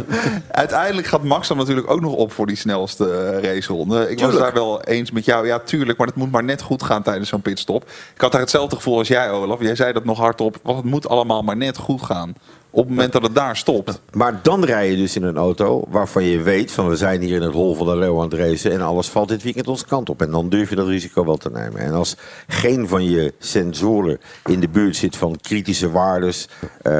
Uiteindelijk 0.51 1.07
gaat 1.07 1.23
Max 1.23 1.47
dan 1.47 1.57
natuurlijk 1.57 1.89
ook 1.89 2.01
nog 2.01 2.13
op 2.13 2.31
voor 2.31 2.45
die 2.45 2.55
snelste 2.55 3.11
eh, 3.11 3.53
raceronde. 3.53 4.09
Ik 4.09 4.19
was 4.19 4.37
daar 4.37 4.53
wel 4.53 4.83
eens 4.83 5.11
met 5.11 5.25
jou. 5.25 5.47
Ja, 5.47 5.59
tuurlijk, 5.59 5.97
maar 5.97 6.07
het 6.07 6.15
moet 6.15 6.31
maar 6.31 6.43
net 6.43 6.61
goed 6.61 6.83
gaan 6.83 7.03
tijdens 7.03 7.29
zo'n 7.29 7.41
pitstop. 7.41 7.83
Ik 8.15 8.21
had 8.21 8.31
daar 8.31 8.41
hetzelfde 8.41 8.75
gevoel 8.75 8.97
als 8.97 9.07
jij, 9.07 9.31
Olaf. 9.31 9.61
Jij 9.61 9.75
zei 9.75 9.93
dat 9.93 10.05
nog 10.05 10.17
hardop. 10.17 10.57
Want 10.63 10.77
het 10.77 10.85
moet 10.85 11.07
allemaal 11.07 11.41
maar 11.41 11.57
net 11.57 11.77
goed 11.77 12.01
gaan. 12.01 12.33
Op 12.75 12.83
het 12.83 12.89
moment 12.89 13.11
dat 13.11 13.21
het 13.21 13.35
daar 13.35 13.57
stopt. 13.57 14.01
Maar 14.11 14.39
dan 14.43 14.63
rij 14.63 14.89
je 14.89 14.97
dus 14.97 15.15
in 15.15 15.23
een 15.23 15.37
auto 15.37 15.83
waarvan 15.89 16.23
je 16.23 16.41
weet 16.41 16.71
van 16.71 16.89
we 16.89 16.95
zijn 16.95 17.21
hier 17.21 17.35
in 17.35 17.41
het 17.41 17.53
hol 17.53 17.75
van 17.75 17.87
de 17.87 17.95
leeuw 17.95 18.29
racen 18.29 18.71
en 18.71 18.81
alles 18.81 19.09
valt 19.09 19.27
dit 19.27 19.43
weekend 19.43 19.67
onze 19.67 19.85
kant 19.85 20.09
op. 20.09 20.21
En 20.21 20.31
dan 20.31 20.49
durf 20.49 20.69
je 20.69 20.75
dat 20.75 20.87
risico 20.87 21.25
wel 21.25 21.37
te 21.37 21.49
nemen. 21.51 21.79
En 21.79 21.93
als 21.93 22.15
geen 22.47 22.87
van 22.87 23.09
je 23.09 23.33
sensoren 23.39 24.19
in 24.45 24.59
de 24.59 24.69
buurt 24.69 24.95
zit 24.95 25.17
van 25.17 25.37
kritische 25.41 25.91
waardes, 25.91 26.49
eh, 26.81 26.93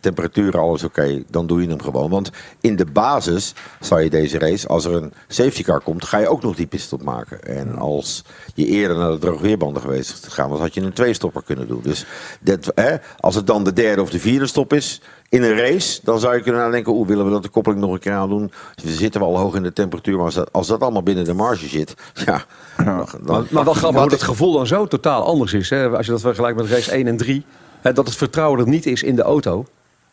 temperaturen, 0.00 0.60
alles 0.60 0.84
oké, 0.84 1.22
dan 1.30 1.46
doe 1.46 1.62
je 1.62 1.68
hem 1.68 1.82
gewoon. 1.82 2.10
Want 2.10 2.30
in 2.60 2.76
de 2.76 2.86
basis 2.86 3.54
zou 3.80 4.02
je 4.02 4.10
deze 4.10 4.38
race, 4.38 4.68
als 4.68 4.84
er 4.84 4.94
een 4.94 5.12
safety 5.28 5.62
car 5.62 5.80
komt, 5.80 6.04
ga 6.04 6.18
je 6.18 6.28
ook 6.28 6.42
nog 6.42 6.56
die 6.56 6.66
pitstop 6.66 7.02
maken. 7.02 7.42
En 7.42 7.76
als 7.76 8.24
je 8.54 8.66
eerder 8.66 8.96
naar 8.96 9.10
de 9.10 9.18
droogweerbanden 9.18 9.82
geweest 9.82 10.24
gegaan 10.24 10.50
was, 10.50 10.58
had 10.58 10.74
je 10.74 10.80
een 10.80 10.92
twee-stopper 10.92 11.42
kunnen 11.42 11.68
doen. 11.68 11.80
Dus 11.82 12.06
dat, 12.40 12.72
als 13.20 13.34
het 13.34 13.46
dan 13.46 13.64
de 13.64 13.72
derde 13.72 14.02
of 14.02 14.10
de 14.10 14.20
vierde 14.20 14.46
stop 14.46 14.62
is 14.72 15.00
in 15.28 15.42
een 15.42 15.56
race, 15.58 16.00
dan 16.02 16.18
zou 16.20 16.34
je 16.36 16.40
kunnen 16.42 16.60
nadenken, 16.60 16.92
oeh, 16.92 17.08
willen 17.08 17.24
we 17.24 17.30
dat 17.30 17.42
de 17.42 17.48
koppeling 17.48 17.80
nog 17.80 17.92
een 17.92 17.98
keer 17.98 18.12
aan 18.12 18.28
doen? 18.28 18.52
We 18.82 18.90
zitten 18.90 19.20
wel 19.20 19.38
hoog 19.38 19.54
in 19.54 19.62
de 19.62 19.72
temperatuur, 19.72 20.16
maar 20.16 20.24
als 20.24 20.34
dat, 20.34 20.52
als 20.52 20.66
dat 20.66 20.80
allemaal 20.80 21.02
binnen 21.02 21.24
de 21.24 21.32
marge 21.34 21.68
zit, 21.68 21.94
ja. 22.26 22.44
Dan, 22.76 22.86
dan- 22.86 23.06
Maar, 23.24 23.42
maar 23.50 23.64
wel 23.64 23.74
grappig 23.74 24.00
hoe 24.02 24.10
het 24.10 24.22
gevoel 24.22 24.52
dan 24.52 24.66
zo 24.66 24.86
totaal 24.86 25.24
anders 25.24 25.52
is. 25.52 25.70
Hè? 25.70 25.88
Als 25.88 26.06
je 26.06 26.12
dat 26.12 26.20
vergelijkt 26.20 26.56
met 26.56 26.66
race 26.70 26.90
1 26.90 27.06
en 27.06 27.16
3. 27.16 27.44
Hè, 27.80 27.92
dat 27.92 28.06
het 28.06 28.16
vertrouwen 28.16 28.60
er 28.60 28.68
niet 28.68 28.86
is 28.86 29.02
in 29.02 29.16
de 29.16 29.22
auto. 29.22 29.66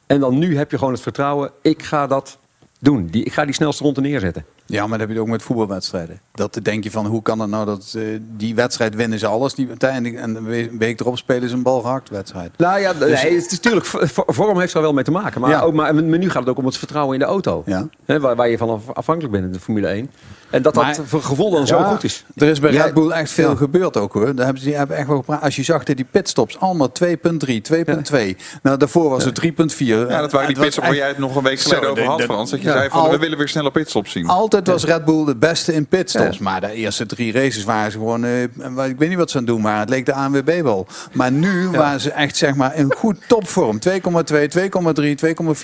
En 0.08 0.20
dan 0.20 0.38
nu 0.38 0.58
heb 0.58 0.72
je 0.72 0.78
gewoon 0.78 0.94
het 0.94 1.02
vertrouwen. 1.02 1.52
Ik 1.62 1.84
ga 1.84 2.08
dat 2.08 2.38
doen. 2.80 3.08
Die, 3.12 3.24
ik 3.24 3.34
ga 3.34 3.46
die 3.46 3.54
snelste 3.54 3.84
ronde 3.84 4.02
neerzetten. 4.02 4.46
Ja, 4.66 4.88
maar 4.88 4.98
dat 4.98 5.08
heb 5.08 5.16
je 5.16 5.22
ook 5.22 5.28
met 5.30 5.42
voetbalwedstrijden. 5.42 6.20
Dat 6.34 6.60
denk 6.62 6.84
je 6.84 6.92
van, 6.92 7.06
hoe 7.06 7.22
kan 7.22 7.40
het 7.40 7.50
nou 7.50 7.66
dat 7.66 7.94
eh, 7.98 8.04
die 8.38 8.56
wedstrijd 8.56 8.96
winnen 8.96 9.20
ze 9.20 9.28
alles 9.28 9.54
die 9.54 9.68
uiteindelijk 9.68 10.16
en 10.22 10.36
een 10.36 10.78
week 10.78 11.00
erop 11.00 11.18
spelen 11.18 11.50
ze 11.50 11.56
een 11.56 11.64
bal 11.64 11.82
gehakt 11.82 12.10
wedstrijd. 12.10 12.52
Nou 12.58 12.80
ja, 12.80 12.94
Dus- 12.94 13.22
nee, 13.24 13.34
het 13.36 13.46
is 13.46 13.52
natuurlijk, 13.52 13.86
vorm 14.28 14.60
heeft 14.60 14.74
er 14.74 14.82
wel 14.82 14.94
mee 14.94 15.04
te 15.04 15.12
maken. 15.12 15.42
Maar, 15.42 15.50
Ja. 15.50 15.62
ook, 15.62 15.74
maar, 15.74 15.96
maar 15.96 16.18
nu 16.18 16.30
gaat 16.30 16.42
het 16.42 16.50
ook 16.50 16.58
om 16.58 16.66
het 16.66 16.78
vertrouwen 16.78 17.14
in 17.14 17.20
de 17.20 17.26
auto. 17.26 17.64
Ja. 17.66 17.88
Hè, 18.06 18.20
waar, 18.20 18.36
waar 18.36 18.50
je 18.50 18.58
van 18.58 18.70
af- 18.70 18.90
afhankelijk 18.94 19.34
bent 19.34 19.46
in 19.46 19.52
de 19.52 19.60
Formule 19.60 19.88
1. 19.88 20.12
En 20.50 20.62
dat 20.62 20.76
Maar- 20.76 20.96
dat 20.96 21.06
voor 21.06 21.22
gevoel 21.24 21.52
dan 21.52 21.68
zo 21.68 21.84
goed 21.84 22.04
is. 22.04 22.26
Er 22.36 22.48
is 22.48 22.60
bij 22.60 22.72
Red 22.72 22.94
Bull 22.94 23.10
echt 23.12 23.32
veel 23.32 23.50
ja. 23.50 23.56
gebeurd 23.56 23.98
ook 23.98 24.14
hoor. 24.14 24.36
Daar 24.36 24.46
hebben 24.46 24.64
ze 24.64 24.68
die 24.70 24.78
hebben 24.78 24.98
echt 24.98 25.08
wel 25.08 25.18
gepraat. 25.18 25.42
Als 25.42 25.56
je 25.56 25.64
zag 25.64 25.84
dat 25.84 25.96
die 25.96 26.06
pitstops 26.12 26.60
allemaal 26.60 26.92
2.3, 26.92 27.62
2.2. 27.62 28.38
Nou, 28.64 28.78
daarvoor 28.78 29.10
was 29.10 29.24
het 29.26 29.36
3.4. 29.36 29.86
Ja, 30.10 30.20
dat 30.22 30.32
waren 30.32 30.48
die 30.48 30.58
pitstops 30.60 30.88
waar 30.88 30.96
jij 30.96 31.08
het 31.08 31.18
nog 31.18 31.36
een 31.36 31.44
week 31.44 31.60
geleden 31.60 31.90
over 31.90 32.04
had, 32.06 32.22
Frans. 32.22 32.50
Dat 32.52 32.62
je 32.62 32.68
Ja. 32.68 32.74
zei 32.74 32.90
van, 32.90 33.00
Al- 33.02 33.10
we 33.10 33.18
willen 33.18 33.38
weer 33.38 33.48
snelle 33.48 33.72
pitstops 33.72 34.12
zien. 34.12 34.28
Altijd 34.54 34.68
was 34.68 34.84
Red 34.86 35.06
Bull 35.06 35.26
de 35.26 35.36
beste 35.36 35.74
in 35.74 35.86
pitstops. 35.86 36.38
Maar 36.38 36.62
de 36.62 36.72
eerste 36.74 37.06
drie 37.06 37.32
races 37.32 37.64
waren 37.64 37.92
ze 37.92 37.98
gewoon... 37.98 38.24
eh, 38.26 38.44
ik 38.90 38.98
weet 38.98 39.10
niet 39.10 39.18
wat 39.18 39.30
ze 39.32 39.38
aan 39.38 39.44
het 39.44 39.54
doen 39.54 39.62
waren. 39.62 39.80
Het 39.80 39.90
leek 39.90 40.06
de 40.06 40.14
ANWB 40.14 40.62
wel. 40.62 40.88
Maar 41.14 41.32
nu 41.32 41.70
waren 41.70 42.00
ze 42.02 42.12
echt 42.12 42.38
zeg 42.38 42.56
maar 42.56 42.76
in 42.76 42.94
goed 42.98 43.18
topvorm. 43.28 43.80
2,2, 43.90 43.92
2,3, 43.94 44.00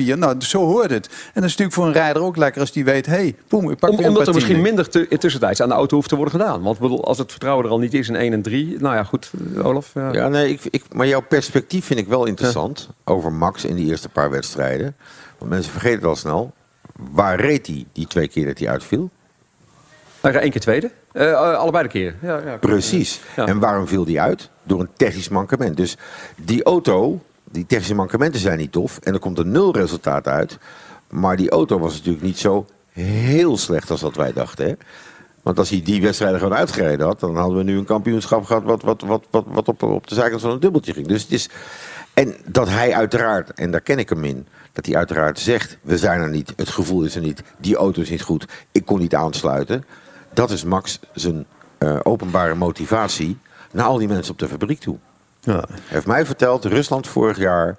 2,4. 0.06 0.17
Nou, 0.17 0.36
zo 0.39 0.65
hoort 0.65 0.89
het. 0.89 1.08
En 1.08 1.13
dat 1.34 1.43
is 1.43 1.50
natuurlijk 1.50 1.73
voor 1.73 1.86
een 1.86 1.93
rijder 1.93 2.21
ook 2.21 2.38
lekker 2.38 2.62
als 2.62 2.71
die 2.71 2.86
weet... 2.86 3.06
hey, 3.06 3.36
poem, 3.47 3.69
ik 3.71 3.78
pak 3.78 3.89
Om- 3.89 3.95
weer 3.97 4.06
een 4.06 4.12
omdat 4.12 4.28
er 4.28 4.34
misschien 4.34 4.62
minder 4.62 4.89
te, 4.89 5.08
tussentijds 5.17 5.62
aan 5.62 5.69
de 5.69 5.76
auto 5.76 5.95
hoeft 5.95 6.10
te 6.10 6.15
worden 6.15 6.39
gedaan. 6.39 6.62
Want 6.62 6.80
bedoel, 6.80 7.06
als 7.06 7.17
het 7.17 7.32
vertrouwen 7.32 7.65
er 7.65 7.71
al 7.71 7.80
niet 7.80 7.93
is 7.93 8.08
in 8.10 8.15
1 8.15 8.34
en 8.34 8.41
3. 8.41 8.76
Nou 8.80 8.95
ja, 8.95 9.04
goed, 9.04 9.32
eh, 9.56 9.65
Olaf. 9.65 9.91
Ja. 9.93 10.13
Ja, 10.13 10.28
nee, 10.28 10.50
ik, 10.52 10.62
ik, 10.69 10.84
maar 10.91 11.08
jouw 11.08 11.21
perspectief 11.21 11.86
vind 11.86 12.00
ik 12.00 12.08
wel 12.08 12.26
interessant 12.26 12.89
over 13.04 13.32
Max 13.34 13.65
in 13.65 13.76
die 13.76 13.86
eerste 13.89 14.10
paar 14.10 14.30
wedstrijden. 14.30 14.95
Want 15.38 15.52
mensen 15.52 15.71
vergeten 15.71 15.97
het 16.00 16.08
al 16.08 16.15
snel. 16.15 16.54
Waar 16.97 17.39
reed 17.39 17.67
hij 17.67 17.86
die 17.93 18.07
twee 18.07 18.27
keer 18.27 18.45
dat 18.45 18.60
hij 18.60 18.69
uitviel? 18.69 19.10
Rijdt 20.21 20.38
één 20.38 20.51
keer 20.51 20.62
tweede. 20.62 20.91
Eh, 21.12 21.31
eh, 21.31 21.57
allebei 21.57 21.83
de 21.83 21.89
keer. 21.89 22.15
Ja, 22.21 22.41
ja, 22.45 22.57
Precies. 22.57 23.21
En 23.36 23.60
waarom 23.60 23.88
viel 23.88 24.05
die 24.05 24.21
uit? 24.21 24.49
Door 24.63 24.79
een 24.79 24.89
technisch 24.95 25.29
mankement. 25.29 25.77
Dus 25.77 25.97
die 26.36 26.63
auto, 26.63 27.21
die 27.43 27.65
technische 27.65 27.95
mankementen 27.95 28.39
zijn 28.39 28.57
niet 28.57 28.71
tof. 28.71 28.99
En 29.03 29.13
er 29.13 29.19
komt 29.19 29.38
een 29.38 29.51
nul 29.51 29.73
resultaat 29.73 30.27
uit. 30.27 30.57
Maar 31.07 31.38
die 31.38 31.49
auto 31.49 31.79
was 31.79 31.93
natuurlijk 31.93 32.23
niet 32.23 32.38
zo 32.38 32.65
heel 32.91 33.57
slecht 33.57 33.91
als 33.91 34.01
dat 34.01 34.15
wij 34.15 34.33
dachten. 34.33 34.67
Hè? 34.67 34.73
Want 35.41 35.60
als 35.60 35.69
hij 35.69 35.81
die 35.81 36.01
wedstrijden 36.01 36.39
gewoon 36.39 36.57
uitgereden 36.57 37.05
had, 37.05 37.19
dan 37.19 37.36
hadden 37.36 37.57
we 37.57 37.63
nu 37.63 37.77
een 37.77 37.86
kampioenschap 37.86 38.45
gehad 38.45 38.63
wat, 38.63 38.81
wat, 38.81 39.01
wat, 39.01 39.23
wat, 39.29 39.43
wat 39.47 39.67
op, 39.67 39.83
op 39.83 40.07
de 40.07 40.15
zijkant 40.15 40.41
van 40.41 40.51
een 40.51 40.60
dubbeltje 40.60 40.93
ging. 40.93 41.07
Dus 41.07 41.21
het 41.21 41.31
is, 41.31 41.49
en 42.17 42.36
dat 42.45 42.69
hij 42.69 42.93
uiteraard, 42.93 43.53
en 43.53 43.71
daar 43.71 43.82
ken 43.82 43.99
ik 43.99 44.10
hem 44.10 44.23
in, 44.23 44.47
dat 44.73 44.86
hij 44.86 44.95
uiteraard 44.95 45.39
zegt: 45.39 45.77
we 45.82 45.97
zijn 45.97 46.21
er 46.21 46.30
niet, 46.30 46.53
het 46.56 46.69
gevoel 46.69 47.03
is 47.03 47.15
er 47.15 47.21
niet, 47.21 47.43
die 47.58 47.75
auto 47.75 48.01
is 48.01 48.10
niet 48.10 48.21
goed, 48.21 48.45
ik 48.71 48.86
kon 48.86 48.99
niet 48.99 49.15
aansluiten. 49.15 49.86
Dat 50.34 50.51
is 50.51 50.63
Max 50.63 50.99
zijn 51.13 51.45
eh, 51.77 51.99
openbare 52.03 52.56
motivatie 52.56 53.38
naar 53.71 53.86
al 53.86 53.97
die 53.97 54.08
mensen 54.08 54.32
op 54.32 54.39
de 54.39 54.47
fabriek 54.47 54.80
toe. 54.80 54.97
Hij 55.43 55.63
heeft 55.86 56.06
mij 56.06 56.25
verteld, 56.25 56.65
Rusland 56.65 57.08
vorig 57.08 57.38
jaar, 57.38 57.77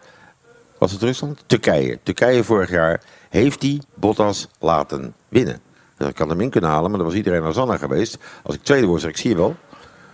was 0.79 0.93
het 0.93 1.03
Rusland? 1.03 1.43
Turkije. 1.47 1.99
Turkije 2.03 2.45
vorig 2.45 2.71
jaar 2.71 3.01
heeft 3.29 3.63
hij 3.63 3.83
Bottas 3.95 4.49
laten 4.59 5.15
winnen. 5.29 5.61
Dus 5.97 6.09
ik 6.09 6.19
had 6.19 6.29
hem 6.29 6.41
in 6.41 6.51
kunnen 6.51 6.71
halen, 6.71 6.91
maar 6.91 6.99
dan 6.99 7.09
was 7.09 7.17
iedereen 7.17 7.43
naar 7.43 7.53
Zanna 7.53 7.77
geweest. 7.77 8.19
Als 8.43 8.55
ik 8.55 8.63
tweede 8.63 8.87
word, 8.87 9.01
zeg 9.01 9.11
ik, 9.11 9.17
zie 9.17 9.31
je 9.31 9.37
wel. 9.37 9.57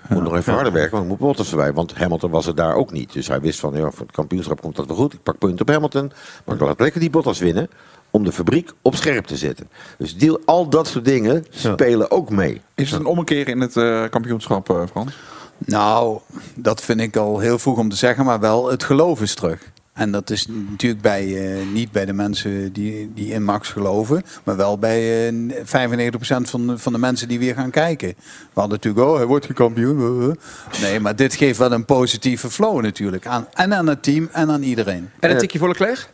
Moet 0.08 0.22
nog 0.22 0.36
even 0.36 0.52
harder 0.52 0.72
werken, 0.72 0.90
want 0.90 1.02
er 1.02 1.08
moet 1.08 1.18
Bottas 1.18 1.50
erbij. 1.50 1.72
Want 1.72 1.94
Hamilton 1.94 2.30
was 2.30 2.46
er 2.46 2.54
daar 2.54 2.74
ook 2.74 2.92
niet. 2.92 3.12
Dus 3.12 3.28
hij 3.28 3.40
wist 3.40 3.60
van, 3.60 3.74
ja, 3.74 3.90
voor 3.90 4.06
het 4.06 4.14
kampioenschap 4.14 4.60
komt 4.60 4.76
dat 4.76 4.86
wel 4.86 4.96
goed. 4.96 5.12
Ik 5.12 5.22
pak 5.22 5.38
punten 5.38 5.60
op 5.60 5.68
Hamilton. 5.68 6.12
Maar 6.44 6.54
ik 6.54 6.60
laat 6.60 6.80
lekker 6.80 7.00
die 7.00 7.10
Bottas 7.10 7.38
winnen. 7.38 7.68
Om 8.10 8.24
de 8.24 8.32
fabriek 8.32 8.72
op 8.82 8.94
scherp 8.94 9.26
te 9.26 9.36
zetten. 9.36 9.68
Dus 9.98 10.16
die, 10.16 10.38
al 10.44 10.68
dat 10.68 10.86
soort 10.86 11.04
dingen 11.04 11.46
spelen 11.50 12.10
ook 12.10 12.30
mee. 12.30 12.60
Is 12.74 12.90
het 12.90 13.00
een 13.00 13.06
ommekeer 13.06 13.48
in 13.48 13.60
het 13.60 13.76
eh, 13.76 14.04
kampioenschap, 14.10 14.70
eh, 14.70 14.82
Frans? 14.90 15.16
Nou, 15.58 16.18
dat 16.54 16.80
vind 16.80 17.00
ik 17.00 17.16
al 17.16 17.38
heel 17.38 17.58
vroeg 17.58 17.78
om 17.78 17.88
te 17.88 17.96
zeggen, 17.96 18.24
maar 18.24 18.40
wel 18.40 18.70
het 18.70 18.84
geloof 18.84 19.20
is 19.20 19.34
terug. 19.34 19.72
En 19.94 20.11
dat 20.11 20.30
is 20.30 20.46
natuurlijk 20.70 21.02
bij, 21.02 21.54
eh, 21.59 21.66
niet 21.72 21.92
bij 21.92 22.04
de 22.04 22.12
mensen 22.12 22.72
die, 22.72 23.11
die 23.14 23.33
in 23.33 23.44
Max 23.44 23.68
geloven, 23.68 24.22
maar 24.44 24.57
wel 24.57 24.78
bij 24.78 25.28
eh 25.28 25.35
95% 25.64 26.50
van, 26.50 26.66
de- 26.66 26.78
van 26.78 26.92
de 26.92 26.98
mensen 26.98 27.28
die 27.28 27.38
weer 27.38 27.54
gaan 27.54 27.70
kijken. 27.70 28.09
We 28.18 28.61
hadden 28.61 28.72
natuurlijk, 28.83 29.07
oh, 29.07 29.16
hij 29.16 29.26
wordt 29.26 29.46
geen 29.46 29.54
kampioen. 29.54 30.00
eh, 30.22 30.28
eh. 30.28 30.80
Nee, 30.83 31.00
maar 31.00 31.16
dit 31.16 31.35
geeft 31.35 31.59
wel 31.59 31.72
een 31.72 31.85
positieve 31.85 32.50
flow 32.50 32.80
natuurlijk. 32.83 33.26
Aan, 33.26 33.46
en 33.52 33.74
aan 33.74 33.87
het 33.87 34.02
team 34.02 34.28
en 34.33 34.50
aan 34.50 34.62
iedereen. 34.62 35.11
En 35.20 35.30
een 35.30 35.38
tikje 35.38 35.59
voor 35.59 35.68
Leclerc? 35.68 36.11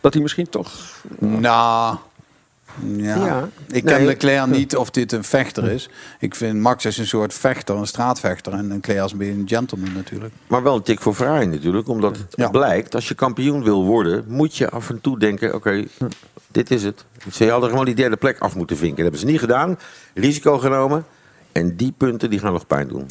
Dat 0.00 0.12
hij 0.12 0.22
misschien 0.22 0.48
toch... 0.48 0.72
Nou, 1.18 1.96
ja. 2.96 3.16
Ja. 3.26 3.48
Ik 3.66 3.84
Nee. 3.84 3.94
ken 3.94 4.04
Leclerc 4.04 4.46
niet 4.46 4.76
of 4.76 4.90
dit 4.90 5.12
een 5.12 5.24
vechter 5.24 5.70
is. 5.70 5.88
Ik 6.18 6.34
vind 6.34 6.58
Max 6.58 6.84
is 6.84 6.98
een 6.98 7.06
soort 7.06 7.34
vechter, 7.34 7.76
een 7.76 7.86
straatvechter. 7.86 8.52
En 8.52 8.68
Leclerc 8.68 9.04
is 9.04 9.12
een 9.12 9.18
beetje 9.18 9.32
een 9.32 9.48
gentleman 9.48 9.92
natuurlijk. 9.92 10.34
Maar 10.46 10.62
wel 10.62 10.74
een 10.74 10.82
tik 10.82 11.00
voor 11.00 11.14
Ferrari 11.14 11.46
natuurlijk. 11.46 11.88
Omdat 11.88 12.16
het 12.34 12.50
blijkt, 12.50 12.94
als 12.94 13.08
je 13.08 13.14
kampioen 13.14 13.62
wil 13.64 13.84
worden, 13.84 14.24
moet 14.28 14.56
je 14.56 14.70
af 14.70 14.90
en 14.90 15.00
toe 15.00 15.18
denken: 15.18 15.54
oké, 15.54 15.84
dit 16.50 16.70
is 16.70 16.82
het. 16.82 17.04
Ze 17.32 17.48
hadden 17.50 17.70
gewoon 17.70 17.84
die 17.84 17.94
derde 17.94 18.16
plek 18.16 18.38
af 18.38 18.56
moeten 18.56 18.76
vinken. 18.76 18.96
Dat 18.96 19.04
hebben 19.04 19.20
ze 19.20 19.26
niet 19.26 19.40
gedaan. 19.40 19.78
Risico 20.14 20.58
genomen. 20.58 21.04
En 21.52 21.76
die 21.76 21.92
punten 21.96 22.30
die 22.30 22.38
gaan 22.38 22.52
nog 22.52 22.66
pijn 22.66 22.88
doen. 22.88 23.06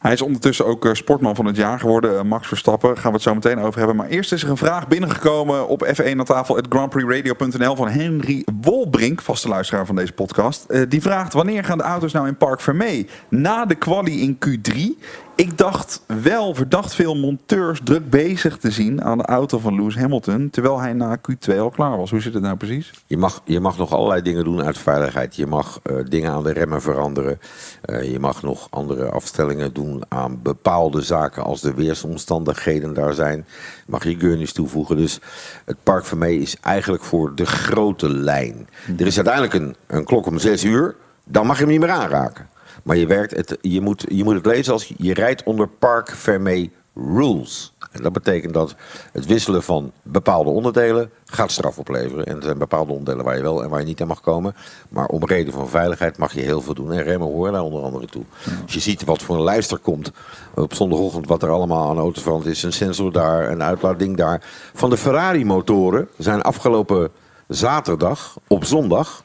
Hij 0.00 0.12
is 0.12 0.22
ondertussen 0.22 0.66
ook 0.66 0.84
eh, 0.84 0.94
sportman 0.94 1.34
van 1.34 1.46
het 1.46 1.56
jaar 1.56 1.80
geworden, 1.80 2.18
eh, 2.18 2.22
Max 2.22 2.48
Verstappen. 2.48 2.98
Gaan 2.98 3.10
we 3.10 3.16
het 3.16 3.22
zo 3.22 3.34
meteen 3.34 3.58
over 3.58 3.78
hebben. 3.78 3.96
Maar 3.96 4.08
eerst 4.08 4.32
is 4.32 4.42
er 4.42 4.50
een 4.50 4.56
vraag 4.56 4.88
binnengekomen 4.88 5.68
op 5.68 5.92
F1 5.94 6.18
aan 6.18 6.24
tafel 6.24 6.58
grandprixradio.nl 6.68 7.76
van 7.76 7.88
Henry 7.88 8.44
Wolbrink, 8.60 9.22
vaste 9.22 9.48
luisteraar 9.48 9.86
van 9.86 9.96
deze 9.96 10.12
podcast. 10.12 10.64
Eh, 10.64 10.82
die 10.88 11.02
vraagt: 11.02 11.32
wanneer 11.32 11.64
gaan 11.64 11.78
de 11.78 11.84
auto's 11.84 12.12
nou 12.12 12.26
in 12.26 12.36
Park 12.36 12.60
Vermee? 12.60 13.08
Na 13.28 13.66
de 13.66 13.74
quali 13.74 14.22
in 14.22 14.38
Q3. 14.46 15.02
Ik 15.40 15.58
dacht 15.58 16.02
wel 16.06 16.54
verdacht 16.54 16.94
veel 16.94 17.16
monteurs 17.16 17.80
druk 17.84 18.10
bezig 18.10 18.56
te 18.56 18.70
zien 18.70 19.02
aan 19.04 19.18
de 19.18 19.24
auto 19.24 19.58
van 19.58 19.74
Lewis 19.74 19.96
Hamilton, 19.96 20.50
terwijl 20.50 20.80
hij 20.80 20.92
na 20.92 21.18
Q2 21.18 21.58
al 21.58 21.70
klaar 21.70 21.96
was. 21.96 22.10
Hoe 22.10 22.20
zit 22.20 22.34
het 22.34 22.42
nou 22.42 22.56
precies? 22.56 22.90
Je 23.06 23.16
mag, 23.16 23.42
je 23.44 23.60
mag 23.60 23.78
nog 23.78 23.92
allerlei 23.92 24.22
dingen 24.22 24.44
doen 24.44 24.62
uit 24.62 24.78
veiligheid. 24.78 25.36
Je 25.36 25.46
mag 25.46 25.80
eh, 25.82 25.96
dingen 26.08 26.30
aan 26.30 26.42
de 26.42 26.52
remmen 26.52 26.82
veranderen. 26.82 27.40
Eh, 27.82 28.12
je 28.12 28.18
mag 28.18 28.42
nog 28.42 28.66
andere 28.70 29.10
afstellingen 29.10 29.72
doen 29.72 30.02
aan 30.08 30.42
bepaalde 30.42 31.02
zaken 31.02 31.44
als 31.44 31.60
de 31.60 31.74
weersomstandigheden 31.74 32.94
daar 32.94 33.14
zijn. 33.14 33.46
Mag 33.86 34.04
je 34.04 34.18
gurneys 34.18 34.52
toevoegen. 34.52 34.96
Dus 34.96 35.20
het 35.64 35.76
Park 35.82 36.04
van 36.04 36.18
Mee 36.18 36.38
is 36.38 36.56
eigenlijk 36.60 37.04
voor 37.04 37.34
de 37.34 37.46
grote 37.46 38.08
lijn. 38.08 38.68
Er 38.98 39.06
is 39.06 39.16
uiteindelijk 39.16 39.54
een, 39.54 39.76
een 39.86 40.04
klok 40.04 40.26
om 40.26 40.38
zes 40.38 40.64
uur. 40.64 40.94
Dan 41.24 41.46
mag 41.46 41.56
je 41.56 41.62
hem 41.62 41.72
niet 41.72 41.80
meer 41.80 41.90
aanraken. 41.90 42.48
Maar 42.82 42.96
je, 42.96 43.06
werkt 43.06 43.36
het, 43.36 43.58
je, 43.60 43.80
moet, 43.80 44.04
je 44.08 44.24
moet 44.24 44.34
het 44.34 44.46
lezen 44.46 44.72
als 44.72 44.92
je 44.96 45.14
rijdt 45.14 45.42
onder 45.42 45.68
Park 45.68 46.10
Vermee 46.10 46.70
rules. 46.94 47.72
En 47.90 48.02
dat 48.02 48.12
betekent 48.12 48.54
dat 48.54 48.74
het 49.12 49.26
wisselen 49.26 49.62
van 49.62 49.92
bepaalde 50.02 50.50
onderdelen 50.50 51.10
gaat 51.24 51.50
straf 51.50 51.78
opleveren. 51.78 52.26
En 52.26 52.36
er 52.36 52.42
zijn 52.42 52.58
bepaalde 52.58 52.92
onderdelen 52.92 53.24
waar 53.24 53.36
je 53.36 53.42
wel 53.42 53.62
en 53.62 53.68
waar 53.68 53.80
je 53.80 53.86
niet 53.86 54.00
aan 54.00 54.06
mag 54.06 54.20
komen. 54.20 54.54
Maar 54.88 55.06
om 55.06 55.24
reden 55.24 55.52
van 55.52 55.68
veiligheid 55.68 56.18
mag 56.18 56.32
je 56.32 56.40
heel 56.40 56.60
veel 56.60 56.74
doen. 56.74 56.92
En 56.92 57.02
remmen 57.02 57.28
horen 57.28 57.52
daar 57.52 57.62
onder 57.62 57.82
andere 57.82 58.06
toe. 58.06 58.24
Als 58.62 58.74
je 58.74 58.80
ziet 58.80 59.04
wat 59.04 59.22
voor 59.22 59.36
een 59.36 59.44
lijst 59.44 59.70
er 59.70 59.78
komt 59.78 60.12
op 60.54 60.74
zondagochtend, 60.74 61.26
wat 61.26 61.42
er 61.42 61.50
allemaal 61.50 61.90
aan 61.90 61.98
auto's 61.98 62.22
veranderd 62.22 62.50
is. 62.50 62.62
Een 62.62 62.72
sensor 62.72 63.12
daar, 63.12 63.50
een 63.50 63.62
uitlaatding 63.62 64.16
daar. 64.16 64.42
Van 64.74 64.90
de 64.90 64.96
Ferrari 64.96 65.44
motoren 65.44 66.08
zijn 66.18 66.42
afgelopen 66.42 67.10
zaterdag 67.48 68.38
op 68.46 68.64
zondag, 68.64 69.24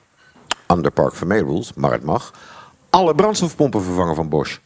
under 0.72 0.92
Park 0.92 1.16
Vermee 1.16 1.44
rules, 1.44 1.74
maar 1.74 1.92
het 1.92 2.04
mag, 2.04 2.34
alle 2.96 3.16
brandstofpompen 3.16 3.84
vervangen 3.84 4.16
van 4.16 4.30
Bosch. 4.30 4.58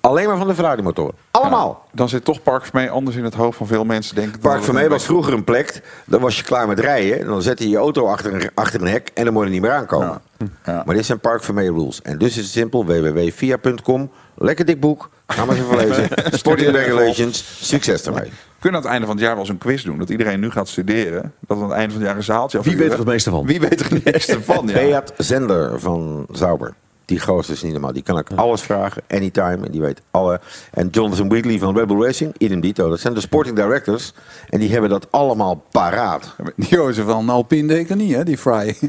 Alleen 0.00 0.26
maar 0.26 0.36
van 0.36 0.46
de 0.46 0.54
Ferrari 0.54 0.82
motoren. 0.82 1.14
Allemaal. 1.30 1.86
Dan 1.92 2.08
zit 2.08 2.24
toch 2.24 2.42
Park 2.42 2.64
Vermee 2.64 2.90
anders 2.90 3.16
in 3.16 3.24
het 3.24 3.34
hoofd 3.34 3.58
van 3.58 3.66
veel 3.66 3.84
mensen. 3.84 4.14
Denk 4.14 4.34
ik, 4.34 4.40
Park 4.40 4.62
Vermee 4.62 4.88
was 4.88 5.04
vroeger 5.04 5.32
een 5.32 5.44
plek, 5.44 5.82
dan 6.04 6.20
was 6.20 6.36
je 6.36 6.42
klaar 6.42 6.68
met 6.68 6.80
rijden. 6.80 7.20
En 7.20 7.26
dan 7.26 7.42
zette 7.42 7.62
je 7.62 7.68
je 7.68 7.76
auto 7.76 8.06
achter 8.06 8.34
een, 8.34 8.50
achter 8.54 8.80
een 8.80 8.86
hek 8.86 9.10
en 9.14 9.24
dan 9.24 9.32
moet 9.32 9.44
je 9.44 9.50
niet 9.50 9.60
meer 9.60 9.72
aankomen. 9.72 10.20
Maar 10.64 10.94
dit 10.94 11.06
zijn 11.06 11.20
Park 11.20 11.44
Vermee 11.44 11.72
rules. 11.72 12.02
En 12.02 12.18
dus 12.18 12.28
is 12.28 12.36
het 12.36 12.46
simpel, 12.46 12.86
www.via.com. 12.86 14.10
Lekker 14.34 14.64
dik 14.64 14.80
boek, 14.80 15.10
ga 15.26 15.44
maar 15.44 15.56
eens 15.56 15.64
even 15.64 15.76
lezen. 15.76 16.08
Sporting 16.38 16.70
regulations, 16.70 17.66
succes 17.68 18.02
ermee. 18.02 18.24
We 18.24 18.62
kunnen 18.62 18.80
aan 18.80 18.86
het 18.86 18.92
einde 18.92 19.06
van 19.06 19.16
het 19.16 19.24
jaar 19.24 19.34
wel 19.34 19.42
eens 19.42 19.52
een 19.52 19.58
quiz 19.58 19.84
doen. 19.84 19.98
Dat 19.98 20.10
iedereen 20.10 20.40
nu 20.40 20.50
gaat 20.50 20.68
studeren. 20.68 21.32
Dat 21.40 21.56
we 21.56 21.62
aan 21.62 21.70
het 21.70 21.78
einde 21.78 21.92
van 21.92 22.00
het 22.00 22.08
jaar 22.08 22.16
een 22.16 22.24
zaaltje 22.24 22.60
Wie 22.60 22.76
weet 22.76 22.92
er 22.92 22.98
het 22.98 23.06
meeste 23.06 23.30
van? 23.30 23.46
Wie 23.46 23.60
weet 23.60 23.80
er 23.80 23.90
het 23.90 24.04
meeste 24.04 24.42
van, 24.42 24.66
ja. 24.68 24.72
Beat 24.72 25.12
Zender 25.16 25.80
van 25.80 26.26
Zauber. 26.32 26.74
Die 27.06 27.20
gozer 27.20 27.54
is 27.54 27.62
niet 27.62 27.72
normaal. 27.72 27.92
Die 27.92 28.02
kan 28.02 28.18
ik 28.18 28.28
alles 28.34 28.60
vragen, 28.62 29.02
anytime. 29.08 29.58
En 29.66 29.70
die 29.70 29.80
weet 29.80 30.00
alle. 30.10 30.40
En 30.72 30.88
Jonathan 30.90 31.28
Wheatley 31.28 31.58
van 31.58 31.76
Red 31.76 31.86
Bull 31.86 32.02
Racing, 32.04 32.34
idem 32.38 32.60
dito. 32.60 32.88
Dat 32.88 33.00
zijn 33.00 33.14
de 33.14 33.20
sporting 33.20 33.56
directors. 33.56 34.12
En 34.48 34.58
die 34.60 34.70
hebben 34.72 34.90
dat 34.90 35.06
allemaal 35.10 35.62
paraat. 35.70 36.34
Die 36.56 36.76
gozer 36.78 37.04
van 37.04 37.28
Alpine 37.28 37.68
deed 37.68 37.90
ik 37.90 37.96
niet, 37.96 38.14
hè, 38.14 38.24
die 38.24 38.38
Fry. 38.38 38.76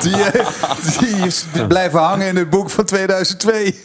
Die, 0.00 0.12
eh, 0.22 0.46
die, 0.98 1.14
eh, 1.14 1.32
die 1.52 1.66
blijven 1.66 1.98
hangen 2.00 2.26
in 2.26 2.36
het 2.36 2.50
boek 2.50 2.70
van 2.70 2.84
2002. 2.84 3.64
Ik 3.66 3.76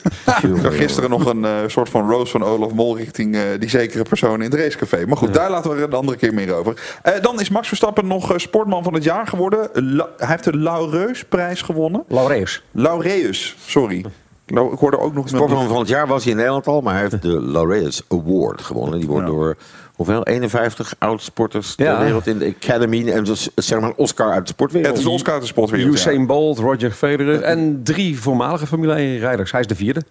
zag 0.62 0.76
gisteren 0.78 1.10
nog 1.10 1.26
een 1.26 1.46
eh, 1.46 1.52
soort 1.68 1.90
van 1.90 2.10
roast 2.10 2.32
van 2.32 2.44
Olaf 2.44 2.72
Mol 2.74 2.98
richting 2.98 3.36
eh, 3.36 3.42
die 3.60 3.70
zekere 3.70 4.04
persoon 4.04 4.42
in 4.42 4.52
het 4.52 4.60
racecafé. 4.60 5.06
Maar 5.06 5.18
goed, 5.18 5.34
daar 5.34 5.50
laten 5.50 5.72
we 5.72 5.78
er 5.78 5.84
een 5.84 5.94
andere 5.94 6.18
keer 6.18 6.34
meer 6.34 6.54
over. 6.54 7.00
Eh, 7.02 7.14
dan 7.22 7.40
is 7.42 7.50
Max 7.50 7.68
Verstappen 7.68 8.08
nog 8.08 8.34
sportman 8.36 8.84
van 8.84 8.94
het 8.94 9.04
jaar 9.04 9.28
geworden. 9.28 9.70
La- 9.96 10.10
hij 10.18 10.28
heeft 10.28 10.44
de 10.44 10.58
Laureus-prijs 10.58 11.62
gewonnen. 11.62 12.04
Laureus. 12.08 12.64
Laureus, 12.72 13.31
sorry. 13.34 14.06
Lau- 14.46 14.74
ik 14.74 14.80
hoorde 14.80 15.00
ook 15.00 15.14
nog 15.14 15.28
Sportman 15.28 15.68
van 15.68 15.80
het 15.80 15.88
jaar 15.88 16.08
was 16.08 16.22
hij 16.22 16.32
in 16.32 16.38
Nederland 16.38 16.68
al. 16.68 16.82
Maar 16.82 16.94
hij 16.94 17.02
heeft 17.02 17.22
de 17.22 17.42
Laureus 17.42 18.02
Award 18.08 18.62
gewonnen. 18.62 19.00
Die 19.00 19.08
wordt 19.08 19.28
door 19.28 19.58
hoeveel? 19.96 20.24
51 20.24 20.94
oud-sporters 21.00 21.76
ter 21.76 22.00
wereld 22.00 22.28
in 22.28 22.38
de 22.38 22.54
Academy. 22.62 23.10
En 23.12 23.24
dus 23.24 23.50
zeg 23.56 23.80
maar 23.80 23.90
een 23.90 23.96
Oscar 23.98 24.32
uit 24.32 24.42
de 24.48 24.54
sportwereld. 24.54 24.90
Het 24.92 25.00
is 25.00 25.06
een 25.06 25.12
Oscar 25.12 25.34
uit 25.34 25.42
de 25.42 25.48
sportwereld, 25.48 25.94
Usain 25.94 26.26
Bolt, 26.26 26.58
Roger 26.58 26.92
Federer 26.92 27.42
en 27.42 27.82
drie 27.84 28.20
voormalige 28.20 28.68
Formule 28.68 28.94
1-rijders. 28.94 29.52
Hij 29.52 29.62
is 29.62 29.68
de 29.68 29.76
vierde. 29.76 30.04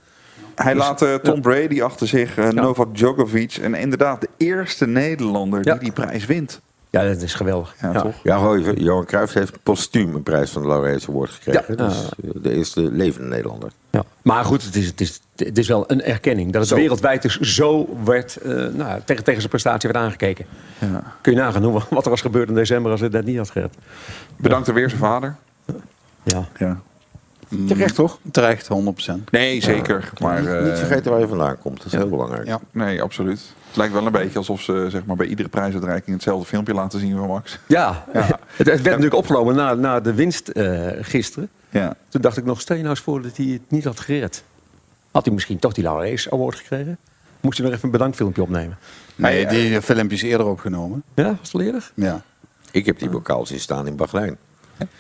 Hij 0.54 0.74
laat 0.74 1.02
eh, 1.02 1.14
Tom 1.14 1.40
Brady 1.40 1.82
achter 1.82 2.08
zich, 2.08 2.36
eh, 2.36 2.48
Novak 2.48 2.94
Djokovic. 2.94 3.56
En 3.56 3.74
inderdaad 3.74 4.20
de 4.20 4.28
eerste 4.36 4.86
Nederlander 4.86 5.62
die 5.62 5.78
die 5.78 5.92
prijs 5.92 6.26
wint. 6.26 6.60
Ja, 6.90 7.04
dat 7.04 7.22
is 7.22 7.34
geweldig. 7.34 7.74
Ja, 7.80 7.92
Ja. 7.92 8.00
toch? 8.00 8.14
Ja. 8.22 8.56
Johan 8.76 9.04
Cruijff 9.04 9.32
heeft 9.32 9.62
postuum 9.62 10.14
een 10.14 10.22
prijs 10.22 10.50
van 10.50 10.62
de 10.62 10.68
Laureus 10.68 11.08
Award 11.08 11.30
gekregen. 11.30 11.74
Ja. 11.76 11.86
Dus 11.86 12.08
eh, 12.24 12.30
de 12.42 12.52
eerste 12.54 12.80
levende 12.80 13.28
Nederlander. 13.28 13.70
Ja. 13.90 14.04
Maar 14.22 14.44
goed, 14.44 14.64
het 14.64 14.76
is, 14.76 14.86
het, 14.86 15.00
is, 15.00 15.20
het 15.36 15.58
is 15.58 15.68
wel 15.68 15.84
een 15.90 16.02
erkenning. 16.02 16.52
Dat 16.52 16.60
het 16.60 16.70
Zo. 16.70 16.76
wereldwijd 16.76 17.22
dus 17.22 17.38
zo 17.40 17.88
werd, 18.04 18.36
eh, 18.36 18.50
nou, 18.52 19.00
tegen, 19.04 19.24
tegen 19.24 19.38
zijn 19.40 19.48
prestatie 19.48 19.90
werd 19.90 20.04
aangekeken. 20.04 20.46
Ja. 20.78 21.02
Kun 21.20 21.32
je 21.32 21.38
nagaan 21.38 21.62
hoe- 21.64 21.82
wat 21.90 22.04
er 22.04 22.10
was 22.10 22.20
gebeurd 22.20 22.48
in 22.48 22.54
december 22.54 22.90
als 22.92 23.00
het 23.00 23.12
dat 23.12 23.24
niet 23.24 23.36
had 23.36 23.50
gered. 23.50 23.74
Bedankt 24.36 24.68
er 24.68 24.74
weer 24.74 24.88
zijn 24.88 25.00
vader. 25.00 25.36
Ja. 26.22 26.48
ja. 26.58 26.80
Terecht 27.66 27.94
toch? 27.94 28.18
Terecht, 28.30 28.68
100%. 28.68 29.12
Nee, 29.30 29.62
zeker. 29.62 30.10
Maar, 30.20 30.40
niet, 30.40 30.50
eh, 30.50 30.62
niet 30.62 30.78
vergeten 30.78 31.10
waar 31.10 31.20
je 31.20 31.28
vandaan 31.28 31.58
komt. 31.58 31.76
Dat 31.76 31.86
is 31.86 31.92
heel 31.92 32.08
belangrijk. 32.08 32.46
Ja. 32.46 32.60
Nee, 32.70 33.02
absoluut. 33.02 33.40
Het 33.66 33.76
lijkt 33.76 33.92
wel 33.92 34.06
een 34.06 34.12
beetje 34.12 34.38
alsof 34.38 34.60
ze 34.60 34.86
zeg 34.88 35.04
maar, 35.04 35.16
bij 35.16 35.26
iedere 35.26 35.48
prijsuitreiking 35.48 36.14
hetzelfde 36.16 36.46
filmpje 36.46 36.74
laten 36.74 37.00
zien 37.00 37.16
van 37.16 37.26
Max. 37.26 37.58
Ja, 37.66 38.04
Ja. 38.12 38.20
het, 38.26 38.38
het 38.56 38.66
werd 38.66 38.84
natuurlijk 38.84 39.14
opgenomen 39.14 39.54
na, 39.54 39.74
na 39.74 40.00
de 40.00 40.14
winst 40.14 40.48
eh, 40.48 40.86
gisteren. 41.00 41.48
Ja. 41.70 41.94
Toen 42.08 42.20
dacht 42.20 42.36
ik 42.36 42.44
nog, 42.44 42.62
je 42.62 42.74
nou 42.74 42.96
voor 42.96 43.22
dat 43.22 43.36
hij 43.36 43.46
het 43.46 43.62
niet 43.68 43.84
had 43.84 44.00
gered. 44.00 44.42
Had 45.10 45.24
hij 45.24 45.34
misschien 45.34 45.58
toch 45.58 45.72
die 45.72 45.84
Laureus 45.84 46.30
Award 46.30 46.56
gekregen? 46.56 46.98
Moest 47.40 47.58
hij 47.58 47.66
nog 47.66 47.74
even 47.74 47.86
een 47.86 47.92
bedankfilmpje 47.92 48.42
opnemen? 48.42 48.78
Nee, 49.16 49.46
die 49.46 49.82
filmpje 49.82 50.16
is 50.16 50.22
eerder 50.22 50.46
opgenomen. 50.46 51.02
Ja, 51.14 51.24
was 51.24 51.52
het 51.52 51.54
al 51.54 51.60
eerder? 51.60 51.90
Ja. 51.94 52.22
Ik 52.70 52.86
heb 52.86 52.98
die 52.98 53.08
bokaal 53.08 53.46
zien 53.46 53.60
staan 53.60 53.86
in 53.86 53.96
Bahrein. 53.96 54.36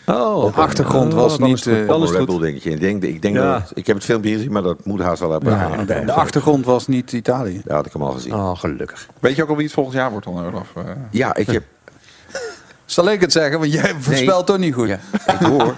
Oh, 0.06 0.54
De 0.54 0.60
achtergrond 0.60 1.12
was 1.14 1.38
dan 1.38 1.48
niet... 1.48 1.66
eh, 1.66 1.86
een 1.86 2.06
Red. 2.12 2.26
Bull 2.26 2.38
dingetje. 2.40 2.70
Ik 2.70 2.80
denk, 2.80 3.02
ik, 3.02 3.22
denk 3.22 3.34
Ja. 3.34 3.52
dat, 3.58 3.70
ik 3.74 3.86
heb 3.86 3.96
het 3.96 4.04
filmpje 4.04 4.32
gezien, 4.32 4.52
maar 4.52 4.62
dat 4.62 4.84
moet 4.84 5.00
haast 5.00 5.20
wel 5.20 5.30
hebben. 5.30 5.52
ja, 5.52 5.84
de, 5.84 6.04
de 6.04 6.12
achtergrond 6.12 6.64
was 6.64 6.86
niet 6.86 7.12
Italië. 7.12 7.62
Ja, 7.64 7.74
had 7.74 7.86
ik 7.86 7.92
hem 7.92 8.02
al 8.02 8.12
gezien. 8.12 8.34
Oh, 8.34 8.58
gelukkig. 8.58 9.06
Weet 9.20 9.36
je 9.36 9.42
ook 9.42 9.48
al 9.48 9.56
wie 9.56 9.64
het 9.64 9.74
volgend 9.74 9.96
jaar 9.96 10.10
wordt 10.10 10.26
dan, 10.26 10.46
Olaf? 10.46 10.68
Eh, 10.76 10.82
Ja, 11.10 11.34
ik 11.34 11.46
heb... 11.50 11.62
Zal 12.84 13.10
ik 13.10 13.20
het 13.20 13.32
zeggen? 13.32 13.58
Want 13.58 13.72
jij 13.72 13.94
voorspelt 13.98 14.46
toch 14.46 14.58
niet 14.58 14.74
goed. 14.74 14.88
Ja, 14.88 14.98
ik 15.26 15.46
hoor 15.46 15.74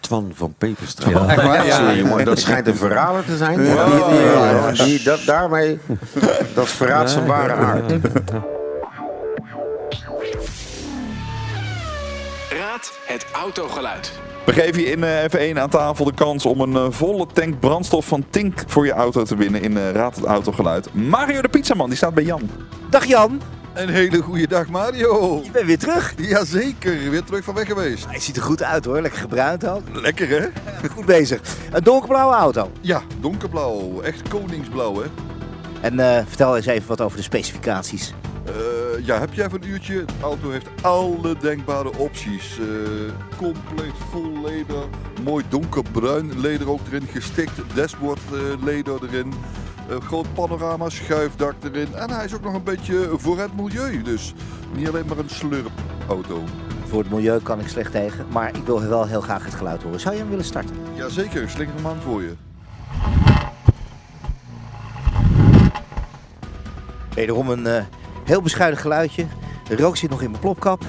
Twan 0.00 0.30
van 0.34 0.54
Peperstraat. 0.58 1.10
Ja. 1.10 1.26
Echt 1.28 1.42
waar? 1.42 1.66
Ja. 1.66 1.76
Sorry, 1.76 2.06
maar 2.08 2.24
dat 2.24 2.38
schijnt 2.38 2.66
een 2.66 2.76
verrader 2.76 3.24
te 3.24 3.36
zijn. 3.36 3.58
Die, 4.74 4.84
die- 4.84 5.02
dat, 5.02 5.20
daarmee, 5.26 5.78
dat 6.54 6.68
verraadt 6.68 7.10
zijn 7.10 7.26
ware 7.26 7.52
aard. 7.52 7.92
Raad 12.80 12.92
het 13.06 13.26
autogeluid. 13.32 14.12
We 14.46 14.52
geven 14.52 14.80
je 14.80 14.86
in 14.86 15.04
eh, 15.04 15.52
F1 15.54 15.58
aan 15.58 15.70
tafel 15.70 16.04
de 16.04 16.14
kans 16.14 16.46
om 16.46 16.60
een 16.60 16.76
eh, 16.76 16.86
volle 16.90 17.26
tank 17.32 17.60
brandstof 17.60 18.06
van 18.06 18.24
Tink 18.30 18.62
voor 18.66 18.86
je 18.86 18.92
auto 18.92 19.22
te 19.22 19.36
winnen 19.36 19.62
in 19.62 19.76
eh, 19.76 19.90
Raad 19.90 20.16
het 20.16 20.24
Autogeluid. 20.24 20.94
Mario 20.94 21.42
de 21.42 21.48
Pizzaman, 21.48 21.88
die 21.88 21.96
staat 21.96 22.14
bij 22.14 22.24
Jan. 22.24 22.50
Dag 22.90 23.04
Jan. 23.04 23.40
Een 23.74 23.88
hele 23.88 24.22
goede 24.22 24.46
dag 24.46 24.68
Mario. 24.68 25.40
Je 25.44 25.50
bent 25.50 25.66
weer 25.66 25.78
terug. 25.78 26.14
Jazeker, 26.16 27.10
weer 27.10 27.24
terug 27.24 27.44
van 27.44 27.54
weg 27.54 27.66
geweest. 27.66 28.06
Hij 28.06 28.20
ziet 28.20 28.36
er 28.36 28.42
goed 28.42 28.62
uit 28.62 28.84
hoor, 28.84 29.00
lekker 29.00 29.20
gebruind 29.20 29.68
ook. 29.68 29.82
Lekker 29.92 30.28
hè? 30.28 30.48
Goed 30.94 31.06
bezig. 31.06 31.40
Een 31.72 31.82
donkerblauwe 31.82 32.34
auto. 32.34 32.70
Ja, 32.80 33.02
donkerblauw. 33.20 34.00
Echt 34.02 34.28
koningsblauw 34.28 34.94
hè. 34.94 35.06
En 35.80 35.98
eh, 35.98 36.22
vertel 36.26 36.56
eens 36.56 36.66
even 36.66 36.88
wat 36.88 37.00
over 37.00 37.16
de 37.16 37.22
specificaties. 37.22 38.14
Uh, 38.48 39.06
ja, 39.06 39.18
heb 39.18 39.32
je 39.32 39.44
even 39.44 39.62
een 39.62 39.68
uurtje? 39.68 40.04
De 40.04 40.12
auto 40.22 40.50
heeft 40.50 40.66
alle 40.82 41.36
denkbare 41.36 41.98
opties. 41.98 42.58
Uh, 42.58 42.66
compleet 43.36 43.92
vol 44.10 44.42
leder. 44.44 44.84
Mooi 45.22 45.44
donkerbruin 45.48 46.40
leder 46.40 46.70
ook 46.70 46.80
erin. 46.86 47.06
Gestikt 47.06 47.52
dashboard 47.74 48.20
leder 48.64 48.98
erin. 49.02 49.32
groot 49.88 50.34
panorama, 50.34 50.88
schuifdak 50.88 51.54
erin. 51.62 51.94
En 51.94 52.10
hij 52.10 52.24
is 52.24 52.34
ook 52.34 52.42
nog 52.42 52.54
een 52.54 52.64
beetje 52.64 53.08
voor 53.16 53.38
het 53.38 53.56
milieu. 53.56 54.02
Dus 54.02 54.34
niet 54.74 54.88
alleen 54.88 55.06
maar 55.06 55.18
een 55.18 55.30
slurpauto. 55.30 56.42
Voor 56.86 56.98
het 57.02 57.10
milieu 57.10 57.40
kan 57.40 57.60
ik 57.60 57.68
slecht 57.68 57.92
tegen. 57.92 58.26
Maar 58.32 58.56
ik 58.56 58.64
wil 58.64 58.80
wel 58.80 59.06
heel 59.06 59.20
graag 59.20 59.44
het 59.44 59.54
geluid 59.54 59.82
horen. 59.82 60.00
Zou 60.00 60.14
je 60.14 60.20
hem 60.20 60.30
willen 60.30 60.44
starten? 60.44 60.76
Jazeker, 60.94 61.50
slinger 61.50 61.74
hem 61.74 61.86
aan 61.86 62.00
voor 62.00 62.22
je. 62.22 62.32
Wederom 67.14 67.50
een 67.50 67.86
heel 68.30 68.42
bescheiden 68.42 68.78
geluidje. 68.78 69.26
De 69.68 69.76
rook 69.76 69.96
zit 69.96 70.10
nog 70.10 70.22
in 70.22 70.30
mijn 70.30 70.42
plopkap. 70.42 70.82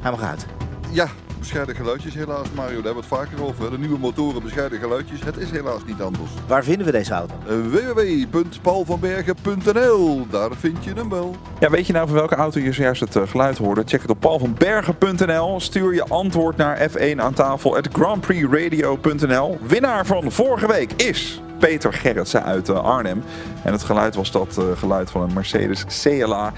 Hij 0.00 0.10
mag 0.10 0.22
uit. 0.22 0.46
Ja, 0.90 1.08
bescheiden 1.38 1.76
geluidjes 1.76 2.14
helaas 2.14 2.46
Mario. 2.54 2.74
Daar 2.74 2.84
hebben 2.84 3.04
we 3.08 3.16
het 3.16 3.28
vaker 3.28 3.44
over. 3.44 3.70
De 3.70 3.78
nieuwe 3.78 3.98
motoren, 3.98 4.42
bescheiden 4.42 4.78
geluidjes. 4.78 5.24
Het 5.24 5.36
is 5.36 5.50
helaas 5.50 5.84
niet 5.86 6.00
anders. 6.00 6.30
Waar 6.46 6.64
vinden 6.64 6.86
we 6.86 6.92
deze 6.92 7.12
auto? 7.12 7.34
Uh, 7.48 7.66
www.paulvanbergen.nl 7.66 10.26
Daar 10.30 10.50
vind 10.58 10.84
je 10.84 10.92
hem 10.92 11.08
wel. 11.08 11.36
Ja, 11.60 11.70
weet 11.70 11.86
je 11.86 11.92
nou 11.92 12.06
van 12.06 12.16
welke 12.16 12.34
auto 12.34 12.60
je 12.60 12.72
zojuist 12.72 13.00
het 13.00 13.16
uh, 13.16 13.22
geluid 13.26 13.58
hoorde? 13.58 13.82
Check 13.86 14.02
het 14.02 14.10
op 14.10 14.20
paulvanbergen.nl. 14.20 15.60
Stuur 15.60 15.94
je 15.94 16.04
antwoord 16.04 16.56
naar 16.56 16.90
F1 16.90 17.16
aan 17.16 17.34
tafel 17.34 17.76
at 17.76 17.88
grandprixradio.nl. 17.92 19.58
Winnaar 19.66 20.06
van 20.06 20.32
vorige 20.32 20.66
week 20.66 20.92
is... 20.92 21.42
Peter 21.58 21.92
Gerritsen 21.92 22.44
uit 22.44 22.68
uh, 22.68 22.84
Arnhem. 22.84 23.22
En 23.62 23.72
het 23.72 23.82
geluid 23.82 24.14
was 24.14 24.30
dat 24.30 24.56
uh, 24.58 24.64
geluid 24.76 25.10
van 25.10 25.22
een 25.22 25.32
Mercedes 25.32 25.84
CLA. 26.02 26.52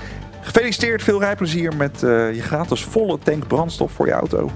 Gefeliciteerd, 0.46 1.02
veel 1.02 1.20
rijplezier 1.20 1.76
met 1.76 2.02
uh, 2.02 2.34
je 2.34 2.42
gratis 2.42 2.84
volle 2.84 3.18
tank 3.18 3.46
brandstof 3.46 3.92
voor 3.92 4.06
je 4.06 4.12
auto. 4.12 4.50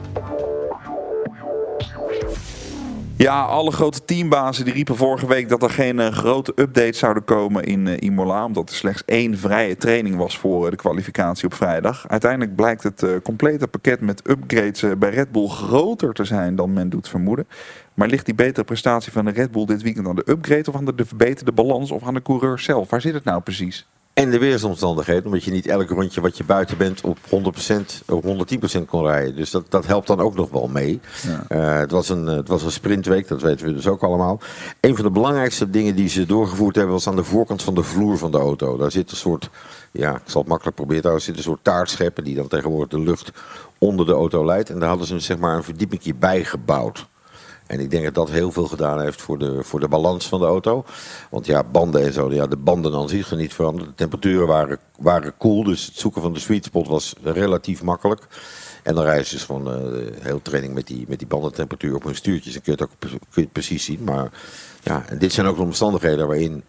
Ja, 3.16 3.42
alle 3.42 3.70
grote 3.70 4.04
teambazen 4.04 4.64
die 4.64 4.74
riepen 4.74 4.96
vorige 4.96 5.26
week 5.26 5.48
dat 5.48 5.62
er 5.62 5.70
geen 5.70 5.98
uh, 5.98 6.08
grote 6.08 6.52
updates 6.56 6.98
zouden 6.98 7.24
komen 7.24 7.64
in 7.64 7.86
uh, 7.86 7.96
Imola. 7.98 8.44
Omdat 8.44 8.68
er 8.68 8.74
slechts 8.74 9.02
één 9.04 9.38
vrije 9.38 9.76
training 9.76 10.16
was 10.16 10.38
voor 10.38 10.70
de 10.70 10.76
kwalificatie 10.76 11.44
op 11.44 11.54
vrijdag. 11.54 12.08
Uiteindelijk 12.08 12.54
blijkt 12.54 12.82
het 12.82 13.06
complete 13.22 13.68
pakket 13.68 14.00
met 14.00 14.28
upgrades 14.28 14.98
bij 14.98 15.10
Red 15.10 15.32
Bull 15.32 15.48
groter 15.48 16.12
te 16.12 16.24
zijn 16.24 16.56
dan 16.56 16.72
men 16.72 16.88
doet 16.88 17.08
vermoeden. 17.08 17.48
Maar 17.94 18.08
ligt 18.08 18.26
die 18.26 18.34
betere 18.34 18.64
prestatie 18.64 19.12
van 19.12 19.24
de 19.24 19.30
Red 19.30 19.50
Bull 19.50 19.66
dit 19.66 19.82
weekend 19.82 20.06
aan 20.06 20.16
de 20.16 20.30
upgrade 20.30 20.68
of 20.68 20.76
aan 20.76 20.84
de 20.84 21.04
verbeterde 21.06 21.52
balans 21.52 21.90
of 21.90 22.02
aan 22.02 22.14
de 22.14 22.22
coureur 22.22 22.58
zelf? 22.58 22.90
Waar 22.90 23.00
zit 23.00 23.14
het 23.14 23.24
nou 23.24 23.40
precies? 23.40 23.86
En 24.20 24.30
de 24.30 24.38
weersomstandigheden, 24.38 25.24
omdat 25.24 25.44
je 25.44 25.50
niet 25.50 25.66
elk 25.66 25.88
rondje 25.88 26.20
wat 26.20 26.36
je 26.36 26.44
buiten 26.44 26.76
bent 26.76 27.00
op 27.00 27.18
100% 27.18 27.28
of 28.06 28.24
110% 28.78 28.84
kon 28.86 29.04
rijden. 29.04 29.36
Dus 29.36 29.50
dat, 29.50 29.64
dat 29.68 29.86
helpt 29.86 30.06
dan 30.06 30.20
ook 30.20 30.34
nog 30.34 30.50
wel 30.50 30.68
mee. 30.68 31.00
Ja. 31.22 31.44
Uh, 31.48 31.78
het, 31.78 31.90
was 31.90 32.08
een, 32.08 32.26
het 32.26 32.48
was 32.48 32.62
een 32.62 32.72
sprintweek, 32.72 33.28
dat 33.28 33.42
weten 33.42 33.66
we 33.66 33.74
dus 33.74 33.86
ook 33.86 34.02
allemaal. 34.02 34.40
Een 34.80 34.94
van 34.94 35.04
de 35.04 35.10
belangrijkste 35.10 35.70
dingen 35.70 35.94
die 35.94 36.08
ze 36.08 36.26
doorgevoerd 36.26 36.74
hebben 36.74 36.94
was 36.94 37.06
aan 37.06 37.16
de 37.16 37.24
voorkant 37.24 37.62
van 37.62 37.74
de 37.74 37.82
vloer 37.82 38.18
van 38.18 38.30
de 38.30 38.38
auto. 38.38 38.76
Daar 38.76 38.90
zit 38.90 39.10
een 39.10 39.16
soort, 39.16 39.50
ja, 39.90 40.14
ik 40.14 40.22
zal 40.24 40.40
het 40.40 40.50
makkelijk 40.50 40.76
proberen, 40.76 41.02
daar 41.02 41.20
zit 41.20 41.36
een 41.36 41.42
soort 41.42 41.64
taartscheppen 41.64 42.24
die 42.24 42.34
dan 42.34 42.48
tegenwoordig 42.48 42.88
de 42.88 43.00
lucht 43.00 43.30
onder 43.78 44.06
de 44.06 44.12
auto 44.12 44.44
leidt. 44.44 44.70
En 44.70 44.78
daar 44.78 44.88
hadden 44.88 45.06
ze 45.06 45.18
zeg 45.18 45.38
maar 45.38 45.56
een 45.56 45.64
verdiepingje 45.64 46.14
bij 46.14 46.44
gebouwd. 46.44 47.06
En 47.70 47.80
ik 47.80 47.90
denk 47.90 48.04
dat 48.04 48.14
dat 48.14 48.30
heel 48.30 48.52
veel 48.52 48.66
gedaan 48.66 49.00
heeft 49.00 49.22
voor 49.22 49.38
de, 49.38 49.62
voor 49.62 49.80
de 49.80 49.88
balans 49.88 50.28
van 50.28 50.40
de 50.40 50.46
auto. 50.46 50.84
Want 51.30 51.46
ja, 51.46 51.64
banden 51.64 52.02
en 52.02 52.12
zo, 52.12 52.32
ja, 52.32 52.46
de 52.46 52.56
banden 52.56 52.94
aan 52.94 53.08
zich 53.08 53.26
zijn 53.26 53.40
niet 53.40 53.54
veranderd. 53.54 53.88
De 53.88 53.94
temperaturen 53.94 54.46
waren, 54.46 54.78
waren 54.98 55.36
koel, 55.36 55.64
dus 55.64 55.86
het 55.86 55.96
zoeken 55.96 56.22
van 56.22 56.32
de 56.32 56.40
sweet 56.40 56.64
spot 56.64 56.88
was 56.88 57.14
relatief 57.22 57.82
makkelijk. 57.82 58.26
En 58.82 58.94
dan 58.94 59.04
rijden 59.04 59.26
ze 59.26 59.34
dus 59.34 59.44
gewoon 59.44 59.94
uh, 59.94 60.06
heel 60.20 60.42
training 60.42 60.74
met 60.74 60.86
die, 60.86 61.04
met 61.08 61.18
die 61.18 61.28
bandentemperatuur 61.28 61.94
op 61.94 62.04
hun 62.04 62.14
stuurtjes. 62.14 62.52
Dan 62.52 62.62
kun 62.62 62.76
je 62.76 62.82
het 62.82 62.90
ook 63.12 63.34
je 63.34 63.46
precies 63.46 63.84
zien. 63.84 64.04
Maar 64.04 64.30
ja, 64.82 65.04
en 65.08 65.18
dit 65.18 65.32
zijn 65.32 65.46
ook 65.46 65.56
de 65.56 65.62
omstandigheden 65.62 66.26
waarin 66.26 66.64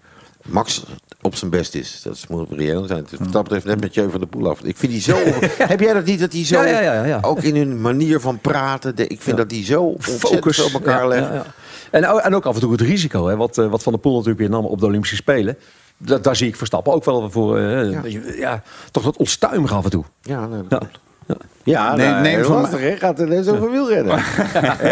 Max 0.45 0.83
op 1.21 1.35
zijn 1.35 1.51
best 1.51 1.75
is. 1.75 2.01
Dat 2.03 2.25
moet 2.29 2.51
reëel 2.51 2.85
zijn. 2.85 3.05
Dus 3.09 3.19
wat 3.19 3.31
dat 3.31 3.43
betreft 3.43 3.65
net 3.65 3.81
met 3.81 3.93
je 3.93 4.09
van 4.09 4.19
de 4.19 4.25
Poel 4.25 4.49
af. 4.49 4.61
Ik 4.63 4.77
vind 4.77 4.91
die 4.91 5.01
zo... 5.01 5.17
heb 5.73 5.79
jij 5.79 5.93
dat 5.93 6.05
niet, 6.05 6.19
dat 6.19 6.31
die 6.31 6.45
zo... 6.45 6.63
Ja, 6.63 6.79
ja, 6.79 7.03
ja, 7.05 7.19
ook 7.21 7.41
in 7.41 7.55
hun 7.55 7.81
manier 7.81 8.19
van 8.19 8.39
praten. 8.39 8.95
De, 8.95 9.07
ik 9.07 9.21
vind 9.21 9.37
dat 9.37 9.49
die 9.49 9.65
zo 9.65 9.95
Focus 9.99 10.63
op 10.63 10.73
elkaar 10.73 11.07
leggen. 11.07 11.43
En, 11.91 12.03
en 12.03 12.35
ook 12.35 12.45
af 12.45 12.55
en 12.55 12.61
toe 12.61 12.71
het 12.71 12.81
risico. 12.81 13.27
Hè, 13.27 13.35
wat, 13.35 13.55
wat 13.55 13.83
Van 13.83 13.91
der 13.91 14.01
Poel 14.01 14.13
natuurlijk 14.13 14.39
weer 14.39 14.49
nam 14.49 14.65
op 14.65 14.79
de 14.79 14.85
Olympische 14.85 15.15
Spelen. 15.15 15.57
Dat, 15.97 16.23
daar 16.23 16.35
zie 16.35 16.47
ik 16.47 16.55
Verstappen 16.55 16.93
ook 16.93 17.05
wel 17.05 17.31
voor. 17.31 17.59
Uh, 17.59 18.37
ja. 18.37 18.63
toch 18.91 19.03
dat 19.03 19.17
onstuimig 19.17 19.73
af 19.73 19.83
en 19.83 19.89
toe. 19.89 20.03
Ja, 20.21 20.47
nee, 20.47 20.61
dat 20.67 20.87
ja. 21.27 21.35
Ja, 21.63 21.95
nee, 21.95 22.09
nou, 22.09 22.21
neem 22.21 22.43
van 22.43 22.61
lastig, 22.61 22.99
Gaat 22.99 23.19
er 23.19 23.27
net 23.27 23.49
over 23.49 23.71
wielrennen. 23.71 24.23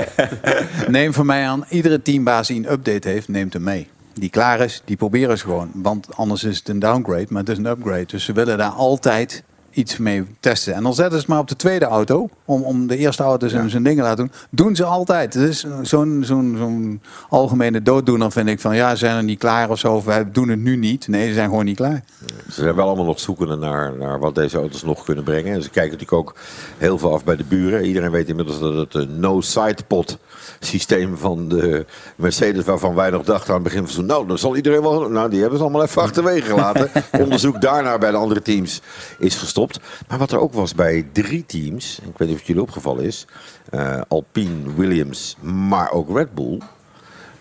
neem 0.88 1.14
van 1.14 1.26
mij 1.26 1.48
aan, 1.48 1.66
iedere 1.70 2.02
teambaas 2.02 2.48
die 2.48 2.58
een 2.58 2.72
update 2.72 3.08
heeft, 3.08 3.28
neemt 3.28 3.54
hem 3.54 3.64
mee 3.64 3.88
die 4.14 4.30
klaar 4.30 4.60
is, 4.60 4.82
die 4.86 4.98
proberen 4.98 5.38
ze 5.38 5.44
gewoon. 5.44 5.72
Want 5.74 6.16
anders 6.16 6.44
is 6.44 6.58
het 6.58 6.70
een 6.70 6.80
downgrade, 6.80 7.26
maar 7.30 7.42
het 7.42 7.52
is 7.52 7.58
een 7.58 7.66
upgrade. 7.66 8.06
Dus 8.06 8.24
ze 8.26 8.34
willen 8.34 8.58
daar 8.58 8.72
altijd 8.72 9.44
iets 9.72 9.98
mee 9.98 10.26
testen. 10.40 10.74
En 10.74 10.84
dan 10.84 10.94
zetten 10.94 11.14
ze 11.14 11.20
het 11.20 11.28
maar 11.28 11.40
op 11.40 11.48
de 11.48 11.56
tweede 11.56 11.86
auto, 11.86 12.30
om, 12.46 12.62
om 12.62 12.88
de 12.88 12.98
eerste 12.98 13.24
auto 13.24 13.48
zijn, 13.48 13.70
zijn 13.70 13.84
dingen 13.84 14.04
te 14.04 14.10
laten 14.10 14.26
doen. 14.26 14.34
Doen 14.50 14.76
ze 14.76 14.84
altijd. 14.84 15.34
Het 15.34 15.50
is 15.50 15.66
zo'n 15.82 16.24
zo'n 16.24 16.56
zo'n 16.58 17.02
algemene 17.30 17.82
dooddoener, 17.82 18.32
vind 18.32 18.48
ik. 18.50 18.60
Van 18.60 18.76
ja, 18.76 18.90
ze 18.90 18.98
zijn 18.98 19.16
er 19.16 19.24
niet 19.24 19.40
klaar 19.40 19.70
of 19.70 19.80
zo, 19.80 19.96
of 19.96 20.06
wij 20.06 20.32
doen 20.32 20.50
het 20.50 20.60
nu 20.60 20.76
niet. 20.76 21.08
Nee, 21.08 21.28
ze 21.28 21.34
zijn 21.34 21.50
gewoon 21.50 21.66
niet 21.66 21.76
klaar. 21.76 22.04
Ze 22.26 22.62
zijn 22.62 22.76
wel 22.76 22.88
allemaal 22.88 23.06
nog 23.06 23.20
zoekende 23.20 23.56
naar, 23.56 23.98
naar 23.98 24.20
wat 24.20 24.36
deze 24.36 24.58
auto's 24.58 24.84
nog 24.84 25.04
kunnen 25.04 25.24
brengen. 25.24 25.54
En 25.54 25.64
ze 25.64 25.70
kijken 25.70 25.92
natuurlijk 25.98 26.28
ook 26.28 26.36
heel 26.78 26.98
veel 26.98 27.14
af 27.14 27.24
bij 27.24 27.36
de 27.36 27.44
buren. 27.44 27.86
Iedereen 27.86 28.12
weet 28.12 28.30
inmiddels 28.30 28.60
dat 28.60 28.74
het 28.76 28.94
een 28.94 29.20
no-side 29.20 29.84
pot 29.88 30.18
systeem 30.60 31.18
van 31.18 31.48
de 31.48 31.86
Mercedes, 32.16 32.64
waarvan 32.64 32.96
wij 32.96 33.10
nog 33.10 33.24
dachten 33.24 33.50
aan 33.50 33.54
het 33.54 33.64
begin 33.64 33.84
van 33.84 33.94
zo, 33.94 34.02
nou, 34.02 34.28
dan 34.28 34.38
zal 34.38 34.56
iedereen 34.56 34.82
wel, 34.82 35.10
nou, 35.10 35.30
die 35.30 35.40
hebben 35.40 35.58
ze 35.58 35.64
allemaal 35.64 35.84
even 35.84 36.02
achterwege 36.02 36.48
gelaten. 36.48 36.90
Onderzoek 37.24 37.62
daarnaar 37.62 38.00
bij 38.00 38.12
de 38.12 38.18
andere 38.18 38.42
teams 38.42 38.82
is 39.18 39.36
gestopt. 39.36 39.69
Maar 40.08 40.18
wat 40.18 40.32
er 40.32 40.40
ook 40.40 40.54
was 40.54 40.76
bij 40.76 41.08
drie 41.12 41.46
teams, 41.46 42.00
ik 42.00 42.18
weet 42.18 42.28
niet 42.28 42.32
of 42.32 42.38
het 42.38 42.48
jullie 42.48 42.62
opgevallen 42.62 43.04
is, 43.04 43.26
uh, 43.72 44.02
Alpine, 44.08 44.74
Williams, 44.76 45.38
maar 45.42 45.92
ook 45.92 46.18
Red 46.18 46.34
Bull. 46.34 46.60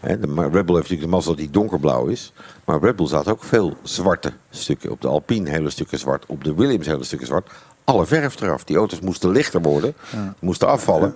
De 0.00 0.16
Red 0.36 0.50
Bull 0.50 0.50
heeft 0.50 0.66
natuurlijk 0.66 1.00
de 1.00 1.06
mazzel 1.06 1.30
dat 1.30 1.40
die 1.40 1.50
donkerblauw 1.50 2.06
is. 2.06 2.32
Maar 2.64 2.80
Red 2.80 2.96
Bull 2.96 3.06
zat 3.06 3.28
ook 3.28 3.44
veel 3.44 3.76
zwarte 3.82 4.32
stukken. 4.50 4.90
Op 4.90 5.00
de 5.00 5.08
Alpine 5.08 5.50
hele 5.50 5.70
stukken 5.70 5.98
zwart. 5.98 6.24
Op 6.26 6.44
de 6.44 6.54
Williams 6.54 6.86
hele 6.86 7.04
stukken 7.04 7.26
zwart. 7.26 7.50
Alle 7.84 8.06
verf 8.06 8.40
eraf. 8.40 8.64
Die 8.64 8.76
auto's 8.76 9.00
moesten 9.00 9.30
lichter 9.30 9.62
worden. 9.62 9.94
Moesten 10.38 10.68
afvallen. 10.68 11.14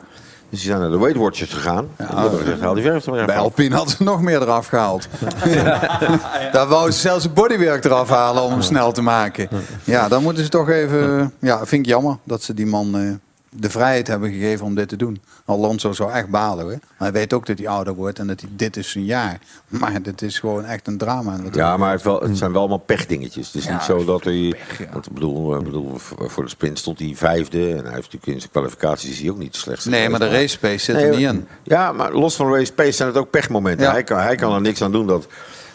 Dus 0.53 0.61
die 0.61 0.71
zijn 0.71 0.81
naar 0.83 0.91
de 0.91 0.99
Weight 0.99 1.19
Watchers 1.19 1.53
gegaan. 1.53 1.89
Ja, 1.99 2.05
en 2.05 2.11
die 2.11 2.21
hebben 2.21 2.39
gezegd, 2.39 2.61
haal 2.61 2.75
die 2.75 2.83
verf 2.83 3.07
er 3.07 3.13
maar 3.13 3.27
Bij 3.27 3.37
Alpine 3.37 3.75
hadden 3.75 3.97
ze 3.97 4.03
nog 4.03 4.21
meer 4.21 4.43
eraf 4.43 4.67
gehaald. 4.67 5.09
Daar 6.53 6.67
wou 6.69 6.91
ze 6.91 6.99
zelfs 6.99 7.25
het 7.25 7.35
bodywerk 7.35 7.85
eraf 7.85 8.09
halen 8.09 8.43
om 8.43 8.51
hem 8.51 8.63
snel 8.63 8.93
te 8.93 9.03
maken. 9.03 9.49
Ja, 9.85 10.09
dan 10.09 10.23
moeten 10.23 10.43
ze 10.45 10.49
toch 10.49 10.69
even... 10.69 11.33
Ja, 11.39 11.67
vind 11.67 11.87
ik 11.87 11.93
jammer 11.93 12.17
dat 12.25 12.43
ze 12.43 12.55
die 12.55 12.67
man... 12.67 13.21
De 13.57 13.71
vrijheid 13.71 14.07
hebben 14.07 14.33
gegeven 14.33 14.67
om 14.67 14.75
dit 14.75 14.89
te 14.89 14.97
doen. 14.97 15.23
Alonso 15.45 15.93
zou 15.93 16.13
echt 16.13 16.29
balen. 16.29 16.67
Hè? 16.67 16.71
Maar 16.71 16.81
hij 16.99 17.13
weet 17.13 17.33
ook 17.33 17.47
dat 17.47 17.59
hij 17.59 17.69
ouder 17.69 17.95
wordt 17.95 18.19
en 18.19 18.27
dat 18.27 18.41
hij, 18.41 18.51
dit 18.53 18.77
is 18.77 18.91
zijn 18.91 19.05
jaar. 19.05 19.39
Maar 19.67 20.03
dit 20.03 20.23
is 20.23 20.39
gewoon 20.39 20.65
echt 20.65 20.87
een 20.87 20.99
drama. 20.99 21.37
Ja, 21.53 21.77
maar 21.77 21.93
het, 21.93 22.03
wel, 22.03 22.21
het 22.21 22.39
zijn 22.39 22.53
wel 22.53 22.61
allemaal 22.61 22.79
pechdingetjes. 22.79 23.47
Het 23.47 23.55
is 23.55 23.69
niet 23.69 23.83
zo 23.83 24.05
dat 24.05 24.25
hij... 24.25 24.55
Pech, 24.77 24.89
want 24.93 25.07
ik 25.07 25.13
bedoel, 25.13 25.57
ik 25.57 25.65
bedoel, 25.65 25.99
voor 25.99 26.45
de 26.45 26.51
sprint 26.51 26.79
stond 26.79 26.99
hij 26.99 27.13
vijfde. 27.17 27.59
En 27.59 27.85
hij 27.85 27.95
heeft 27.95 27.95
natuurlijk 27.95 28.27
in 28.27 28.39
zijn 28.39 28.51
kwalificaties 28.51 29.11
is 29.11 29.21
hij 29.21 29.31
ook 29.31 29.39
niet 29.39 29.57
slecht. 29.57 29.85
Nee, 29.85 30.09
maar 30.09 30.21
de 30.21 30.29
race 30.29 30.59
pace 30.59 30.79
zit 30.79 30.95
nee, 30.95 31.05
er 31.05 31.17
niet 31.17 31.27
in. 31.27 31.47
Ja, 31.63 31.93
maar 31.93 32.13
los 32.13 32.37
van 32.37 32.55
race 32.55 32.73
pace 32.73 32.93
zijn 32.93 33.09
het 33.09 33.19
ook 33.19 33.31
pechmomenten. 33.31 33.87
Ja. 33.87 33.93
Hij, 33.93 34.05
kan, 34.05 34.19
hij 34.19 34.37
kan 34.37 34.55
er 34.55 34.61
niks 34.61 34.83
aan 34.83 34.93
doen 34.93 35.07
dat... 35.07 35.27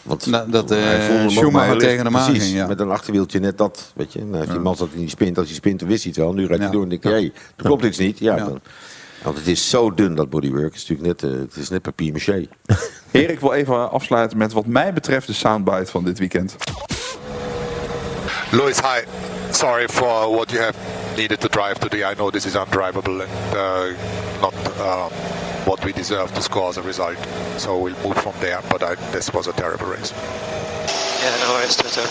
Want 0.08 0.26
nou, 0.26 0.50
dat 0.50 0.72
uh, 0.72 1.28
Schumacher 1.28 1.78
tegen 1.78 2.04
de 2.04 2.10
maan 2.10 2.34
ging, 2.34 2.54
ja. 2.54 2.66
Met 2.66 2.80
een 2.80 2.90
achterwieltje 2.90 3.40
net 3.40 3.58
dat, 3.58 3.92
weet 3.94 4.12
je. 4.12 4.24
Nou, 4.24 4.46
die 4.46 4.58
man 4.58 4.76
zat 4.76 4.88
in 4.92 4.98
die 4.98 5.08
spint, 5.08 5.38
als 5.38 5.46
hij 5.46 5.56
spint, 5.56 5.80
wist 5.80 6.02
hij 6.02 6.12
het 6.14 6.22
wel. 6.24 6.32
Nu 6.32 6.46
rijdt 6.46 6.62
hij 6.62 6.72
door 6.72 6.82
en 6.82 6.88
denk 6.88 7.04
ik, 7.04 7.10
hey, 7.10 7.32
er 7.56 7.64
klopt 7.64 7.84
iets 7.84 7.98
niet. 7.98 8.18
Ja, 8.18 8.36
dan, 8.36 8.60
want 9.22 9.36
het 9.36 9.46
is 9.46 9.70
zo 9.70 9.94
dun, 9.94 10.14
dat 10.14 10.30
bodywork. 10.30 10.74
Het 10.74 10.74
is 10.74 10.88
natuurlijk 10.88 11.22
net, 11.22 11.32
uh, 11.32 11.40
het 11.40 11.56
is 11.56 11.68
net 11.68 11.82
papier 11.82 12.12
maché. 12.12 12.46
Erik 13.10 13.40
wil 13.40 13.52
even 13.52 13.90
afsluiten 13.90 14.38
met 14.38 14.52
wat 14.52 14.66
mij 14.66 14.92
betreft 14.92 15.26
de 15.26 15.32
soundbite 15.32 15.90
van 15.90 16.04
dit 16.04 16.18
weekend. 16.18 16.56
Louis, 18.50 18.80
hi. 18.80 19.04
Sorry 19.50 19.88
for 19.88 20.30
what 20.30 20.50
you 20.50 20.62
have 20.62 20.74
needed 21.16 21.40
to 21.40 21.48
drive 21.48 21.78
today. 21.78 22.12
I 22.12 22.14
know 22.14 22.30
this 22.30 22.46
is 22.46 22.54
undrivable 22.54 23.20
and 23.20 23.54
uh, 23.54 24.40
not... 24.40 24.52
Uh, 24.78 25.06
what 25.68 25.84
we 25.84 25.92
deserve 25.92 26.32
to 26.34 26.40
score 26.40 26.70
as 26.70 26.78
a 26.78 26.82
result. 26.82 27.18
So 27.58 27.78
we'll 27.78 28.02
move 28.02 28.16
from 28.16 28.32
there. 28.40 28.60
But 28.70 28.82
I, 28.82 28.94
this 29.12 29.30
was 29.30 29.46
a 29.48 29.52
terrible 29.52 29.86
race. 29.86 30.12
Yeah, 31.22 31.36
no 31.44 31.52
worries, 31.54 31.76
Toto. 31.76 32.02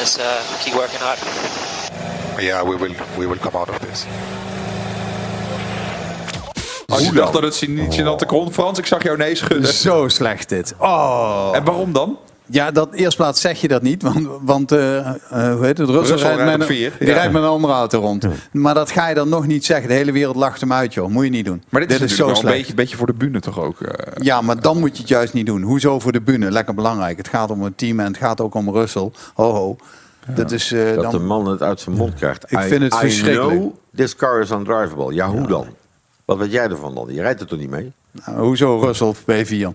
Just 0.00 0.18
uh, 0.18 0.42
keep 0.62 0.74
working 0.74 1.00
hard. 1.00 1.18
Yeah, 2.42 2.62
we 2.62 2.76
will 2.76 2.94
we 3.18 3.26
will 3.26 3.38
come 3.38 3.56
out 3.58 3.68
of 3.68 3.78
this. 3.78 4.06
Als 6.88 7.04
je 7.04 7.12
dacht 7.12 7.32
dat 7.32 7.42
het 7.42 7.68
niet 7.68 7.94
gênant 7.94 8.26
kon, 8.26 8.52
Frans, 8.52 8.78
ik 8.78 8.86
zag 8.86 9.02
jou 9.02 9.16
nee 9.16 9.34
schudden. 9.34 9.72
Zo 9.72 10.08
slecht 10.08 10.48
dit. 10.48 10.74
Oh. 10.78 11.50
En 11.52 11.64
waarom 11.64 11.92
dan? 11.92 12.18
Ja, 12.52 12.70
dat 12.70 12.92
eerst 12.94 13.16
plaats 13.16 13.40
zeg 13.40 13.60
je 13.60 13.68
dat 13.68 13.82
niet, 13.82 14.02
want, 14.02 14.28
want 14.42 14.72
eh, 14.72 14.98
eh, 14.98 15.14
hoe 15.30 15.64
heet 15.64 15.78
het? 15.78 15.88
Russell, 15.88 16.10
Russell 16.16 16.34
rijdt 16.34 16.44
met, 16.44 16.54
op 16.54 16.60
een- 16.60 16.66
vier, 16.66 16.92
die 16.98 17.08
ja. 17.08 17.14
rijdt 17.14 17.32
met 17.32 17.42
een 17.42 17.48
andere 17.48 17.72
auto 17.72 18.00
rond. 18.00 18.24
Maar 18.52 18.74
dat 18.74 18.90
ga 18.90 19.08
je 19.08 19.14
dan 19.14 19.28
nog 19.28 19.46
niet 19.46 19.64
zeggen. 19.64 19.88
De 19.88 19.94
hele 19.94 20.12
wereld 20.12 20.36
lacht 20.36 20.60
hem 20.60 20.72
uit, 20.72 20.94
joh. 20.94 21.08
Moet 21.08 21.24
je 21.24 21.30
niet 21.30 21.44
doen. 21.44 21.62
Maar 21.68 21.80
dit, 21.80 21.90
is, 21.90 21.96
zo 21.96 22.02
natuurlijk 22.02 22.18
wel 22.20 22.28
een 22.30 22.36
slecht. 22.36 22.56
beetje, 22.56 22.74
beetje 22.74 22.96
voor 22.96 23.06
de 23.06 23.12
bühne 23.12 23.40
toch 23.40 23.58
ook? 23.60 23.80
eh? 23.80 24.22
Ja, 24.22 24.40
maar 24.40 24.60
dan 24.60 24.78
moet 24.78 24.92
je 24.96 24.98
het 25.02 25.08
juist 25.08 25.32
niet 25.32 25.46
doen. 25.46 25.62
Hoezo 25.62 25.98
voor 25.98 26.12
de 26.12 26.20
bühne? 26.20 26.50
Lekker 26.50 26.74
belangrijk. 26.74 27.16
Het 27.16 27.28
gaat 27.28 27.50
om 27.50 27.62
een 27.62 27.74
team 27.74 28.00
en 28.00 28.06
het 28.06 28.16
gaat 28.16 28.40
ook 28.40 28.54
om 28.54 28.70
Russell. 28.70 29.10
Ho, 29.34 29.52
ho. 29.52 29.76
Dat 30.34 30.50
is 30.50 30.72
eh, 30.72 30.94
Dat 30.94 31.02
dan... 31.02 31.10
de 31.12 31.18
man 31.18 31.46
het 31.48 31.62
uit 31.62 31.80
zijn 31.80 31.96
mond 31.96 32.14
krijgt. 32.14 32.44
Ik 32.52 32.58
I- 32.58 32.62
vind 32.68 32.82
het 32.82 32.94
I 32.94 32.98
verschrikkelijk. 32.98 33.58
know 33.60 33.74
this 33.96 34.16
car 34.16 34.40
is 34.40 34.50
undrivable. 34.50 35.14
Ja, 35.14 35.28
hoe 35.28 35.46
dan? 35.46 35.66
Wat 36.24 36.38
weet 36.38 36.52
jij 36.52 36.68
ervan 36.68 36.94
dan? 36.94 37.06
Je 37.08 37.20
rijdt 37.20 37.40
er 37.40 37.46
toch 37.46 37.58
niet 37.58 37.70
mee? 37.70 37.92
Nou, 38.26 38.38
hoezo 38.38 38.78
Russell 38.78 39.14
P4? 39.14 39.68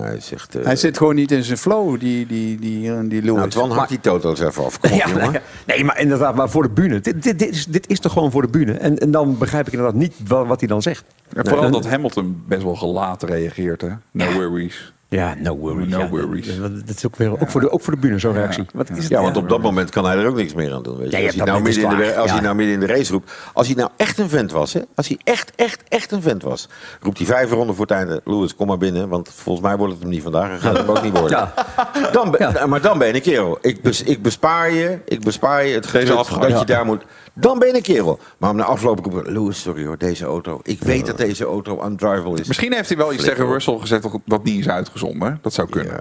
Hij 0.00 0.20
zegt... 0.20 0.54
eh, 0.54 0.64
Hij 0.64 0.76
zit 0.76 0.96
gewoon 0.98 1.14
niet 1.14 1.30
in 1.30 1.42
zijn 1.44 1.58
flow, 1.58 2.00
die, 2.00 2.26
die, 2.26 2.58
die, 2.58 3.08
die 3.08 3.22
Lewis. 3.22 3.36
nou, 3.36 3.48
Twan, 3.48 3.86
die 3.88 4.00
toto's 4.00 4.40
even 4.40 4.64
af. 4.64 4.80
Kom 4.80 4.90
op, 4.92 4.96
Ja, 4.98 5.08
jongen. 5.08 5.32
ja. 5.32 5.40
Nee, 5.66 5.84
maar 5.84 6.00
inderdaad, 6.00 6.34
maar 6.34 6.50
voor 6.50 6.62
de 6.62 6.68
bühne. 6.68 7.00
Dit, 7.00 7.22
dit, 7.22 7.38
dit, 7.38 7.48
is, 7.50 7.66
dit 7.66 7.88
is 7.88 8.00
toch 8.00 8.12
gewoon 8.12 8.30
voor 8.30 8.42
de 8.42 8.48
bühne. 8.48 8.72
En, 8.72 8.98
en 8.98 9.10
dan 9.10 9.38
begrijp 9.38 9.66
ik 9.66 9.72
inderdaad 9.72 9.96
niet 10.00 10.14
wel 10.26 10.46
wat 10.46 10.58
hij 10.60 10.68
dan 10.68 10.82
zegt. 10.82 11.04
En 11.34 11.44
vooral 11.46 11.62
Nee, 11.62 11.72
dat 11.72 11.86
Hamilton 11.86 12.42
best 12.46 12.62
wel 12.62 12.74
gelaten 12.76 13.28
reageert. 13.28 13.80
Hè? 13.80 13.88
No 14.10 14.32
worries. 14.32 14.92
Ja, 15.12 15.34
no 15.38 15.56
worries. 15.56 15.88
No 15.88 15.98
ja. 15.98 16.08
worries. 16.08 16.46
Dat 16.86 16.96
is 16.96 17.06
ook, 17.06 17.16
weer, 17.16 17.40
ook, 17.40 17.50
voor 17.50 17.60
de, 17.60 17.70
ook 17.70 17.80
voor 17.80 17.94
de 17.94 17.98
bühne 17.98 18.18
zo'n 18.18 18.32
reactie. 18.32 18.64
Wat 18.72 18.90
is 18.90 18.96
het? 18.96 19.08
Ja, 19.08 19.22
want 19.22 19.36
op 19.36 19.48
dat 19.48 19.62
moment 19.62 19.90
kan 19.90 20.04
hij 20.04 20.16
er 20.16 20.26
ook 20.26 20.36
niks 20.36 20.54
meer 20.54 20.72
aan 20.72 20.82
doen. 20.82 20.96
Weet 20.96 21.10
je. 21.10 21.16
Als 21.16 21.34
hij, 21.34 21.44
nou 21.44 21.62
midden 21.62 21.90
in, 21.90 21.96
de, 21.96 22.16
als 22.16 22.30
hij 22.30 22.40
nou 22.40 22.54
midden 22.54 22.74
in 22.74 22.80
de 22.80 22.86
race 22.86 23.12
roept. 23.12 23.32
Als 23.52 23.66
hij 23.66 23.76
nou 23.76 23.90
echt 23.96 24.18
een 24.18 24.28
vent 24.28 24.52
was, 24.52 24.72
hè? 24.72 24.80
als 24.94 25.08
hij 25.08 25.18
echt, 25.24 25.52
echt, 25.56 25.82
echt 25.88 26.12
een 26.12 26.22
vent 26.22 26.42
was. 26.42 26.68
roept 27.00 27.18
hij 27.18 27.26
vijf 27.26 27.50
ronden 27.50 27.74
voor 27.74 27.86
het 27.86 27.94
einde. 27.94 28.20
Lewis, 28.24 28.54
kom 28.54 28.66
maar 28.66 28.78
binnen. 28.78 29.08
Want 29.08 29.30
volgens 29.34 29.66
mij 29.66 29.76
wordt 29.76 29.92
het 29.92 30.02
hem 30.02 30.10
niet 30.10 30.22
vandaag. 30.22 30.50
En 30.50 30.60
gaat 30.60 30.76
het 30.76 30.86
hem 30.86 30.96
ook 30.96 31.02
niet 31.02 31.18
worden. 31.18 31.38
Ja. 31.38 32.10
Dan 32.12 32.36
Maar 32.68 32.80
dan 32.80 32.98
ben 32.98 33.08
je 33.08 33.14
een 33.14 33.20
kerel. 33.20 33.58
Ik, 33.60 33.82
bes, 33.82 34.02
ik 34.02 34.22
bespaar 34.22 34.72
je. 34.72 34.98
Ik 35.04 35.20
bespaar 35.20 35.66
je 35.66 35.74
het 35.74 35.86
gegeven 35.86 36.18
afgang. 36.18 36.42
dat 36.42 36.58
je 36.58 36.66
daar 36.66 36.84
moet. 36.84 37.04
Dan 37.34 37.58
ben 37.58 37.68
je 37.68 37.74
een 37.74 37.82
kerel. 37.82 38.18
Maar 38.38 38.50
om 38.50 38.56
na 38.56 38.64
afloop 38.64 39.04
roepen. 39.04 39.32
Lewis, 39.32 39.60
sorry 39.60 39.86
hoor, 39.86 39.98
deze 39.98 40.24
auto. 40.24 40.60
Ik 40.62 40.80
weet 40.80 41.06
dat 41.06 41.16
deze 41.16 41.44
auto 41.44 41.84
undrivable 41.84 42.40
is. 42.40 42.46
Misschien 42.46 42.72
heeft 42.72 42.88
hij 42.88 42.96
wel 42.98 43.12
iets 43.12 43.16
Flikker 43.22 43.38
tegen. 43.40 43.52
Russell 43.56 43.78
gezegd 43.78 44.02
dat- 44.02 44.20
dat 44.24 44.44
niet 44.44 44.58
is 44.58 44.68
uitgezonden. 44.68 45.38
Dat 45.42 45.52
zou 45.52 45.68
kunnen. 45.68 46.00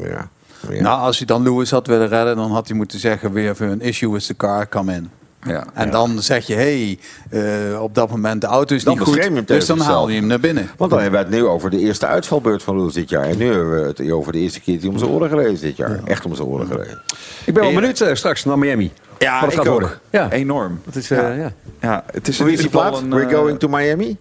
Ja. 0.00 0.08
ja. 0.08 0.28
Nou, 0.80 1.00
als 1.00 1.16
hij 1.18 1.26
dan 1.26 1.42
Lewis 1.42 1.70
had 1.70 1.86
willen 1.86 2.08
redden, 2.08 2.36
dan 2.36 2.50
had 2.50 2.68
hij 2.68 2.76
moeten 2.76 2.98
zeggen: 2.98 3.32
We 3.32 3.46
have 3.46 3.64
an 3.64 3.80
issue 3.80 4.10
with 4.12 4.26
the 4.26 4.36
car, 4.36 4.68
come 4.68 4.94
in. 4.94 5.10
Ja. 5.46 5.64
En 5.74 5.90
dan 5.90 6.22
zeg 6.22 6.46
je: 6.46 6.54
Hé, 6.54 6.96
hey, 7.30 7.70
eh, 7.72 7.82
op 7.82 7.94
dat 7.94 8.10
moment 8.10 8.40
de 8.40 8.46
auto 8.46 8.74
is 8.74 8.84
Dan 8.84 8.98
niet 8.98 9.02
goed. 9.02 9.46
Dus 9.48 9.66
dan 9.66 9.80
haal 9.80 10.08
je 10.08 10.16
hem 10.18 10.26
naar 10.26 10.40
binnen. 10.40 10.70
Want 10.76 10.90
dan 10.90 11.00
hebben 11.00 11.20
we 11.20 11.26
het 11.26 11.34
nu 11.36 11.46
over 11.46 11.70
de 11.70 11.78
eerste 11.78 12.06
uitvalbeurt 12.06 12.62
van 12.62 12.76
Lewis 12.78 12.94
dit 12.94 13.08
jaar. 13.08 13.24
En 13.24 13.38
nu 13.38 13.46
hebben 13.46 13.80
we 13.82 13.86
het 13.86 14.10
over 14.10 14.32
de 14.32 14.38
eerste 14.38 14.60
keer 14.60 14.80
die 14.80 14.90
om 14.90 14.98
zijn 14.98 15.10
oren 15.10 15.28
gereden 15.28 15.52
is 15.52 15.60
dit 15.60 15.76
jaar. 15.76 16.00
Echt 16.04 16.24
om 16.24 16.34
zijn 16.34 16.48
oren 16.48 16.66
gereden. 16.66 17.02
Ik 17.46 17.54
ben 17.54 17.62
wel 17.62 17.72
benieuwd 17.74 18.00
eh, 18.00 18.14
straks 18.14 18.44
naar 18.44 18.58
Miami. 18.58 18.92
Ja, 19.18 19.42
ik 19.44 19.50
gaat 19.52 19.58
ook. 19.58 19.66
worden. 19.66 19.90
Ja. 20.10 20.30
Enorm. 20.30 20.80
Dat 20.84 20.94
is, 20.94 21.10
eh, 21.10 21.18
ja. 21.18 21.30
ja. 21.32 21.52
Ja, 21.80 22.04
het 22.12 22.28
is 22.28 22.38
Hoe 22.38 22.52
is 22.52 22.60
die 22.60 22.68
plaat? 22.68 23.00
een... 23.00 23.14
We're 23.14 23.34
going 23.34 23.58
to 23.58 23.68
Miami? 23.68 24.16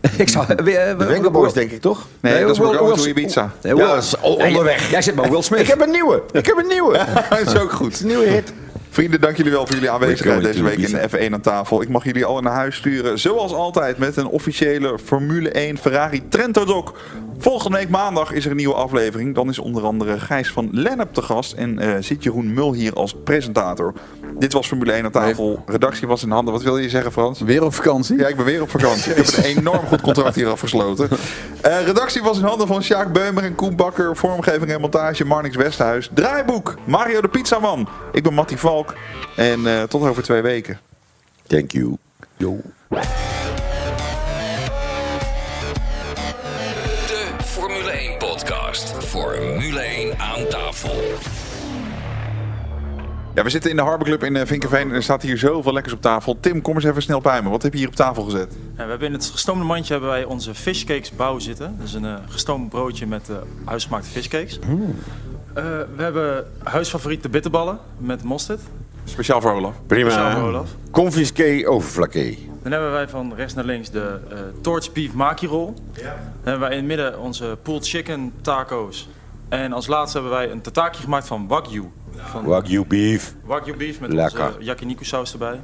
Ik 0.16 0.28
zou, 0.28 0.46
De 0.54 0.94
Venga 0.98 1.30
Boys, 1.30 1.52
denk 1.52 1.70
ik 1.70 1.80
toch? 1.80 2.06
Nee, 2.20 2.40
dat 2.42 2.50
is 2.50 2.58
Will- 2.58 2.70
Will- 2.84 2.94
to 2.94 3.04
Ibiza. 3.06 3.52
Nee, 3.62 3.74
Ja, 3.74 3.86
dat 3.94 4.02
is 4.02 4.16
onderweg. 4.20 4.90
Jij 4.90 5.02
zit 5.02 5.14
maar 5.14 5.30
Will 5.30 5.42
Smith. 5.48 5.60
Ik 5.60 5.66
heb 5.66 5.80
een 5.80 5.90
nieuwe. 5.90 6.22
Ik 6.32 6.46
heb 6.46 6.56
een 6.56 6.66
nieuwe. 6.68 7.00
Dat 7.30 7.54
is 7.54 7.60
ook 7.60 7.72
goed. 7.72 8.00
een 8.00 8.06
nieuwe 8.06 8.26
hit. 8.26 8.52
Vrienden, 8.98 9.20
dank 9.20 9.36
jullie 9.36 9.52
wel 9.52 9.66
voor 9.66 9.74
jullie 9.74 9.90
aanwezigheid 9.90 10.42
deze 10.42 10.62
week 10.62 10.78
in 10.78 10.90
de 10.90 11.28
F1 11.28 11.32
aan 11.32 11.40
tafel. 11.40 11.82
Ik 11.82 11.88
mag 11.88 12.04
jullie 12.04 12.24
allen 12.24 12.42
naar 12.42 12.52
huis 12.52 12.76
sturen, 12.76 13.18
zoals 13.18 13.52
altijd, 13.52 13.98
met 13.98 14.16
een 14.16 14.26
officiële 14.26 14.98
Formule 15.04 15.50
1 15.50 15.78
Ferrari 15.78 16.28
Trento 16.28 16.64
Doc. 16.64 16.92
Volgende 17.38 17.76
week 17.76 17.88
maandag 17.88 18.32
is 18.32 18.44
er 18.44 18.50
een 18.50 18.56
nieuwe 18.56 18.74
aflevering. 18.74 19.34
Dan 19.34 19.48
is 19.48 19.58
onder 19.58 19.82
andere 19.82 20.20
Gijs 20.20 20.50
van 20.50 20.68
Lennep 20.72 21.12
te 21.12 21.22
gast 21.22 21.52
en 21.52 21.78
eh, 21.78 21.94
zit 22.00 22.22
Jeroen 22.22 22.54
Mul 22.54 22.72
hier 22.72 22.92
als 22.92 23.14
presentator. 23.24 23.94
Dit 24.38 24.52
was 24.52 24.66
Formule 24.66 24.92
1 24.92 25.04
aan 25.04 25.10
tafel. 25.10 25.62
Redactie 25.66 26.06
was 26.08 26.22
in 26.22 26.30
handen. 26.30 26.52
Wat 26.54 26.62
wil 26.62 26.78
je 26.78 26.88
zeggen, 26.88 27.12
Frans? 27.12 27.40
Weer 27.40 27.64
op 27.64 27.74
vakantie? 27.74 28.18
Ja, 28.18 28.26
ik 28.26 28.36
ben 28.36 28.44
weer 28.44 28.62
op 28.62 28.70
vakantie. 28.70 29.14
ik 29.14 29.26
heb 29.26 29.36
een 29.36 29.56
enorm 29.56 29.86
goed 29.86 30.00
contract 30.00 30.34
hier 30.34 30.48
afgesloten. 30.48 31.08
Eh, 31.60 31.84
redactie 31.84 32.22
was 32.22 32.38
in 32.38 32.44
handen 32.44 32.66
van 32.66 32.82
Sjaak 32.82 33.12
Beumer 33.12 33.44
en 33.44 33.54
Koen 33.54 33.76
Bakker. 33.76 34.16
Vormgeving 34.16 34.70
en 34.70 34.80
montage 34.80 35.24
Marnix 35.24 35.56
Westhuis. 35.56 36.10
Draaiboek 36.14 36.74
Mario 36.84 37.20
de 37.20 37.28
Pizzaman. 37.28 37.88
Ik 38.12 38.22
ben 38.22 38.34
Mattie 38.34 38.56
Valk. 38.56 38.94
En 39.36 39.66
eh, 39.66 39.82
tot 39.82 40.02
over 40.02 40.22
twee 40.22 40.42
weken. 40.42 40.80
Thank 41.46 41.70
you. 41.70 41.96
Yo. 42.36 42.60
De 47.06 47.26
Formule 47.44 47.90
1 47.90 48.18
podcast. 48.18 48.94
Formule 48.98 49.80
1 49.80 50.18
aan 50.18 50.46
tafel. 50.48 50.94
Ja, 53.38 53.44
we 53.44 53.50
zitten 53.50 53.70
in 53.70 53.76
de 53.76 53.82
Harbor 53.82 54.06
Club 54.06 54.24
in 54.24 54.36
eh, 54.36 54.46
Vinkenveen 54.46 54.88
en 54.88 54.94
er 54.94 55.02
staat 55.02 55.22
hier 55.22 55.38
zoveel 55.38 55.72
lekkers 55.72 55.94
op 55.94 56.00
tafel. 56.00 56.36
Tim, 56.40 56.62
kom 56.62 56.74
eens 56.74 56.84
even 56.84 57.02
snel 57.02 57.20
bij 57.20 57.42
me. 57.42 57.48
Wat 57.48 57.62
heb 57.62 57.72
je 57.72 57.78
hier 57.78 57.88
op 57.88 57.94
tafel 57.94 58.22
gezet? 58.22 58.52
Ja, 58.76 58.84
we 58.84 58.90
hebben 58.90 59.06
in 59.06 59.12
het 59.12 59.24
gestoomde 59.26 59.64
mandje 59.64 59.92
hebben 59.92 60.10
wij 60.10 60.24
onze 60.24 60.54
fishcakes 60.54 61.10
bouw 61.16 61.38
zitten. 61.38 61.76
Dus 61.80 61.92
een 61.92 62.04
eh, 62.04 62.14
gestoomd 62.28 62.68
broodje 62.68 63.06
met 63.06 63.28
eh 63.28 63.36
huisgemaakte 63.64 64.08
fishcakes. 64.08 64.58
Eh, 64.58 65.64
we 65.96 66.02
hebben 66.02 66.46
huisfavoriet 66.62 67.22
de 67.22 67.28
bitterballen 67.28 67.78
met 67.98 68.22
mosterd. 68.22 68.60
Speciaal 69.04 69.40
voor 69.40 69.52
Olaf. 69.52 69.74
Speciaal 69.84 70.10
voor 70.10 70.30
Prima. 70.30 70.48
Olaf. 70.48 70.68
Confisqué 70.90 71.62
overflaké. 71.68 72.34
Dan 72.62 72.72
hebben 72.72 72.92
wij 72.92 73.08
van 73.08 73.34
rechts 73.34 73.54
naar 73.54 73.64
links 73.64 73.90
de 73.90 74.18
eh 74.30 74.38
torch 74.60 74.92
beef 74.92 75.12
maki 75.12 75.46
roll. 75.46 75.72
Dan 75.94 76.04
hebben 76.42 76.60
wij 76.60 76.70
in 76.70 76.76
het 76.76 76.86
midden 76.86 77.20
onze 77.20 77.58
pulled 77.62 77.88
chicken 77.88 78.32
taco's. 78.40 79.08
En 79.48 79.72
als 79.72 79.86
laatste 79.86 80.18
hebben 80.18 80.36
wij 80.36 80.50
een 80.50 80.60
tataki 80.60 81.02
gemaakt 81.02 81.26
van 81.26 81.46
wagyu. 81.46 81.84
Van 82.24 82.44
Wagyu 82.44 82.84
beef. 82.84 83.34
wagyu 83.44 83.76
beef 83.76 84.00
met 84.00 84.12
Lekker. 84.12 84.46
onze 84.46 84.64
yakiniku 84.64 85.04
saus 85.04 85.32
erbij. 85.32 85.60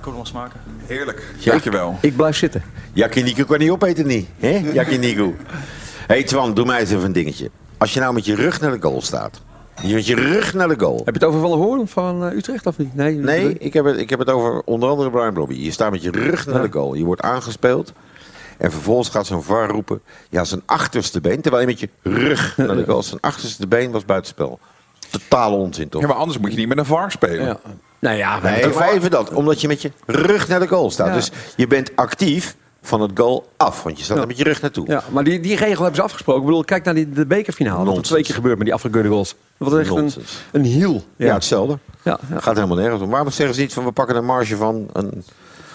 Kom 0.00 0.14
nog 0.14 0.26
smaken. 0.26 0.60
Heerlijk. 0.86 1.34
Ja. 1.38 1.50
Dankjewel. 1.50 1.98
Ik 2.00 2.16
blijf 2.16 2.36
zitten. 2.36 2.62
Yakiniku 2.92 3.44
kan 3.44 3.58
niet 3.58 3.70
opeten, 3.70 4.06
niet. 4.06 4.28
hè? 4.38 4.48
Yakiniku. 4.72 5.36
hey 6.06 6.22
Twan, 6.22 6.54
doe 6.54 6.64
mij 6.66 6.80
eens 6.80 6.90
even 6.90 7.04
een 7.04 7.12
dingetje. 7.12 7.50
Als 7.78 7.94
je 7.94 8.00
nou 8.00 8.14
met 8.14 8.24
je 8.24 8.34
rug 8.34 8.60
naar 8.60 8.70
de 8.72 8.82
goal 8.82 9.02
staat. 9.02 9.40
Je 9.82 9.94
met 9.94 10.06
je 10.06 10.14
rug 10.14 10.54
naar 10.54 10.68
de 10.68 10.78
goal. 10.78 10.96
Heb 10.96 11.06
je 11.06 11.12
het 11.12 11.24
over 11.24 11.40
Van 11.40 11.52
Hoorn 11.52 11.88
van 11.88 12.24
eh, 12.24 12.36
Utrecht 12.36 12.66
of 12.66 12.78
niet? 12.78 12.94
Nee, 12.94 13.14
Nee, 13.16 13.58
ik 13.58 13.72
heb, 13.72 13.84
het, 13.84 13.96
ik 13.98 14.10
heb 14.10 14.18
het 14.18 14.30
over 14.30 14.62
onder 14.64 14.88
andere 14.88 15.10
Brian 15.10 15.32
Brobby. 15.32 15.54
Je 15.54 15.70
staat 15.70 15.90
met 15.90 16.02
je 16.02 16.10
rug 16.10 16.46
naar 16.46 16.62
de 16.62 16.72
goal. 16.72 16.94
Je 16.94 17.04
wordt 17.04 17.22
aangespeeld. 17.22 17.92
En 18.58 18.70
vervolgens 18.72 19.08
gaat 19.08 19.26
zo'n 19.26 19.42
VAR 19.42 19.68
roepen... 19.70 20.00
Ja, 20.28 20.44
zijn 20.44 20.62
achterste 20.66 21.20
been. 21.20 21.40
Terwijl 21.40 21.62
je 21.62 21.68
met 21.68 21.80
je 21.80 21.88
rug 22.02 22.56
naar 22.56 22.76
de 22.76 22.84
goal... 22.88 23.02
Zijn 23.02 23.20
achterste 23.20 23.66
been 23.66 23.90
was 23.90 24.04
buitenspel. 24.04 24.58
Totale 25.10 25.56
onzin, 25.56 25.88
toch? 25.88 26.00
Ja, 26.00 26.06
maar 26.06 26.16
anders 26.16 26.38
moet 26.38 26.50
je 26.52 26.56
niet 26.58 26.68
met 26.68 26.78
een 26.78 26.84
VAR 26.84 27.10
spelen. 27.10 27.46
Ja. 27.46 27.58
Nou 27.98 28.16
ja, 28.16 28.40
we 28.40 28.48
Nee, 28.48 28.60
hebben 28.60 28.78
maar 28.78 28.92
even 28.92 29.10
dat. 29.10 29.32
Omdat 29.32 29.60
je 29.60 29.68
met 29.68 29.82
je 29.82 29.90
rug 30.06 30.48
naar 30.48 30.60
de 30.60 30.66
goal 30.68 30.90
staat. 30.90 31.06
Ja. 31.06 31.12
Dus 31.14 31.30
je 31.56 31.66
bent 31.66 31.96
actief 31.96 32.56
van 32.82 33.00
het 33.00 33.10
goal 33.14 33.48
af. 33.56 33.82
Want 33.82 33.98
je 33.98 34.04
staat 34.04 34.18
er 34.18 34.26
met 34.26 34.36
je 34.38 34.44
rug 34.44 34.60
naartoe. 34.60 34.88
Ja, 34.88 35.02
maar 35.10 35.24
die, 35.24 35.40
die 35.40 35.56
regel 35.56 35.76
hebben 35.78 35.94
ze 35.94 36.02
afgesproken. 36.02 36.40
Ik 36.40 36.46
bedoel, 36.46 36.64
kijk 36.64 36.84
naar 36.84 36.94
die, 36.94 37.10
de 37.10 37.26
bekerfinale. 37.26 37.76
Wat 37.76 37.80
er 37.80 37.92
Nonsens. 37.92 38.08
twee 38.08 38.22
keer 38.22 38.34
gebeurt 38.34 38.56
met 38.56 38.64
die 38.66 38.74
afgekeurde 38.74 39.08
goals. 39.08 39.34
Dat 39.58 39.68
was 39.70 39.80
echt 39.80 39.88
een, 39.90 39.96
Nonsens. 39.96 40.38
een 40.52 40.64
hiel. 40.64 41.04
Ja, 41.16 41.34
hetzelfde. 41.34 41.78
Ja, 42.02 42.18
ja. 42.30 42.40
Gaat 42.40 42.54
helemaal 42.54 42.76
nergens 42.76 43.02
om. 43.02 43.10
Waarom 43.10 43.30
zeggen 43.30 43.54
ze 43.54 43.60
niet 43.60 43.72
van 43.72 43.84
we 43.84 43.92
pakken 43.92 44.16
een 44.16 44.24
marge 44.24 44.56
van 44.56 44.88
een 44.92 45.24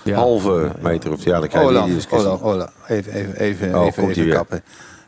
Ja. 0.03 0.15
halve 0.15 0.71
meter? 0.82 1.11
Of 1.11 1.23
ja, 1.23 1.39
dan 1.39 1.47
krijg 1.47 1.69
je 1.69 1.84
die 1.86 1.93
discussie. 1.95 2.41
Olaf. 2.41 2.69
Even, 2.88 3.13
even, 3.13 3.36
even, 3.36 3.75
Oh, 3.75 3.86
even, 3.86 4.09
even 4.09 4.25
weer. 4.25 4.45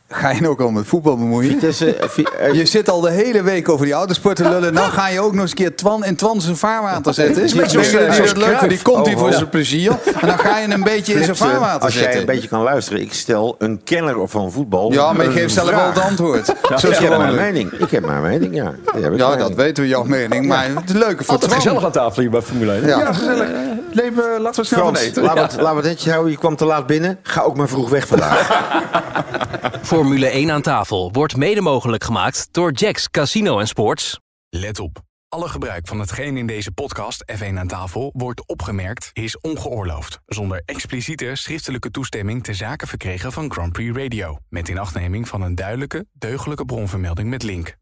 Ga 0.09 0.29
je 0.31 0.49
ook 0.49 0.61
al 0.61 0.71
met 0.71 0.85
voetbal 0.87 1.17
bemoeien? 1.17 1.51
Vitesse, 1.51 1.95
eh, 1.95 2.47
eh, 2.47 2.53
Je 2.53 2.65
zit 2.65 2.89
al 2.89 3.01
de 3.01 3.09
hele 3.11 3.43
week 3.43 3.69
over 3.69 3.85
die 3.85 3.93
autosport 3.93 4.35
te 4.35 4.49
lullen. 4.49 4.73
Nou 4.73 4.91
ga 4.91 5.07
je 5.09 5.19
ook 5.21 5.31
nog 5.31 5.41
eens 5.41 5.49
een 5.49 5.55
keer 5.57 5.75
Twan 5.75 6.05
in 6.05 6.15
Twan 6.15 6.41
zijn 6.41 6.57
vaarwater 6.57 7.13
zetten. 7.13 7.43
Is 7.43 7.51
een 7.53 7.59
die 7.59 7.69
zoals 7.69 7.91
dat 7.91 8.37
leuk 8.37 8.57
vindt. 8.59 8.69
Die 8.69 8.81
komt 8.81 9.05
hier 9.05 9.15
Oh, 9.15 9.21
voor 9.21 9.29
oh. 9.29 9.35
zijn 9.35 9.49
plezier. 9.49 9.91
En 10.21 10.27
dan 10.27 10.39
ga 10.39 10.57
je 10.59 10.67
een 10.73 10.83
beetje 10.83 11.13
in 11.13 11.23
zijn 11.23 11.35
vaarwater 11.35 11.81
Als 11.81 11.93
jij 11.93 12.05
een 12.05 12.11
zetten. 12.11 12.33
beetje 12.33 12.47
kan 12.47 12.61
luisteren. 12.61 13.01
Ik 13.01 13.13
stel 13.13 13.55
een 13.59 13.81
kenner 13.83 14.27
van 14.27 14.51
voetbal. 14.51 14.91
Ja, 14.91 15.13
maar 15.13 15.21
je 15.21 15.27
een 15.31 15.37
geeft 15.37 15.53
zelf 15.53 15.67
vraag. 15.67 15.79
wel 15.79 15.89
het 15.93 16.03
antwoord. 16.03 16.45
Zo 16.45 16.53
ik 16.73 16.93
is 16.93 16.97
heb 16.97 17.17
mijn 17.17 17.35
mening. 17.35 17.71
Ik 17.71 17.91
heb 17.91 18.05
mijn 18.05 18.21
mening, 18.21 18.55
ja. 18.55 18.73
Ik 18.95 19.17
Ja, 19.17 19.35
dat 19.35 19.53
weten 19.55 19.83
we, 19.83 19.89
jouw 19.89 20.03
mening. 20.03 20.45
Maar 20.45 20.65
het 20.75 20.89
is 20.89 20.95
leuker 20.95 21.25
voor 21.25 21.33
Altijd 21.33 21.51
Twan. 21.51 21.61
gezellig 21.61 21.85
aan 21.85 21.91
tafel 21.91 22.21
hier 22.21 22.31
bij 22.31 22.41
Formule 22.41 22.71
1. 22.73 22.87
Ja. 22.87 22.99
Ja, 22.99 23.13
gezellig. 23.13 23.47
Leven, 23.91 24.41
laten 24.41 24.61
we 24.61 24.67
snel 24.67 24.95
eten. 24.95 25.23
laten 25.23 25.59
we 25.59 25.65
het- 25.65 25.83
netjes 25.83 26.11
houden. 26.11 26.31
Je 26.31 26.37
kwam 26.37 26.55
te 26.55 26.65
laat 26.65 26.87
binnen. 26.87 27.19
Ga 27.23 27.41
ook 27.41 27.57
maar 27.57 27.67
vroeg 27.67 27.89
weg 27.89 28.07
vandaag. 28.07 28.47
Formule 30.03 30.27
1 30.27 30.51
aan 30.51 30.61
tafel 30.61 31.11
wordt 31.11 31.37
mede 31.37 31.61
mogelijk 31.61 32.03
gemaakt 32.03 32.47
door 32.51 32.71
Jacks 32.71 33.09
Casino 33.09 33.59
en 33.59 33.67
Sports. 33.67 34.19
Let 34.49 34.79
op. 34.79 35.01
Alle 35.29 35.47
gebruik 35.47 35.87
van 35.87 35.99
hetgeen 35.99 36.37
in 36.37 36.47
deze 36.47 36.71
podcast 36.71 37.33
F1 37.37 37.53
aan 37.57 37.67
tafel 37.67 38.11
wordt 38.15 38.47
opgemerkt 38.47 39.09
is 39.13 39.39
ongeoorloofd. 39.39 40.19
Zonder 40.25 40.61
expliciete 40.65 41.31
schriftelijke 41.33 41.91
toestemming 41.91 42.43
te 42.43 42.53
zaken 42.53 42.87
verkregen 42.87 43.31
van 43.31 43.51
Grand 43.51 43.71
Prix 43.71 43.97
Radio. 43.97 44.37
Met 44.49 44.67
inachtneming 44.67 45.27
van 45.27 45.41
een 45.41 45.55
duidelijke, 45.55 46.05
deugdelijke 46.13 46.65
bronvermelding 46.65 47.29
met 47.29 47.43
link. 47.43 47.77